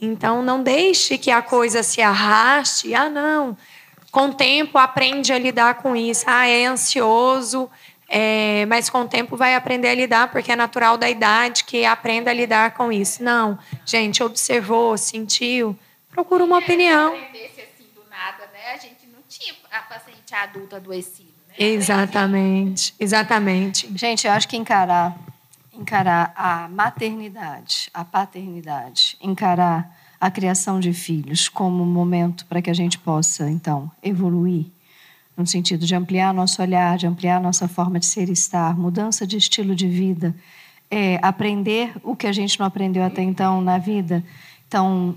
Então, 0.00 0.42
não 0.42 0.62
deixe 0.62 1.18
que 1.18 1.30
a 1.30 1.42
coisa 1.42 1.82
se 1.82 2.00
arraste. 2.00 2.94
Ah, 2.94 3.10
não. 3.10 3.54
Com 4.10 4.28
o 4.28 4.34
tempo, 4.34 4.78
aprende 4.78 5.30
a 5.30 5.38
lidar 5.38 5.74
com 5.74 5.94
isso. 5.94 6.24
Ah, 6.26 6.48
é 6.48 6.64
ansioso, 6.64 7.68
é, 8.08 8.64
mas 8.66 8.88
com 8.88 9.02
o 9.02 9.08
tempo 9.08 9.36
vai 9.36 9.54
aprender 9.54 9.88
a 9.88 9.94
lidar, 9.94 10.32
porque 10.32 10.50
é 10.50 10.56
natural 10.56 10.96
da 10.96 11.10
idade 11.10 11.64
que 11.64 11.84
aprenda 11.84 12.30
a 12.30 12.34
lidar 12.34 12.72
com 12.72 12.90
isso. 12.90 13.22
Não. 13.22 13.58
Gente, 13.84 14.22
observou, 14.22 14.96
sentiu, 14.96 15.78
procura 16.10 16.42
uma 16.42 16.58
opinião. 16.58 17.14
aprendesse 17.14 17.60
assim 17.60 17.84
do 17.94 18.08
nada, 18.08 18.48
né? 18.52 18.72
A 18.72 18.78
gente 18.78 19.06
não 19.12 19.20
tinha 19.28 19.54
a 19.70 19.80
paciente 19.82 20.34
adulta 20.34 20.76
adoecida, 20.76 21.28
né? 21.48 21.54
Exatamente, 21.58 22.94
exatamente. 22.98 23.90
Gente, 23.94 24.26
eu 24.26 24.32
acho 24.32 24.48
que 24.48 24.56
encarar, 24.56 25.14
encarar 25.74 26.32
a 26.34 26.66
maternidade, 26.68 27.90
a 27.92 28.06
paternidade, 28.06 29.18
encarar 29.20 29.94
a 30.18 30.30
criação 30.30 30.80
de 30.80 30.92
filhos 30.94 31.48
como 31.48 31.82
um 31.82 31.86
momento 31.86 32.46
para 32.46 32.62
que 32.62 32.70
a 32.70 32.74
gente 32.74 32.98
possa, 32.98 33.48
então, 33.50 33.90
evoluir, 34.02 34.66
no 35.38 35.46
sentido 35.46 35.86
de 35.86 35.94
ampliar 35.94 36.34
nosso 36.34 36.60
olhar, 36.60 36.98
de 36.98 37.06
ampliar 37.06 37.40
nossa 37.40 37.68
forma 37.68 38.00
de 38.00 38.06
ser 38.06 38.28
e 38.28 38.32
estar, 38.32 38.76
mudança 38.76 39.24
de 39.24 39.36
estilo 39.36 39.72
de 39.72 39.86
vida, 39.86 40.34
é, 40.90 41.20
aprender 41.22 41.92
o 42.02 42.16
que 42.16 42.26
a 42.26 42.32
gente 42.32 42.58
não 42.58 42.66
aprendeu 42.66 43.04
até 43.04 43.22
então 43.22 43.60
na 43.60 43.78
vida. 43.78 44.24
Então, 44.66 45.14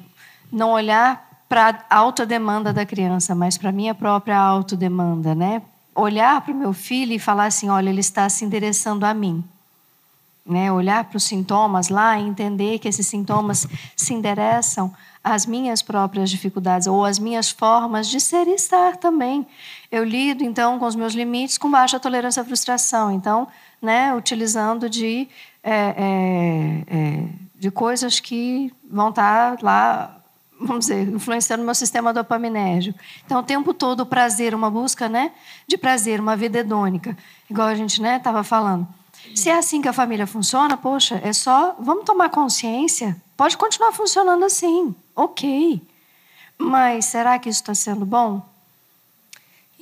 não 0.51 0.71
olhar 0.73 1.43
para 1.49 1.83
a 1.89 1.97
alta 1.97 2.23
demanda 2.23 2.71
da 2.71 2.85
criança, 2.85 3.33
mas 3.33 3.57
para 3.57 3.69
a 3.69 3.73
minha 3.73 3.95
própria 3.95 4.37
autodemanda, 4.37 5.33
né? 5.33 5.63
Olhar 5.95 6.39
para 6.41 6.53
o 6.53 6.57
meu 6.57 6.71
filho 6.71 7.13
e 7.13 7.19
falar 7.19 7.45
assim, 7.45 7.67
olha, 7.67 7.89
ele 7.89 7.99
está 7.99 8.29
se 8.29 8.45
endereçando 8.45 9.05
a 9.05 9.13
mim. 9.13 9.43
Né? 10.45 10.71
Olhar 10.71 11.03
para 11.03 11.17
os 11.17 11.23
sintomas 11.23 11.89
lá 11.89 12.17
e 12.17 12.23
entender 12.23 12.79
que 12.79 12.87
esses 12.87 13.05
sintomas 13.05 13.67
se 13.95 14.13
endereçam 14.13 14.93
às 15.23 15.45
minhas 15.45 15.81
próprias 15.81 16.29
dificuldades 16.29 16.87
ou 16.87 17.05
às 17.05 17.19
minhas 17.19 17.49
formas 17.49 18.07
de 18.07 18.19
ser 18.19 18.47
e 18.47 18.55
estar 18.55 18.97
também. 18.97 19.45
Eu 19.91 20.03
lido, 20.03 20.43
então, 20.43 20.79
com 20.79 20.85
os 20.85 20.95
meus 20.95 21.13
limites 21.13 21.57
com 21.57 21.69
baixa 21.69 21.99
tolerância 21.99 22.41
à 22.41 22.45
frustração. 22.45 23.11
Então, 23.11 23.47
né, 23.81 24.15
utilizando 24.15 24.89
de, 24.89 25.27
é, 25.61 25.73
é, 25.73 26.83
é, 26.87 27.27
de 27.55 27.69
coisas 27.69 28.19
que 28.19 28.73
vão 28.89 29.09
estar 29.09 29.61
lá 29.61 30.17
vamos 30.63 30.85
dizer, 30.85 31.07
influenciando 31.07 31.63
o 31.63 31.65
meu 31.65 31.73
sistema 31.73 32.13
dopaminérgico. 32.13 32.97
Então, 33.25 33.39
o 33.39 33.43
tempo 33.43 33.73
todo 33.73 34.01
o 34.01 34.05
prazer, 34.05 34.53
uma 34.53 34.69
busca 34.69 35.09
né, 35.09 35.31
de 35.67 35.77
prazer, 35.77 36.19
uma 36.19 36.35
vida 36.35 36.59
hedônica, 36.59 37.17
igual 37.49 37.67
a 37.67 37.75
gente 37.75 37.99
estava 38.01 38.43
falando. 38.43 38.87
Se 39.35 39.49
é 39.49 39.57
assim 39.57 39.81
que 39.81 39.87
a 39.87 39.93
família 39.93 40.25
funciona, 40.27 40.75
poxa, 40.77 41.19
é 41.23 41.31
só. 41.33 41.75
Vamos 41.79 42.05
tomar 42.05 42.29
consciência. 42.29 43.15
Pode 43.37 43.57
continuar 43.57 43.91
funcionando 43.91 44.43
assim. 44.43 44.95
Ok. 45.15 45.81
Mas 46.57 47.05
será 47.05 47.37
que 47.39 47.49
isso 47.49 47.61
está 47.61 47.73
sendo 47.73 48.05
bom? 48.05 48.50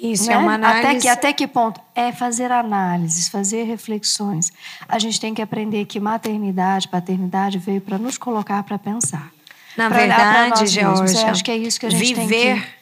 Isso 0.01 0.27
Né? 0.27 0.33
é 0.33 0.37
uma 0.37 0.53
análise. 0.53 0.87
Até 0.87 0.99
que, 0.99 1.07
até 1.09 1.33
que 1.33 1.45
ponto? 1.47 1.81
É 1.93 2.11
fazer 2.13 2.51
análises, 2.53 3.27
fazer 3.27 3.63
reflexões. 3.63 4.49
A 4.87 4.97
gente 4.97 5.19
tem 5.19 5.33
que 5.33 5.41
aprender 5.41 5.83
que 5.85 5.99
maternidade, 5.99 6.87
paternidade 6.87 7.57
veio 7.59 7.81
para 7.81 7.97
nos 7.97 8.17
colocar 8.17 8.63
para 8.63 8.79
pensar. 8.79 9.29
Na 9.75 9.89
Pra 9.89 9.97
verdade. 9.99 10.67
Georgia, 10.67 11.29
acho 11.31 11.43
que 11.43 11.51
é 11.51 11.57
isso 11.57 11.79
que 11.79 11.85
a 11.85 11.89
gente 11.89 12.15
tem 12.15 12.27
viver 12.27 12.61
que- 12.61 12.79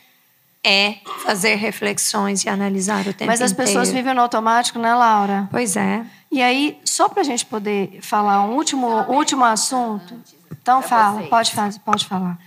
é 0.69 0.97
fazer 1.23 1.55
reflexões 1.55 2.43
e 2.43 2.49
analisar 2.49 3.01
o 3.07 3.13
tempo 3.13 3.25
Mas 3.25 3.41
as 3.41 3.51
pessoas 3.53 3.87
inteiro. 3.89 3.97
vivem 3.97 4.13
no 4.13 4.21
automático, 4.21 4.77
né, 4.77 4.93
Laura? 4.93 5.47
Pois 5.49 5.75
é. 5.75 6.05
E 6.31 6.41
aí, 6.41 6.77
só 6.83 7.07
para 7.09 7.21
a 7.21 7.25
gente 7.25 7.45
poder 7.45 7.99
falar 8.01 8.43
um 8.43 8.53
último, 8.55 8.87
último 9.11 9.43
assunto. 9.45 10.13
Então, 10.61 10.81
fala, 10.81 11.23
pode, 11.23 11.51
pode 11.85 12.05
falar. 12.05 12.37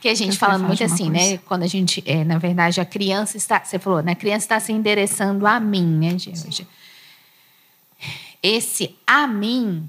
Porque 0.00 0.08
a 0.08 0.14
gente 0.14 0.38
falando 0.38 0.66
muito 0.66 0.82
assim, 0.82 1.10
né? 1.10 1.18
coisa. 1.18 1.42
Quando 1.44 1.62
a 1.62 1.66
gente, 1.66 2.02
é, 2.06 2.24
na 2.24 2.38
verdade, 2.38 2.80
a 2.80 2.86
criança 2.86 3.36
está, 3.36 3.62
você 3.62 3.78
falou, 3.78 4.02
né? 4.02 4.12
A 4.12 4.14
criança 4.14 4.46
está 4.46 4.58
se 4.58 4.72
endereçando 4.72 5.46
a 5.46 5.60
mim, 5.60 5.84
né, 5.84 6.18
Georgia? 6.18 6.66
Esse 8.42 8.96
a 9.06 9.26
mim, 9.26 9.84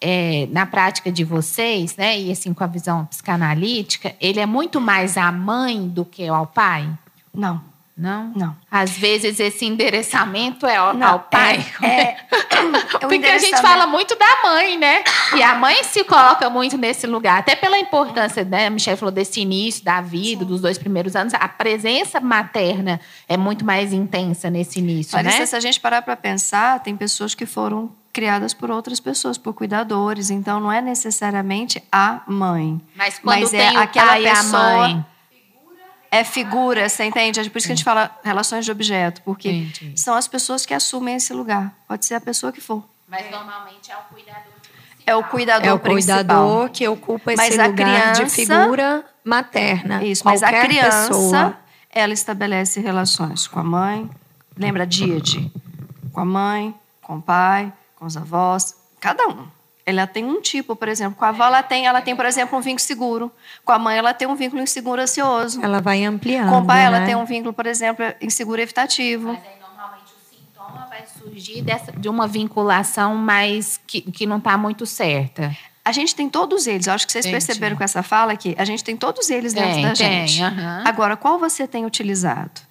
é, 0.00 0.46
na 0.52 0.64
prática 0.64 1.10
de 1.10 1.24
vocês, 1.24 1.96
né? 1.96 2.20
E 2.20 2.30
assim 2.30 2.54
com 2.54 2.62
a 2.62 2.68
visão 2.68 3.04
psicanalítica, 3.06 4.14
ele 4.20 4.38
é 4.38 4.46
muito 4.46 4.80
mais 4.80 5.16
a 5.16 5.32
mãe 5.32 5.88
do 5.88 6.04
que 6.04 6.28
ao 6.28 6.46
pai, 6.46 6.88
Não, 7.34 7.60
não? 7.98 8.32
não. 8.36 8.56
Às 8.70 8.92
vezes 8.92 9.40
esse 9.40 9.66
endereçamento 9.66 10.64
é 10.66 10.76
ao, 10.76 10.94
Não, 10.94 11.06
ao 11.08 11.20
pai. 11.20 11.66
é- 11.82 11.86
é- 11.88 12.16
o 12.96 12.98
Porque 13.08 13.26
a 13.26 13.38
gente 13.38 13.60
fala 13.60 13.86
muito 13.86 14.16
da 14.16 14.42
mãe, 14.44 14.78
né? 14.78 15.02
E 15.36 15.42
a 15.42 15.54
mãe 15.56 15.82
se 15.82 16.04
coloca 16.04 16.48
muito 16.48 16.78
nesse 16.78 17.06
lugar, 17.06 17.38
até 17.38 17.56
pela 17.56 17.78
importância, 17.78 18.44
né? 18.44 18.66
A 18.66 18.70
Michelle 18.70 18.96
falou 18.96 19.12
desse 19.12 19.40
início 19.40 19.84
da 19.84 20.00
vida, 20.00 20.44
dos 20.44 20.60
dois 20.60 20.78
primeiros 20.78 21.16
anos. 21.16 21.34
A 21.34 21.48
presença 21.48 22.20
materna 22.20 23.00
é 23.28 23.36
muito 23.36 23.64
mais 23.64 23.92
intensa 23.92 24.48
nesse 24.48 24.78
início, 24.78 25.16
Larissa, 25.16 25.38
né? 25.40 25.46
se 25.46 25.56
a 25.56 25.60
gente 25.60 25.80
parar 25.80 26.02
para 26.02 26.16
pensar, 26.16 26.80
tem 26.80 26.96
pessoas 26.96 27.34
que 27.34 27.44
foram 27.46 27.90
criadas 28.12 28.54
por 28.54 28.70
outras 28.70 29.00
pessoas, 29.00 29.36
por 29.38 29.52
cuidadores. 29.54 30.30
Então, 30.30 30.60
não 30.60 30.70
é 30.72 30.80
necessariamente 30.80 31.82
a 31.90 32.20
mãe. 32.26 32.80
Mas 32.96 33.18
quando 33.18 33.40
Mas 33.40 33.50
tem 33.50 33.60
é 33.60 33.72
o 33.72 33.78
aquela 33.78 34.06
pai 34.08 34.22
e 34.22 34.28
a 34.28 34.34
pessoa- 34.34 34.62
mãe. 34.78 35.06
É 36.10 36.24
figura, 36.24 36.88
você 36.88 37.04
entende? 37.04 37.38
É 37.40 37.48
por 37.48 37.58
isso 37.58 37.66
que 37.66 37.72
a 37.72 37.76
gente 37.76 37.84
fala 37.84 38.10
relações 38.24 38.64
de 38.64 38.70
objeto, 38.72 39.20
porque 39.22 39.50
Entendi. 39.50 39.92
são 40.00 40.14
as 40.14 40.26
pessoas 40.26 40.64
que 40.64 40.72
assumem 40.72 41.16
esse 41.16 41.32
lugar. 41.34 41.72
Pode 41.86 42.04
ser 42.06 42.14
a 42.14 42.20
pessoa 42.20 42.50
que 42.52 42.60
for. 42.60 42.82
Mas 43.06 43.30
normalmente 43.30 43.90
é 43.90 43.96
o 43.96 44.00
cuidador. 44.14 44.52
É 45.06 45.16
o 45.16 45.24
cuidador 45.24 45.68
É 45.68 45.72
o 45.72 45.78
principal. 45.78 46.16
cuidador 46.18 46.70
que 46.70 46.86
ocupa 46.88 47.32
esse 47.32 47.42
Mas 47.42 47.58
a 47.58 47.66
lugar 47.66 48.12
de 48.12 48.20
criança- 48.24 48.34
figura 48.62 49.04
materna. 49.24 50.02
Isso, 50.04 50.22
mas 50.24 50.42
a 50.42 50.48
criança, 50.60 51.08
pessoa. 51.08 51.58
ela 51.90 52.12
estabelece 52.12 52.80
relações 52.80 53.46
com 53.46 53.58
a 53.60 53.64
mãe, 53.64 54.10
lembra 54.56 54.86
díade? 54.86 55.50
Com 56.12 56.20
a 56.20 56.24
mãe, 56.24 56.74
com 57.02 57.16
o 57.16 57.22
pai, 57.22 57.72
com 57.96 58.04
os 58.06 58.16
avós, 58.16 58.74
cada 59.00 59.26
um. 59.28 59.46
Ela 59.88 60.06
tem 60.06 60.22
um 60.22 60.38
tipo, 60.38 60.76
por 60.76 60.86
exemplo, 60.86 61.16
com 61.16 61.24
a 61.24 61.28
avó 61.28 61.46
ela 61.46 61.62
tem, 61.62 61.86
ela 61.86 62.02
tem, 62.02 62.14
por 62.14 62.26
exemplo, 62.26 62.58
um 62.58 62.60
vínculo 62.60 62.80
seguro. 62.80 63.32
Com 63.64 63.72
a 63.72 63.78
mãe 63.78 63.96
ela 63.96 64.12
tem 64.12 64.28
um 64.28 64.34
vínculo 64.34 64.60
inseguro 64.60 65.00
ansioso. 65.00 65.64
Ela 65.64 65.80
vai 65.80 66.04
ampliando. 66.04 66.50
Com 66.50 66.58
o 66.58 66.66
pai 66.66 66.84
ela 66.84 67.00
né? 67.00 67.06
tem 67.06 67.16
um 67.16 67.24
vínculo, 67.24 67.54
por 67.54 67.64
exemplo, 67.64 68.04
inseguro 68.20 68.60
evitativo. 68.60 69.28
Mas 69.28 69.38
aí, 69.38 69.58
normalmente, 69.58 70.12
o 70.12 70.36
sintoma 70.36 70.86
vai 70.90 71.04
surgir 71.06 71.62
dessa, 71.62 71.90
de 71.92 72.06
uma 72.06 72.26
vinculação 72.28 73.14
mais 73.14 73.80
que, 73.86 74.02
que 74.02 74.26
não 74.26 74.36
está 74.36 74.58
muito 74.58 74.84
certa. 74.84 75.56
A 75.82 75.90
gente 75.90 76.14
tem 76.14 76.28
todos 76.28 76.66
eles. 76.66 76.86
Eu 76.86 76.92
acho 76.92 77.06
que 77.06 77.12
vocês 77.12 77.24
Entendi. 77.24 77.46
perceberam 77.46 77.74
com 77.74 77.82
essa 77.82 78.02
fala 78.02 78.34
aqui. 78.34 78.54
A 78.58 78.64
gente 78.66 78.84
tem 78.84 78.94
todos 78.94 79.30
eles 79.30 79.54
dentro 79.54 79.72
Tem, 79.72 79.82
da 79.84 79.94
tem, 79.94 80.26
gente. 80.28 80.42
aham. 80.42 80.82
Agora, 80.84 81.16
qual 81.16 81.38
você 81.38 81.66
tem 81.66 81.86
utilizado? 81.86 82.67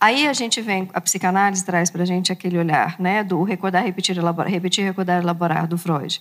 Aí 0.00 0.26
a 0.26 0.32
gente 0.32 0.62
vem, 0.62 0.88
a 0.94 1.00
psicanálise 1.00 1.62
traz 1.62 1.90
para 1.90 2.02
a 2.02 2.06
gente 2.06 2.32
aquele 2.32 2.56
olhar, 2.58 2.96
né, 2.98 3.22
do 3.22 3.42
recordar, 3.42 3.84
repetir, 3.84 4.16
elaborar, 4.16 4.50
repetir, 4.50 4.82
recordar, 4.82 5.20
elaborar, 5.20 5.66
do 5.66 5.76
Freud. 5.76 6.20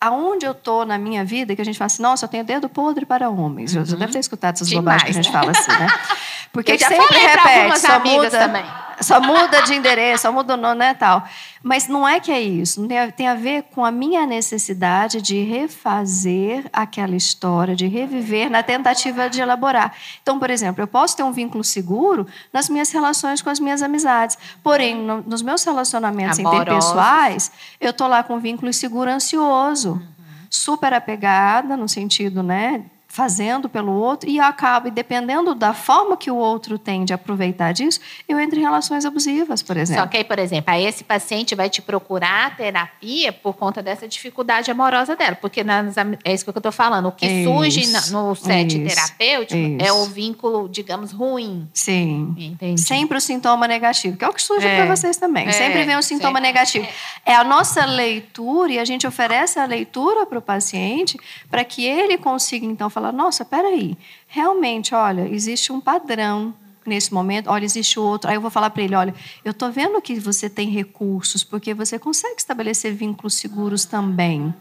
Aonde 0.00 0.44
eu 0.44 0.54
tô 0.54 0.84
na 0.84 0.98
minha 0.98 1.24
vida 1.24 1.54
que 1.54 1.62
a 1.62 1.64
gente 1.64 1.78
fala 1.78 1.86
assim, 1.86 2.02
nossa, 2.02 2.24
eu 2.24 2.28
tenho 2.28 2.42
dedo 2.42 2.68
podre 2.68 3.06
para 3.06 3.28
homens. 3.30 3.74
Você 3.74 3.94
deve 3.94 4.12
ter 4.12 4.18
escutado 4.18 4.54
essas 4.54 4.72
bobagens 4.72 5.04
que 5.04 5.18
a 5.18 5.22
Demais, 5.22 5.26
gente 5.26 5.32
fala 5.32 5.50
assim, 5.52 5.84
né? 5.84 5.88
Porque 6.52 6.72
Eu 6.72 6.78
já 6.78 6.88
sempre 6.88 7.06
falei 7.06 7.28
pra 7.28 7.42
repete, 7.42 7.80
só 7.80 7.92
amigas 7.92 8.16
muda, 8.16 8.38
também. 8.38 8.64
Só 9.00 9.20
muda 9.20 9.62
de 9.62 9.74
endereço, 9.74 10.22
só 10.22 10.32
muda 10.32 10.54
o 10.54 10.56
nome, 10.56 10.76
né, 10.78 10.94
tal. 10.94 11.24
Mas 11.62 11.88
não 11.88 12.06
é 12.08 12.20
que 12.20 12.30
é 12.32 12.40
isso. 12.40 12.86
Tem 13.16 13.28
a, 13.28 13.34
ver 13.34 13.64
com 13.64 13.84
a 13.84 13.90
minha 13.90 14.26
necessidade 14.26 15.20
de 15.20 15.42
refazer 15.44 16.64
aquela 16.72 17.14
história, 17.16 17.74
de 17.76 17.86
reviver 17.86 18.50
na 18.50 18.62
tentativa 18.62 19.28
de 19.28 19.40
elaborar. 19.40 19.92
Então, 20.22 20.38
por 20.38 20.50
exemplo, 20.50 20.82
eu 20.82 20.86
posso 20.88 21.16
ter 21.16 21.22
um 21.22 21.32
vínculo 21.32 21.62
seguro 21.62 22.26
nas 22.52 22.68
minhas 22.68 22.90
relações 22.90 23.42
com 23.42 23.50
as 23.50 23.60
minhas 23.60 23.82
amizades. 23.82 24.38
Porém, 24.62 24.94
no- 24.94 25.22
nos 25.26 25.42
meus 25.42 25.62
relacionamentos 25.64 26.38
Amorosos. 26.38 26.62
interpessoais, 26.62 27.52
eu 27.80 27.92
tô 27.92 28.06
lá 28.06 28.22
com 28.22 28.36
um 28.36 28.40
vínculo 28.40 28.72
seguro 28.72 29.10
ansioso, 29.10 30.00
super 30.48 30.92
apegada, 30.94 31.76
no 31.76 31.88
sentido, 31.88 32.42
né? 32.42 32.82
Fazendo 33.12 33.68
pelo 33.68 33.92
outro, 33.92 34.30
e 34.30 34.36
eu 34.38 34.44
acabo, 34.44 34.86
e 34.86 34.90
dependendo 34.92 35.52
da 35.52 35.74
forma 35.74 36.16
que 36.16 36.30
o 36.30 36.36
outro 36.36 36.78
tem 36.78 37.04
de 37.04 37.12
aproveitar 37.12 37.72
disso, 37.72 37.98
eu 38.28 38.38
entro 38.38 38.56
em 38.58 38.62
relações 38.62 39.04
abusivas, 39.04 39.62
por 39.64 39.76
exemplo. 39.76 40.02
Só 40.02 40.08
que 40.08 40.16
aí, 40.16 40.22
por 40.22 40.38
exemplo, 40.38 40.72
aí 40.72 40.86
esse 40.86 41.02
paciente 41.02 41.56
vai 41.56 41.68
te 41.68 41.82
procurar 41.82 42.56
terapia 42.56 43.32
por 43.32 43.54
conta 43.54 43.82
dessa 43.82 44.06
dificuldade 44.06 44.70
amorosa 44.70 45.16
dela. 45.16 45.34
Porque 45.34 45.64
nas 45.64 45.96
é 46.24 46.32
isso 46.32 46.44
que 46.44 46.50
eu 46.50 46.56
estou 46.56 46.70
falando. 46.70 47.06
O 47.08 47.12
que 47.12 47.26
Isso, 47.26 47.50
surge 47.50 48.12
no 48.12 48.34
set 48.36 48.80
isso, 48.80 48.94
terapêutico 48.94 49.58
é 49.82 49.86
isso. 49.86 49.94
o 49.96 50.04
vínculo, 50.06 50.68
digamos, 50.68 51.10
ruim. 51.10 51.68
Sim. 51.74 52.34
Entendi. 52.38 52.80
Sempre 52.80 53.18
o 53.18 53.20
sintoma 53.20 53.66
negativo, 53.66 54.16
que 54.16 54.24
é 54.24 54.28
o 54.28 54.32
que 54.32 54.42
surge 54.42 54.66
É. 54.66 54.76
para 54.76 54.94
vocês 54.94 55.16
também. 55.16 55.48
É, 55.48 55.52
sempre 55.52 55.84
vem 55.84 55.96
o 55.96 56.02
sintoma 56.02 56.38
sempre. 56.38 56.42
negativo. 56.42 56.86
É 57.26 57.34
a 57.34 57.42
nossa 57.42 57.84
leitura 57.84 58.72
e 58.72 58.78
a 58.78 58.84
gente 58.84 59.06
oferece 59.06 59.58
a 59.58 59.64
leitura 59.64 60.26
para 60.26 60.38
o 60.38 60.42
paciente 60.42 61.18
para 61.50 61.64
que 61.64 61.84
ele 61.84 62.16
consiga, 62.16 62.64
então, 62.64 62.88
falar: 62.88 62.99
nossa, 63.12 63.44
peraí, 63.44 63.96
realmente, 64.28 64.94
olha, 64.94 65.28
existe 65.28 65.72
um 65.72 65.80
padrão 65.80 66.54
nesse 66.86 67.12
momento, 67.12 67.48
olha, 67.50 67.64
existe 67.64 67.98
outro. 67.98 68.28
Aí 68.30 68.36
eu 68.36 68.40
vou 68.40 68.50
falar 68.50 68.70
para 68.70 68.82
ele: 68.82 68.94
olha, 68.94 69.14
eu 69.44 69.50
estou 69.52 69.70
vendo 69.70 70.00
que 70.00 70.14
você 70.20 70.48
tem 70.48 70.68
recursos, 70.70 71.42
porque 71.44 71.72
você 71.74 71.98
consegue 71.98 72.36
estabelecer 72.38 72.92
vínculos 72.94 73.34
seguros 73.34 73.84
também. 73.84 74.52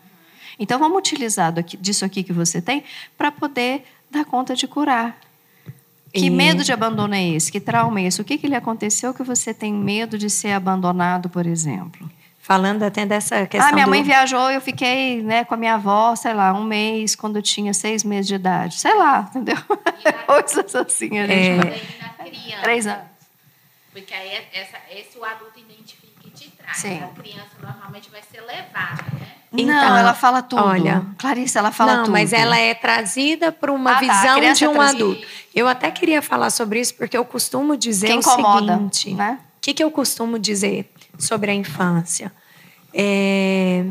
Então, 0.57 0.77
vamos 0.77 0.97
utilizar 0.99 1.53
disso 1.79 2.03
aqui 2.03 2.21
que 2.23 2.33
você 2.33 2.61
tem 2.61 2.83
para 3.17 3.31
poder 3.31 3.83
dar 4.11 4.25
conta 4.25 4.55
de 4.55 4.67
curar. 4.67 5.17
Que 6.13 6.25
E- 6.25 6.29
medo 6.29 6.63
de 6.63 6.73
abandono 6.73 7.13
é 7.13 7.23
esse? 7.29 7.51
Que 7.51 7.59
trauma 7.59 7.99
é 8.01 8.05
esse? 8.05 8.19
O 8.19 8.25
que, 8.25 8.37
que 8.37 8.47
lhe 8.47 8.55
aconteceu 8.55 9.13
que 9.13 9.23
você 9.23 9.53
tem 9.53 9.73
medo 9.73 10.17
de 10.17 10.29
ser 10.29 10.51
abandonado, 10.51 11.29
por 11.29 11.45
exemplo? 11.45 12.09
Falando 12.49 12.81
até 12.81 13.05
dessa 13.05 13.45
questão 13.45 13.69
ah, 13.69 13.73
minha 13.73 13.85
do- 13.85 13.91
mãe 13.91 14.01
viajou, 14.01 14.49
eu 14.49 14.59
fiquei 14.59 15.21
né, 15.21 15.45
com 15.45 15.53
a 15.53 15.57
minha 15.57 15.75
avó, 15.75 16.15
sei 16.15 16.33
lá, 16.33 16.51
um 16.51 16.63
mês, 16.63 17.15
quando 17.15 17.35
eu 17.35 17.43
tinha 17.43 17.75
seis 17.75 18.03
meses 18.03 18.25
de 18.27 18.33
idade. 18.33 18.73
Sei 18.79 18.91
lá, 18.95 19.27
entendeu? 19.29 19.55
Coisas 20.25 20.73
assim, 20.75 21.19
a 21.19 21.27
gente 21.27 21.31
É. 21.31 21.55
vai- 21.57 22.29
criança. 22.31 22.61
Três 22.63 22.87
anos. 22.87 23.03
Porque 23.93 24.11
aí 24.15 24.29
é- 24.29 24.47
essa, 24.53 24.77
esse 24.91 25.15
o 25.19 25.23
adulto 25.23 25.59
identifica 25.59 26.07
e 26.25 26.29
te 26.31 26.49
traz. 26.49 26.77
Sim. 26.77 27.03
A 27.03 27.07
criança 27.21 27.49
normalmente 27.61 28.09
vai 28.09 28.21
ser 28.31 28.41
levada, 28.41 29.03
né? 29.19 29.27
não, 29.51 29.59
Então, 29.63 29.97
ela 29.97 30.13
fala 30.15 30.41
tudo. 30.41 30.63
olha- 30.63 31.05
Clarice, 31.19 31.55
ela 31.55 31.71
fala 31.71 31.97
não, 31.97 32.03
tudo. 32.05 32.13
mas 32.13 32.33
ela 32.33 32.57
é 32.57 32.73
trazida 32.73 33.51
por 33.51 33.69
uma 33.69 33.91
Ah, 33.91 33.93
tá, 33.93 33.99
visão 33.99 34.37
criança 34.39 34.55
de 34.59 34.65
é 34.65 34.69
um 34.69 34.81
adulto. 34.81 35.27
Eu 35.53 35.67
até 35.67 35.91
queria 35.91 36.21
falar 36.23 36.49
sobre 36.49 36.79
isso 36.79 36.95
porque 36.95 37.15
eu 37.15 37.25
costumo 37.25 37.77
dizer 37.77 38.07
Que 38.07 38.13
o 38.13 38.19
incomoda, 38.19 38.73
seguinte. 38.73 39.13
né? 39.13 39.37
O 39.57 39.61
que, 39.61 39.73
que 39.75 39.83
eu 39.83 39.91
costumo 39.91 40.39
dizer 40.39 40.91
sobre 41.19 41.51
a 41.51 41.53
infância? 41.53 42.31
É, 42.93 43.85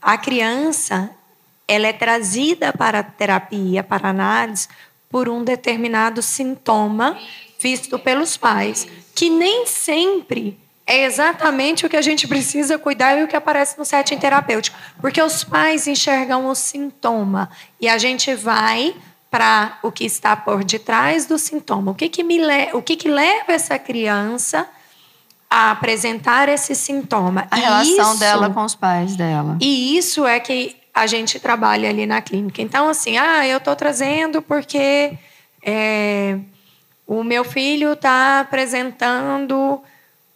a 0.00 0.16
criança 0.18 1.10
ela 1.66 1.86
é 1.86 1.92
trazida 1.92 2.72
para 2.72 2.98
a 2.98 3.02
terapia, 3.02 3.82
para 3.82 4.08
a 4.08 4.10
análise, 4.10 4.68
por 5.08 5.28
um 5.28 5.44
determinado 5.44 6.22
sintoma 6.22 7.18
visto 7.58 7.98
pelos 7.98 8.36
pais, 8.36 8.88
que 9.14 9.30
nem 9.30 9.66
sempre 9.66 10.58
é 10.84 11.04
exatamente 11.04 11.86
o 11.86 11.88
que 11.88 11.96
a 11.96 12.02
gente 12.02 12.26
precisa 12.26 12.76
cuidar 12.76 13.16
e 13.16 13.22
o 13.22 13.28
que 13.28 13.36
aparece 13.36 13.78
no 13.78 13.84
setting 13.84 14.18
terapêutico, 14.18 14.76
porque 15.00 15.22
os 15.22 15.44
pais 15.44 15.86
enxergam 15.86 16.46
o 16.46 16.54
sintoma 16.54 17.48
e 17.80 17.88
a 17.88 17.96
gente 17.98 18.34
vai 18.34 18.94
para 19.30 19.78
o 19.82 19.90
que 19.92 20.04
está 20.04 20.36
por 20.36 20.64
detrás 20.64 21.24
do 21.24 21.38
sintoma. 21.38 21.92
O 21.92 21.94
que 21.94 22.08
que 22.08 22.22
me 22.22 22.38
o 22.74 22.82
que 22.82 22.96
que 22.96 23.08
leva 23.08 23.52
essa 23.52 23.78
criança 23.78 24.68
a 25.52 25.70
apresentar 25.70 26.48
esse 26.48 26.74
sintoma? 26.74 27.46
A 27.50 27.58
E 27.58 27.60
relação 27.60 28.10
isso- 28.12 28.18
dela 28.20 28.48
com 28.50 28.64
os 28.64 28.74
pais 28.74 29.14
dela. 29.16 29.56
e 29.60 29.96
isso 29.98 30.26
é 30.26 30.40
que 30.40 30.76
a 30.94 31.06
gente 31.06 31.38
trabalha 31.40 31.88
ali 31.88 32.06
na 32.06 32.20
clínica. 32.22 32.60
Então, 32.62 32.88
assim, 32.88 33.16
ah, 33.18 33.46
eu 33.46 33.58
estou 33.58 33.74
trazendo 33.76 34.40
porque 34.42 35.16
é, 35.64 36.38
o 37.06 37.22
meu 37.24 37.44
filho 37.44 37.92
está 37.92 38.40
apresentando 38.40 39.80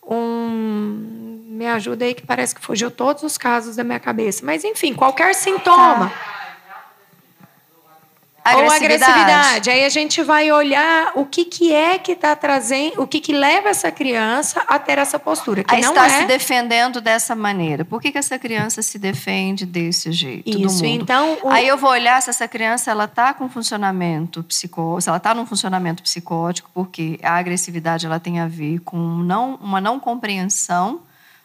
um. 0.08 1.44
Me 1.48 1.66
ajuda 1.66 2.04
aí, 2.04 2.12
que 2.14 2.22
parece 2.26 2.54
que 2.54 2.60
fugiu 2.60 2.90
todos 2.90 3.22
os 3.22 3.38
casos 3.38 3.76
da 3.76 3.84
minha 3.84 3.98
cabeça. 3.98 4.44
Mas, 4.44 4.62
enfim, 4.62 4.92
qualquer 4.92 5.34
sintoma. 5.34 6.12
Ou 8.54 8.70
agressividade. 8.70 9.70
Aí 9.70 9.84
a 9.84 9.88
gente 9.88 10.22
vai 10.22 10.50
olhar 10.52 11.12
o 11.14 11.24
que, 11.24 11.44
que 11.44 11.72
é 11.72 11.98
que 11.98 12.12
está 12.12 12.36
trazendo, 12.36 13.02
o 13.02 13.06
que, 13.06 13.20
que 13.20 13.32
leva 13.32 13.68
essa 13.68 13.90
criança 13.90 14.62
a 14.66 14.78
ter 14.78 14.98
essa 14.98 15.18
postura. 15.18 15.64
Que 15.64 15.74
Aí 15.74 15.80
não 15.80 15.90
está 15.90 16.06
é... 16.06 16.20
se 16.20 16.24
defendendo 16.26 17.00
dessa 17.00 17.34
maneira. 17.34 17.84
Por 17.84 18.00
que, 18.00 18.12
que 18.12 18.18
essa 18.18 18.38
criança 18.38 18.82
se 18.82 18.98
defende 18.98 19.66
desse 19.66 20.12
jeito 20.12 20.48
Isso, 20.48 20.84
então. 20.84 21.38
o- 21.42 21.48
Aí 21.50 21.66
eu 21.66 21.76
vou 21.76 21.90
olhar 21.90 22.20
se 22.22 22.30
essa 22.30 22.46
criança 22.46 22.90
ela 22.90 23.04
está 23.04 23.32
com 23.34 23.48
funcionamento 23.48 24.42
psicó, 24.44 25.00
se 25.00 25.08
ela 25.08 25.18
está 25.18 25.34
num 25.34 25.46
funcionamento 25.46 26.02
psicótico, 26.02 26.70
porque 26.72 27.18
a 27.22 27.36
agressividade 27.36 28.06
ela 28.06 28.20
tem 28.20 28.40
a 28.40 28.46
ver 28.46 28.80
com 28.80 28.96
não, 28.98 29.54
uma 29.62 29.80
não 29.80 29.98
compreensão 29.98 31.00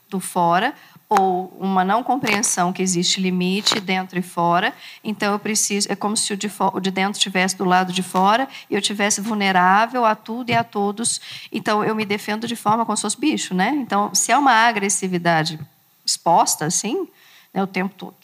do 0.10 0.20
fora 0.20 0.74
ou 1.14 1.52
uma 1.60 1.84
não 1.84 2.02
compreensão 2.02 2.72
que 2.72 2.82
existe 2.82 3.20
limite 3.20 3.82
dentro 3.82 4.18
e 4.18 4.22
fora. 4.22 4.74
Então 5.04 5.34
eu 5.34 5.40
preciso 5.40 5.92
é 5.92 5.96
como 5.96 6.16
se 6.16 6.32
o 6.32 6.38
de, 6.38 6.50
o 6.72 6.80
de 6.80 6.90
dentro 6.90 7.18
estivesse 7.18 7.58
do 7.58 7.66
lado 7.66 7.92
de 7.92 8.02
fora 8.02 8.48
e 8.70 8.76
eu 8.76 8.80
estivesse 8.80 9.20
vulnerável 9.20 10.06
a 10.06 10.16
tudo 10.16 10.52
e 10.52 10.56
a 10.56 10.64
todos. 10.64 11.20
Então 11.52 11.84
eu 11.84 11.94
me 11.94 12.06
defendo 12.06 12.48
de 12.48 12.56
forma 12.56 12.86
como 12.86 12.96
se 12.96 13.02
fosse 13.02 13.20
bicho, 13.20 13.54
né? 13.54 13.72
Então 13.76 14.16
se 14.16 14.32
é 14.32 14.38
uma 14.38 14.54
agressividade 14.54 15.60
exposta 16.06 16.64
assim, 16.64 17.06
né, 17.54 17.62
o 17.62 17.68
tempo 17.68 17.94
todo. 17.94 18.16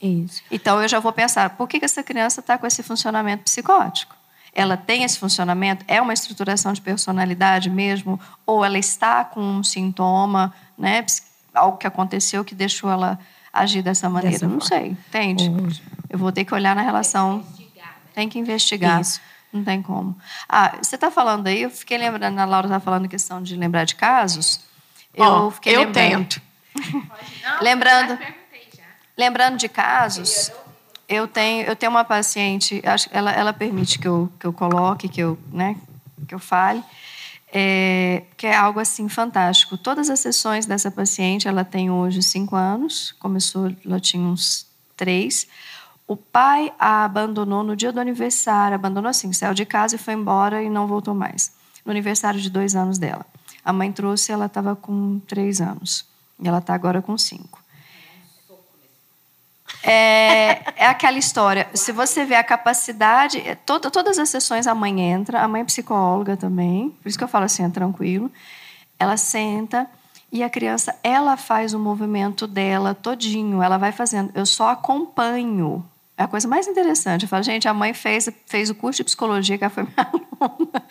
Isso. 0.00 0.40
Então 0.52 0.80
eu 0.80 0.86
já 0.86 1.00
vou 1.00 1.12
pensar, 1.12 1.50
por 1.50 1.66
que, 1.66 1.80
que 1.80 1.84
essa 1.84 2.04
criança 2.04 2.38
está 2.38 2.56
com 2.56 2.66
esse 2.66 2.80
funcionamento 2.84 3.42
psicótico? 3.42 4.14
Ela 4.54 4.76
tem 4.76 5.02
esse 5.02 5.18
funcionamento? 5.18 5.84
É 5.88 6.00
uma 6.00 6.12
estruturação 6.12 6.72
de 6.72 6.80
personalidade 6.80 7.68
mesmo? 7.68 8.20
Ou 8.46 8.64
ela 8.64 8.78
está 8.78 9.24
com 9.24 9.40
um 9.40 9.64
sintoma, 9.64 10.54
né? 10.76 11.04
Algo 11.54 11.76
que 11.78 11.86
aconteceu 11.86 12.44
que 12.44 12.54
deixou 12.54 12.90
ela 12.90 13.18
agir 13.52 13.82
dessa 13.82 14.08
maneira? 14.08 14.32
Dessa 14.34 14.46
Não 14.46 14.60
forma. 14.60 14.66
sei, 14.68 14.90
entende? 14.90 15.50
Eu 16.08 16.18
vou 16.18 16.30
ter 16.32 16.44
que 16.44 16.54
olhar 16.54 16.74
na 16.76 16.82
relação. 16.82 17.44
Tem 18.14 18.28
que 18.28 18.38
investigar. 18.38 19.00
Isso. 19.00 19.20
Não 19.52 19.64
tem 19.64 19.80
como. 19.80 20.16
Ah, 20.48 20.76
você 20.82 20.96
está 20.96 21.10
falando 21.10 21.46
aí, 21.46 21.62
eu 21.62 21.70
fiquei 21.70 21.96
lembrando, 21.96 22.38
a 22.38 22.44
Laura 22.44 22.66
está 22.66 22.78
falando 22.80 23.08
questão 23.08 23.42
de 23.42 23.56
lembrar 23.56 23.84
de 23.84 23.94
casos. 23.94 24.60
Eu 25.14 25.24
Ó, 25.24 25.50
fiquei 25.50 25.74
eu 25.74 25.80
lembrando. 25.80 26.10
tento. 26.26 26.42
Não, 27.42 27.62
Lembrando-. 27.62 28.18
Lembrando 29.16 29.56
de 29.56 29.68
casos, 29.68 30.52
eu 31.08 31.26
tenho, 31.26 31.64
eu 31.66 31.74
tenho 31.74 31.90
uma 31.90 32.04
paciente, 32.04 32.80
acho 32.84 33.08
que 33.08 33.16
ela, 33.16 33.32
ela 33.32 33.52
permite 33.52 33.98
que 33.98 34.06
eu, 34.06 34.30
que 34.38 34.46
eu 34.46 34.52
coloque, 34.52 35.08
que 35.08 35.20
eu, 35.20 35.36
né, 35.52 35.74
que 36.28 36.34
eu 36.34 36.38
fale, 36.38 36.84
é, 37.52 38.24
que 38.36 38.46
é 38.46 38.54
algo 38.54 38.80
assim 38.80 39.08
fantástico. 39.08 39.76
Todas 39.76 40.10
as 40.10 40.20
sessões 40.20 40.66
dessa 40.66 40.90
paciente, 40.90 41.48
ela 41.48 41.64
tem 41.64 41.90
hoje 41.90 42.22
cinco 42.22 42.56
anos, 42.56 43.12
começou, 43.18 43.72
ela 43.84 44.00
tinha 44.00 44.22
uns 44.22 44.66
três. 44.96 45.46
O 46.06 46.16
pai 46.16 46.72
a 46.78 47.04
abandonou 47.04 47.62
no 47.62 47.76
dia 47.76 47.92
do 47.92 48.00
aniversário, 48.00 48.74
abandonou 48.74 49.10
assim, 49.10 49.32
saiu 49.32 49.54
de 49.54 49.64
casa 49.64 49.96
e 49.96 49.98
foi 49.98 50.14
embora 50.14 50.62
e 50.62 50.70
não 50.70 50.86
voltou 50.86 51.14
mais. 51.14 51.52
No 51.84 51.90
aniversário 51.90 52.40
de 52.40 52.50
dois 52.50 52.74
anos 52.74 52.98
dela. 52.98 53.24
A 53.64 53.72
mãe 53.72 53.92
trouxe, 53.92 54.32
ela 54.32 54.46
estava 54.46 54.74
com 54.74 55.20
três 55.20 55.60
anos. 55.60 56.06
E 56.40 56.48
ela 56.48 56.58
está 56.58 56.74
agora 56.74 57.02
com 57.02 57.16
cinco. 57.18 57.62
É, 59.88 60.62
é 60.76 60.86
aquela 60.86 61.18
história. 61.18 61.68
Se 61.74 61.92
você 61.92 62.24
vê 62.24 62.34
a 62.34 62.44
capacidade, 62.44 63.38
é, 63.46 63.54
toda, 63.54 63.90
todas 63.90 64.18
as 64.18 64.28
sessões 64.28 64.66
a 64.66 64.74
mãe 64.74 65.00
entra, 65.00 65.40
a 65.40 65.48
mãe 65.48 65.62
é 65.62 65.64
psicóloga 65.64 66.36
também, 66.36 66.90
por 67.02 67.08
isso 67.08 67.16
que 67.16 67.24
eu 67.24 67.28
falo 67.28 67.44
assim, 67.44 67.64
é 67.64 67.68
tranquilo. 67.68 68.30
Ela 68.98 69.16
senta 69.16 69.88
e 70.30 70.42
a 70.42 70.50
criança, 70.50 70.94
ela 71.02 71.36
faz 71.36 71.72
o 71.72 71.78
movimento 71.78 72.46
dela 72.46 72.94
todinho, 72.94 73.62
ela 73.62 73.78
vai 73.78 73.92
fazendo. 73.92 74.30
Eu 74.34 74.44
só 74.44 74.70
acompanho. 74.70 75.84
É 76.18 76.24
a 76.24 76.28
coisa 76.28 76.46
mais 76.46 76.66
interessante. 76.66 77.22
Eu 77.22 77.28
falo, 77.28 77.42
gente, 77.42 77.66
a 77.66 77.72
mãe 77.72 77.94
fez, 77.94 78.28
fez 78.46 78.68
o 78.68 78.74
curso 78.74 78.98
de 78.98 79.04
psicologia, 79.04 79.56
que 79.56 79.64
ela 79.64 79.72
foi 79.72 79.84
minha 79.84 79.94
aluna, 80.40 80.82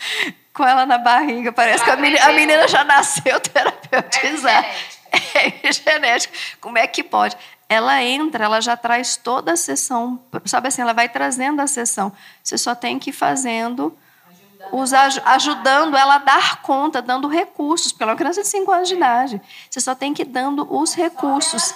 com 0.54 0.64
ela 0.64 0.86
na 0.86 0.98
barriga. 0.98 1.52
Parece 1.52 1.84
que 1.84 1.92
a 1.92 1.98
menina, 1.98 2.26
a 2.26 2.34
menina 2.34 2.68
já 2.68 2.84
nasceu 2.84 3.40
terapeutizada. 3.40 4.66
É, 5.12 5.68
é 5.68 5.72
genética. 5.72 6.34
Como 6.60 6.78
é 6.78 6.88
que 6.88 7.04
pode? 7.04 7.38
Ela 7.70 8.02
entra, 8.02 8.46
ela 8.46 8.62
já 8.62 8.78
traz 8.78 9.18
toda 9.18 9.54
a 9.54 9.58
sessão, 9.58 10.20
sabe 10.46 10.70
assim, 10.70 10.82
ela 10.82 10.94
vai 10.94 11.10
trazendo 11.10 11.62
a 11.62 11.68
sessão. 11.68 12.14
Você 12.42 12.58
só 12.58 12.74
tem 12.74 12.98
que 12.98 13.10
ir 13.10 13.14
fazendo, 13.14 13.96
os, 14.72 14.94
ajudando 14.94 15.98
ela 15.98 16.16
a 16.16 16.20
dar 16.20 16.62
conta, 16.62 17.02
dando 17.02 17.28
recursos, 17.28 17.92
porque 17.92 18.04
ela 18.04 18.12
é 18.12 18.14
uma 18.14 18.18
criança 18.18 18.42
de 18.42 18.48
5 18.48 18.72
anos 18.72 18.88
de 18.88 18.96
idade. 18.96 19.42
Você 19.70 19.82
só 19.82 19.94
tem 19.94 20.14
que 20.14 20.22
ir 20.22 20.26
dando 20.26 20.66
os 20.74 20.94
recursos. 20.94 21.74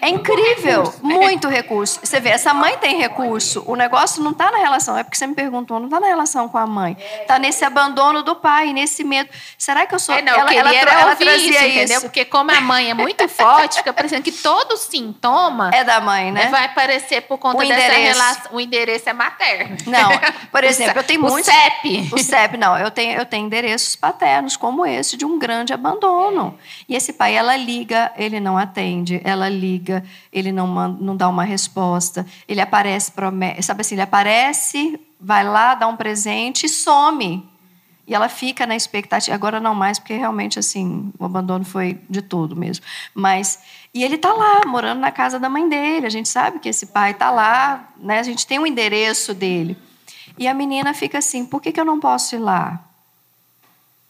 É 0.00 0.08
incrível, 0.08 0.84
recurso. 0.84 1.04
muito 1.04 1.48
recurso. 1.48 2.00
Você 2.02 2.20
vê, 2.20 2.30
essa 2.30 2.54
mãe 2.54 2.76
tem 2.78 2.98
recurso. 2.98 3.62
O 3.66 3.74
negócio 3.74 4.22
não 4.22 4.30
está 4.30 4.50
na 4.50 4.58
relação, 4.58 4.96
é 4.96 5.02
porque 5.02 5.16
você 5.16 5.26
me 5.26 5.34
perguntou, 5.34 5.78
não 5.78 5.86
está 5.86 5.98
na 5.98 6.06
relação 6.06 6.48
com 6.48 6.58
a 6.58 6.66
mãe. 6.66 6.96
Está 7.20 7.38
nesse 7.38 7.64
abandono 7.64 8.22
do 8.22 8.36
pai, 8.36 8.72
nesse 8.72 9.02
medo. 9.02 9.28
Será 9.56 9.86
que 9.86 9.94
eu 9.94 9.98
sou. 9.98 10.14
É, 10.14 10.22
não, 10.22 10.34
ela, 10.34 10.54
ela, 10.54 10.74
ela, 10.74 10.90
ela 10.90 11.16
trazia 11.16 11.36
isso, 11.36 11.64
entendeu? 11.64 12.00
Porque 12.02 12.24
como 12.24 12.50
a 12.50 12.60
mãe 12.60 12.90
é 12.90 12.94
muito 12.94 13.26
forte, 13.28 13.76
fica 13.76 13.92
parecendo 13.92 14.22
que 14.22 14.32
todo 14.32 14.76
sintoma 14.76 15.70
é 15.72 15.82
da 15.82 16.00
mãe, 16.00 16.30
né? 16.30 16.46
Vai 16.46 16.66
aparecer 16.66 17.22
por 17.22 17.38
conta 17.38 17.64
o 17.64 17.68
dessa 17.68 17.92
relação. 17.92 18.52
O 18.52 18.60
endereço 18.60 19.08
é 19.08 19.12
materno. 19.12 19.76
Não, 19.86 20.10
por 20.52 20.64
exemplo, 20.64 21.00
eu 21.00 21.04
tenho 21.04 21.24
o 21.24 21.30
muitos. 21.30 21.48
O 21.48 21.52
CEP. 21.52 22.08
O 22.12 22.18
CEP, 22.18 22.56
não. 22.56 22.78
Eu 22.78 22.90
tenho, 22.90 23.18
eu 23.18 23.26
tenho 23.26 23.46
endereços 23.46 23.96
paternos 23.96 24.56
como 24.56 24.86
esse 24.86 25.16
de 25.16 25.24
um 25.24 25.38
grande 25.38 25.72
abandono. 25.72 26.58
E 26.88 26.94
esse 26.94 27.12
pai, 27.12 27.34
ela 27.34 27.56
liga, 27.56 28.12
ele 28.16 28.40
não 28.40 28.56
atende, 28.56 29.20
ela 29.24 29.48
liga 29.48 29.87
ele 30.32 30.52
não, 30.52 30.66
manda, 30.66 30.98
não 31.02 31.16
dá 31.16 31.28
uma 31.28 31.44
resposta, 31.44 32.26
ele 32.46 32.60
aparece, 32.60 33.12
promete, 33.12 33.62
sabe 33.62 33.80
assim, 33.80 33.94
ele 33.94 34.02
aparece, 34.02 34.98
vai 35.20 35.44
lá, 35.44 35.74
dá 35.74 35.86
um 35.86 35.96
presente 35.96 36.66
e 36.66 36.68
some. 36.68 37.48
E 38.06 38.14
ela 38.14 38.28
fica 38.30 38.66
na 38.66 38.74
expectativa, 38.74 39.34
agora 39.34 39.60
não 39.60 39.74
mais, 39.74 39.98
porque 39.98 40.14
realmente 40.14 40.58
assim, 40.58 41.12
o 41.18 41.26
abandono 41.26 41.64
foi 41.64 42.00
de 42.08 42.22
tudo 42.22 42.56
mesmo. 42.56 42.82
Mas 43.14 43.58
e 43.92 44.02
ele 44.02 44.14
está 44.14 44.32
lá, 44.32 44.62
morando 44.66 45.00
na 45.00 45.10
casa 45.10 45.38
da 45.38 45.48
mãe 45.48 45.68
dele. 45.68 46.06
A 46.06 46.10
gente 46.10 46.28
sabe 46.28 46.58
que 46.58 46.68
esse 46.68 46.86
pai 46.86 47.10
está 47.10 47.30
lá, 47.30 47.88
né? 47.98 48.18
A 48.18 48.22
gente 48.22 48.46
tem 48.46 48.58
o 48.58 48.62
um 48.62 48.66
endereço 48.66 49.34
dele. 49.34 49.76
E 50.38 50.46
a 50.46 50.54
menina 50.54 50.94
fica 50.94 51.18
assim: 51.18 51.44
por 51.44 51.60
que, 51.60 51.72
que 51.72 51.80
eu 51.80 51.84
não 51.84 51.98
posso 51.98 52.34
ir 52.34 52.38
lá? 52.38 52.87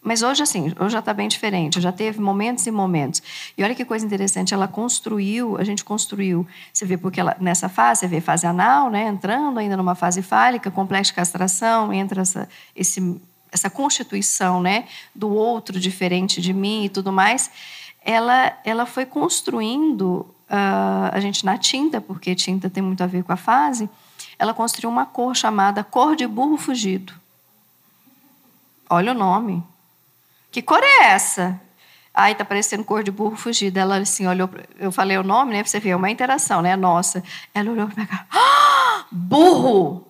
Mas 0.08 0.22
hoje, 0.22 0.42
assim, 0.42 0.72
hoje 0.80 0.92
já 0.92 1.00
está 1.00 1.12
bem 1.12 1.28
diferente. 1.28 1.82
Já 1.82 1.92
teve 1.92 2.18
momentos 2.18 2.66
e 2.66 2.70
momentos. 2.70 3.22
E 3.58 3.62
olha 3.62 3.74
que 3.74 3.84
coisa 3.84 4.06
interessante, 4.06 4.54
ela 4.54 4.66
construiu, 4.66 5.58
a 5.58 5.64
gente 5.64 5.84
construiu. 5.84 6.46
Você 6.72 6.86
vê, 6.86 6.96
porque 6.96 7.20
ela, 7.20 7.36
nessa 7.38 7.68
fase, 7.68 8.00
você 8.00 8.06
vê 8.06 8.18
fase 8.18 8.46
anal, 8.46 8.88
né, 8.88 9.06
entrando 9.06 9.58
ainda 9.58 9.76
numa 9.76 9.94
fase 9.94 10.22
fálica, 10.22 10.70
complexo 10.70 11.12
de 11.12 11.16
castração, 11.16 11.92
entra 11.92 12.22
essa, 12.22 12.48
esse, 12.74 13.20
essa 13.52 13.68
constituição 13.68 14.62
né, 14.62 14.86
do 15.14 15.28
outro 15.28 15.78
diferente 15.78 16.40
de 16.40 16.54
mim 16.54 16.86
e 16.86 16.88
tudo 16.88 17.12
mais. 17.12 17.50
Ela, 18.02 18.58
ela 18.64 18.86
foi 18.86 19.04
construindo, 19.04 20.20
uh, 20.48 21.12
a 21.12 21.20
gente 21.20 21.44
na 21.44 21.58
tinta, 21.58 22.00
porque 22.00 22.34
tinta 22.34 22.70
tem 22.70 22.82
muito 22.82 23.02
a 23.02 23.06
ver 23.06 23.24
com 23.24 23.32
a 23.34 23.36
fase, 23.36 23.90
ela 24.38 24.54
construiu 24.54 24.88
uma 24.88 25.04
cor 25.04 25.36
chamada 25.36 25.84
cor 25.84 26.16
de 26.16 26.26
burro 26.26 26.56
fugido. 26.56 27.12
Olha 28.88 29.12
o 29.12 29.14
nome. 29.14 29.62
Que 30.50 30.62
cor 30.62 30.82
é 30.82 31.04
essa? 31.10 31.60
Ai, 32.12 32.34
tá 32.34 32.44
parecendo 32.44 32.84
cor 32.84 33.02
de 33.02 33.10
burro 33.10 33.36
fugido. 33.36 33.78
Ela 33.78 33.98
assim 33.98 34.26
olhou, 34.26 34.50
eu 34.78 34.90
falei 34.90 35.16
o 35.18 35.22
nome, 35.22 35.52
né? 35.52 35.62
Pra 35.62 35.70
você 35.70 35.78
ver, 35.78 35.90
é 35.90 35.96
uma 35.96 36.10
interação, 36.10 36.60
né? 36.60 36.74
Nossa. 36.74 37.22
Ela 37.54 37.70
olhou 37.70 37.86
pra 37.88 38.06
cá. 38.06 38.26
Ah, 38.30 39.04
burro! 39.10 40.06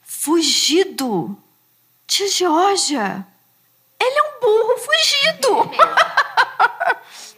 Fugido! 0.00 1.36
Tia 2.06 2.28
Georgia! 2.28 3.26
Ele 3.98 4.18
é 4.18 4.22
um 4.22 4.40
burro 4.40 4.76
fugido! 4.78 5.70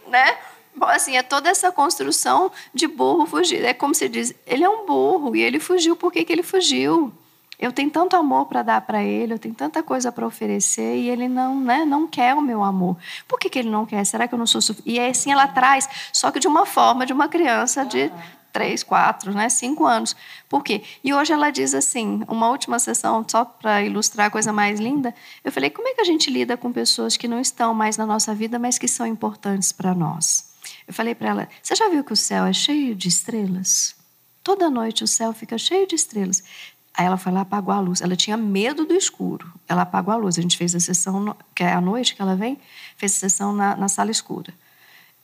né? 0.10 0.36
Bom, 0.74 0.86
assim, 0.86 1.16
é 1.16 1.22
toda 1.22 1.48
essa 1.48 1.70
construção 1.70 2.50
de 2.74 2.86
burro 2.86 3.26
fugido. 3.26 3.66
É 3.66 3.74
como 3.74 3.94
se 3.94 4.08
diz, 4.08 4.34
ele 4.46 4.64
é 4.64 4.68
um 4.68 4.84
burro 4.84 5.34
e 5.36 5.40
ele 5.40 5.60
fugiu. 5.60 5.96
Por 5.96 6.12
que, 6.12 6.24
que 6.24 6.32
ele 6.32 6.42
fugiu? 6.42 7.12
Eu 7.58 7.72
tenho 7.72 7.90
tanto 7.90 8.16
amor 8.16 8.46
para 8.46 8.62
dar 8.62 8.80
para 8.80 9.02
ele, 9.02 9.34
eu 9.34 9.38
tenho 9.38 9.54
tanta 9.54 9.82
coisa 9.82 10.10
para 10.10 10.26
oferecer 10.26 10.96
e 10.96 11.08
ele 11.08 11.28
não, 11.28 11.60
né, 11.60 11.84
não 11.84 12.06
quer 12.06 12.34
o 12.34 12.40
meu 12.40 12.62
amor. 12.62 12.96
Por 13.28 13.38
que, 13.38 13.48
que 13.48 13.58
ele 13.58 13.70
não 13.70 13.86
quer? 13.86 14.04
Será 14.04 14.26
que 14.26 14.34
eu 14.34 14.38
não 14.38 14.46
sou 14.46 14.60
suficiente? 14.60 14.96
E 14.96 14.98
é 14.98 15.08
assim 15.08 15.30
ela 15.32 15.46
traz, 15.46 15.88
só 16.12 16.30
que 16.30 16.40
de 16.40 16.48
uma 16.48 16.66
forma 16.66 17.06
de 17.06 17.12
uma 17.12 17.28
criança 17.28 17.84
de 17.84 18.10
três, 18.52 18.82
quatro, 18.82 19.32
né, 19.32 19.48
cinco 19.48 19.86
anos. 19.86 20.14
Por 20.48 20.62
quê? 20.62 20.82
E 21.02 21.14
hoje 21.14 21.32
ela 21.32 21.50
diz 21.50 21.74
assim, 21.74 22.22
uma 22.28 22.50
última 22.50 22.78
sessão, 22.78 23.24
só 23.26 23.44
para 23.44 23.82
ilustrar 23.82 24.26
a 24.26 24.30
coisa 24.30 24.52
mais 24.52 24.78
linda, 24.78 25.14
eu 25.42 25.50
falei, 25.50 25.70
como 25.70 25.88
é 25.88 25.94
que 25.94 26.00
a 26.00 26.04
gente 26.04 26.30
lida 26.30 26.56
com 26.56 26.70
pessoas 26.70 27.16
que 27.16 27.26
não 27.26 27.40
estão 27.40 27.72
mais 27.72 27.96
na 27.96 28.04
nossa 28.04 28.34
vida, 28.34 28.58
mas 28.58 28.78
que 28.78 28.86
são 28.86 29.06
importantes 29.06 29.72
para 29.72 29.94
nós? 29.94 30.52
Eu 30.86 30.92
falei 30.92 31.14
para 31.14 31.28
ela, 31.30 31.48
você 31.62 31.74
já 31.74 31.88
viu 31.88 32.04
que 32.04 32.12
o 32.12 32.16
céu 32.16 32.44
é 32.44 32.52
cheio 32.52 32.94
de 32.94 33.08
estrelas? 33.08 33.96
Toda 34.44 34.68
noite 34.68 35.04
o 35.04 35.06
céu 35.06 35.32
fica 35.32 35.56
cheio 35.56 35.86
de 35.86 35.94
estrelas. 35.94 36.42
Aí 36.94 37.06
ela 37.06 37.16
foi 37.16 37.32
lá 37.32 37.40
apagou 37.40 37.72
a 37.72 37.80
luz. 37.80 38.00
Ela 38.00 38.14
tinha 38.16 38.36
medo 38.36 38.84
do 38.84 38.94
escuro. 38.94 39.52
Ela 39.68 39.82
apagou 39.82 40.12
a 40.12 40.16
luz. 40.16 40.38
A 40.38 40.42
gente 40.42 40.56
fez 40.56 40.74
a 40.74 40.80
sessão, 40.80 41.34
que 41.54 41.62
é 41.62 41.72
à 41.72 41.80
noite 41.80 42.14
que 42.14 42.22
ela 42.22 42.36
vem, 42.36 42.58
fez 42.96 43.16
a 43.16 43.18
sessão 43.18 43.52
na, 43.52 43.76
na 43.76 43.88
sala 43.88 44.10
escura. 44.10 44.52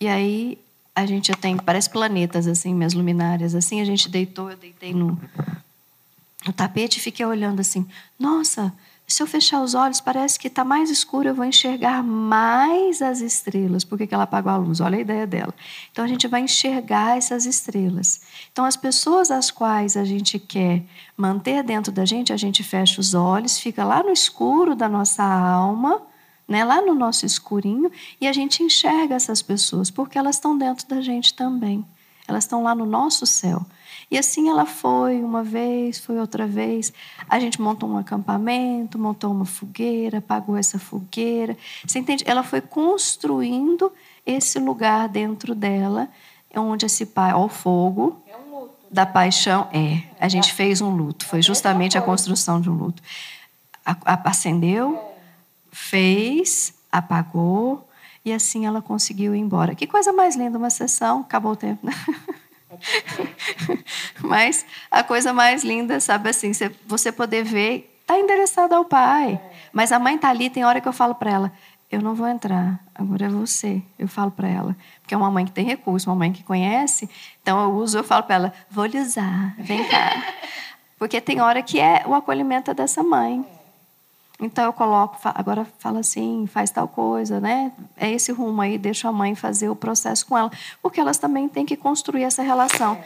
E 0.00 0.08
aí 0.08 0.58
a 0.94 1.04
gente 1.06 1.30
tem, 1.32 1.56
parece 1.56 1.90
planetas 1.90 2.46
assim, 2.46 2.74
minhas 2.74 2.94
luminárias 2.94 3.54
assim. 3.54 3.80
A 3.80 3.84
gente 3.84 4.08
deitou, 4.08 4.50
eu 4.50 4.56
deitei 4.56 4.94
no, 4.94 5.20
no 6.46 6.52
tapete 6.52 6.98
e 6.98 7.02
fiquei 7.02 7.24
olhando 7.24 7.60
assim. 7.60 7.86
Nossa, 8.18 8.72
se 9.10 9.22
eu 9.22 9.26
fechar 9.26 9.62
os 9.62 9.74
olhos, 9.74 10.02
parece 10.02 10.38
que 10.38 10.48
está 10.48 10.62
mais 10.62 10.90
escuro, 10.90 11.28
eu 11.28 11.34
vou 11.34 11.46
enxergar 11.46 12.02
mais 12.02 13.00
as 13.00 13.22
estrelas. 13.22 13.82
Por 13.82 13.96
que, 13.96 14.06
que 14.06 14.14
ela 14.14 14.24
apagou 14.24 14.52
a 14.52 14.56
luz? 14.58 14.80
Olha 14.80 14.98
a 14.98 15.00
ideia 15.00 15.26
dela. 15.26 15.54
Então 15.90 16.04
a 16.04 16.08
gente 16.08 16.28
vai 16.28 16.42
enxergar 16.42 17.16
essas 17.16 17.46
estrelas. 17.46 18.20
Então 18.52 18.66
as 18.66 18.76
pessoas 18.76 19.30
às 19.30 19.50
quais 19.50 19.96
a 19.96 20.04
gente 20.04 20.38
quer 20.38 20.84
manter 21.16 21.62
dentro 21.62 21.90
da 21.90 22.04
gente, 22.04 22.34
a 22.34 22.36
gente 22.36 22.62
fecha 22.62 23.00
os 23.00 23.14
olhos, 23.14 23.58
fica 23.58 23.82
lá 23.82 24.02
no 24.02 24.10
escuro 24.10 24.76
da 24.76 24.90
nossa 24.90 25.24
alma, 25.24 26.02
né, 26.46 26.62
lá 26.62 26.82
no 26.82 26.94
nosso 26.94 27.24
escurinho, 27.24 27.90
e 28.20 28.28
a 28.28 28.32
gente 28.32 28.62
enxerga 28.62 29.14
essas 29.14 29.40
pessoas, 29.40 29.90
porque 29.90 30.18
elas 30.18 30.36
estão 30.36 30.56
dentro 30.56 30.86
da 30.86 31.00
gente 31.00 31.32
também. 31.32 31.82
Elas 32.26 32.44
estão 32.44 32.62
lá 32.62 32.74
no 32.74 32.84
nosso 32.84 33.24
céu. 33.24 33.64
E 34.10 34.16
assim 34.16 34.48
ela 34.48 34.64
foi 34.64 35.22
uma 35.22 35.42
vez, 35.42 35.98
foi 35.98 36.18
outra 36.18 36.46
vez. 36.46 36.92
A 37.28 37.38
gente 37.38 37.60
montou 37.60 37.88
um 37.88 37.98
acampamento, 37.98 38.98
montou 38.98 39.30
uma 39.30 39.44
fogueira, 39.44 40.20
pagou 40.20 40.56
essa 40.56 40.78
fogueira. 40.78 41.56
Você 41.86 41.98
entende? 41.98 42.24
Ela 42.26 42.42
foi 42.42 42.60
construindo 42.60 43.92
esse 44.24 44.58
lugar 44.58 45.08
dentro 45.08 45.54
dela, 45.54 46.08
onde 46.56 46.86
esse 46.86 47.04
pai, 47.04 47.32
ó, 47.34 47.44
o 47.44 47.48
fogo 47.48 48.22
é 48.26 48.36
um 48.36 48.60
luto. 48.60 48.74
da 48.90 49.04
paixão, 49.04 49.68
é. 49.72 50.02
A 50.18 50.28
gente 50.28 50.54
fez 50.54 50.80
um 50.80 50.90
luto, 50.90 51.26
foi 51.26 51.42
justamente 51.42 51.98
a 51.98 52.02
construção 52.02 52.60
de 52.60 52.70
um 52.70 52.74
luto. 52.74 53.02
Acendeu, 54.24 55.02
fez, 55.70 56.74
apagou, 56.90 57.86
e 58.24 58.32
assim 58.32 58.66
ela 58.66 58.80
conseguiu 58.80 59.34
ir 59.34 59.38
embora. 59.38 59.74
Que 59.74 59.86
coisa 59.86 60.12
mais 60.12 60.34
linda, 60.34 60.58
uma 60.58 60.70
sessão, 60.70 61.20
acabou 61.20 61.52
o 61.52 61.56
tempo. 61.56 61.86
Né? 61.86 61.92
Mas 64.20 64.64
a 64.90 65.02
coisa 65.02 65.32
mais 65.32 65.64
linda, 65.64 66.00
sabe 66.00 66.30
assim, 66.30 66.52
você 66.86 67.10
poder 67.12 67.44
ver, 67.44 67.98
está 68.00 68.18
endereçado 68.18 68.74
ao 68.74 68.84
pai. 68.84 69.40
Mas 69.72 69.92
a 69.92 69.98
mãe 69.98 70.16
está 70.16 70.28
ali, 70.30 70.50
tem 70.50 70.64
hora 70.64 70.80
que 70.80 70.88
eu 70.88 70.92
falo 70.92 71.14
para 71.14 71.30
ela, 71.30 71.52
eu 71.90 72.02
não 72.02 72.14
vou 72.14 72.28
entrar, 72.28 72.80
agora 72.94 73.26
é 73.26 73.28
você. 73.28 73.82
Eu 73.98 74.08
falo 74.08 74.30
para 74.30 74.48
ela, 74.48 74.76
porque 75.00 75.14
é 75.14 75.16
uma 75.16 75.30
mãe 75.30 75.44
que 75.44 75.52
tem 75.52 75.64
recurso, 75.64 76.10
uma 76.10 76.16
mãe 76.16 76.32
que 76.32 76.42
conhece, 76.42 77.08
então 77.42 77.62
eu 77.62 77.70
uso, 77.72 77.98
eu 77.98 78.04
falo 78.04 78.22
para 78.22 78.34
ela, 78.34 78.52
vou 78.70 78.84
lhe 78.84 78.98
usar, 78.98 79.54
vem 79.58 79.86
cá. 79.88 80.12
Porque 80.98 81.20
tem 81.20 81.40
hora 81.40 81.62
que 81.62 81.78
é 81.78 82.02
o 82.06 82.12
acolhimento 82.12 82.74
dessa 82.74 83.04
mãe. 83.04 83.46
Então 84.40 84.64
eu 84.64 84.72
coloco, 84.72 85.18
agora 85.34 85.66
fala 85.78 85.98
assim, 85.98 86.46
faz 86.46 86.70
tal 86.70 86.86
coisa, 86.86 87.40
né? 87.40 87.72
É 87.96 88.08
esse 88.08 88.30
rumo 88.30 88.60
aí, 88.60 88.78
deixa 88.78 89.08
a 89.08 89.12
mãe 89.12 89.34
fazer 89.34 89.68
o 89.68 89.74
processo 89.74 90.24
com 90.26 90.38
ela, 90.38 90.50
porque 90.80 91.00
elas 91.00 91.18
também 91.18 91.48
têm 91.48 91.66
que 91.66 91.76
construir 91.76 92.22
essa 92.22 92.40
relação. 92.42 92.96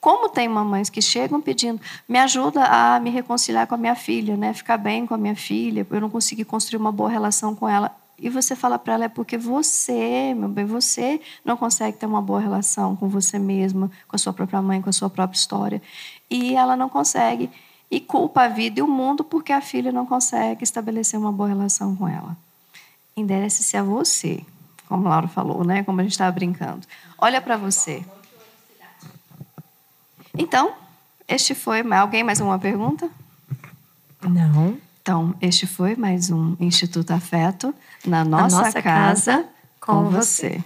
Como 0.00 0.28
tem 0.28 0.46
mamães 0.46 0.88
que 0.88 1.02
chegam 1.02 1.40
pedindo, 1.40 1.80
me 2.08 2.20
ajuda 2.20 2.64
a 2.64 3.00
me 3.00 3.10
reconciliar 3.10 3.66
com 3.66 3.74
a 3.74 3.78
minha 3.78 3.96
filha, 3.96 4.36
né? 4.36 4.52
Ficar 4.52 4.76
bem 4.76 5.04
com 5.06 5.14
a 5.14 5.18
minha 5.18 5.34
filha, 5.34 5.84
eu 5.90 6.00
não 6.00 6.08
consegui 6.08 6.44
construir 6.44 6.78
uma 6.78 6.92
boa 6.92 7.10
relação 7.10 7.54
com 7.54 7.68
ela. 7.68 7.90
E 8.18 8.30
você 8.30 8.54
fala 8.54 8.78
para 8.78 8.94
ela 8.94 9.04
é 9.04 9.08
porque 9.08 9.36
você, 9.36 10.32
meu 10.34 10.48
bem, 10.48 10.64
você 10.64 11.20
não 11.44 11.56
consegue 11.56 11.98
ter 11.98 12.06
uma 12.06 12.22
boa 12.22 12.40
relação 12.40 12.94
com 12.94 13.08
você 13.08 13.38
mesma, 13.38 13.90
com 14.06 14.16
a 14.16 14.18
sua 14.18 14.32
própria 14.32 14.62
mãe, 14.62 14.80
com 14.80 14.88
a 14.88 14.92
sua 14.92 15.10
própria 15.10 15.36
história. 15.36 15.82
E 16.30 16.54
ela 16.54 16.76
não 16.76 16.88
consegue 16.88 17.50
e 17.90 18.00
culpa 18.00 18.42
a 18.42 18.48
vida 18.48 18.80
e 18.80 18.82
o 18.82 18.88
mundo 18.88 19.22
porque 19.22 19.52
a 19.52 19.60
filha 19.60 19.92
não 19.92 20.06
consegue 20.06 20.64
estabelecer 20.64 21.18
uma 21.18 21.32
boa 21.32 21.48
relação 21.48 21.94
com 21.94 22.08
ela. 22.08 22.36
Enderece-se 23.16 23.76
a 23.76 23.82
você, 23.82 24.44
como 24.88 25.06
a 25.06 25.10
Laura 25.10 25.28
falou, 25.28 25.64
né? 25.64 25.82
Como 25.84 26.00
a 26.00 26.02
gente 26.02 26.12
estava 26.12 26.32
brincando. 26.32 26.86
Olha 27.18 27.40
para 27.40 27.56
você. 27.56 28.04
Então, 30.36 30.74
este 31.26 31.54
foi. 31.54 31.80
Alguém 31.92 32.22
mais 32.22 32.40
uma 32.40 32.58
pergunta? 32.58 33.08
Não. 34.22 34.76
Então, 35.00 35.34
este 35.40 35.66
foi 35.66 35.96
mais 35.96 36.30
um 36.30 36.56
Instituto 36.58 37.12
Afeto 37.12 37.74
na 38.04 38.24
nossa, 38.24 38.58
nossa 38.58 38.82
casa, 38.82 39.32
casa, 39.32 39.48
com 39.80 40.10
você. 40.10 40.58
você. 40.58 40.64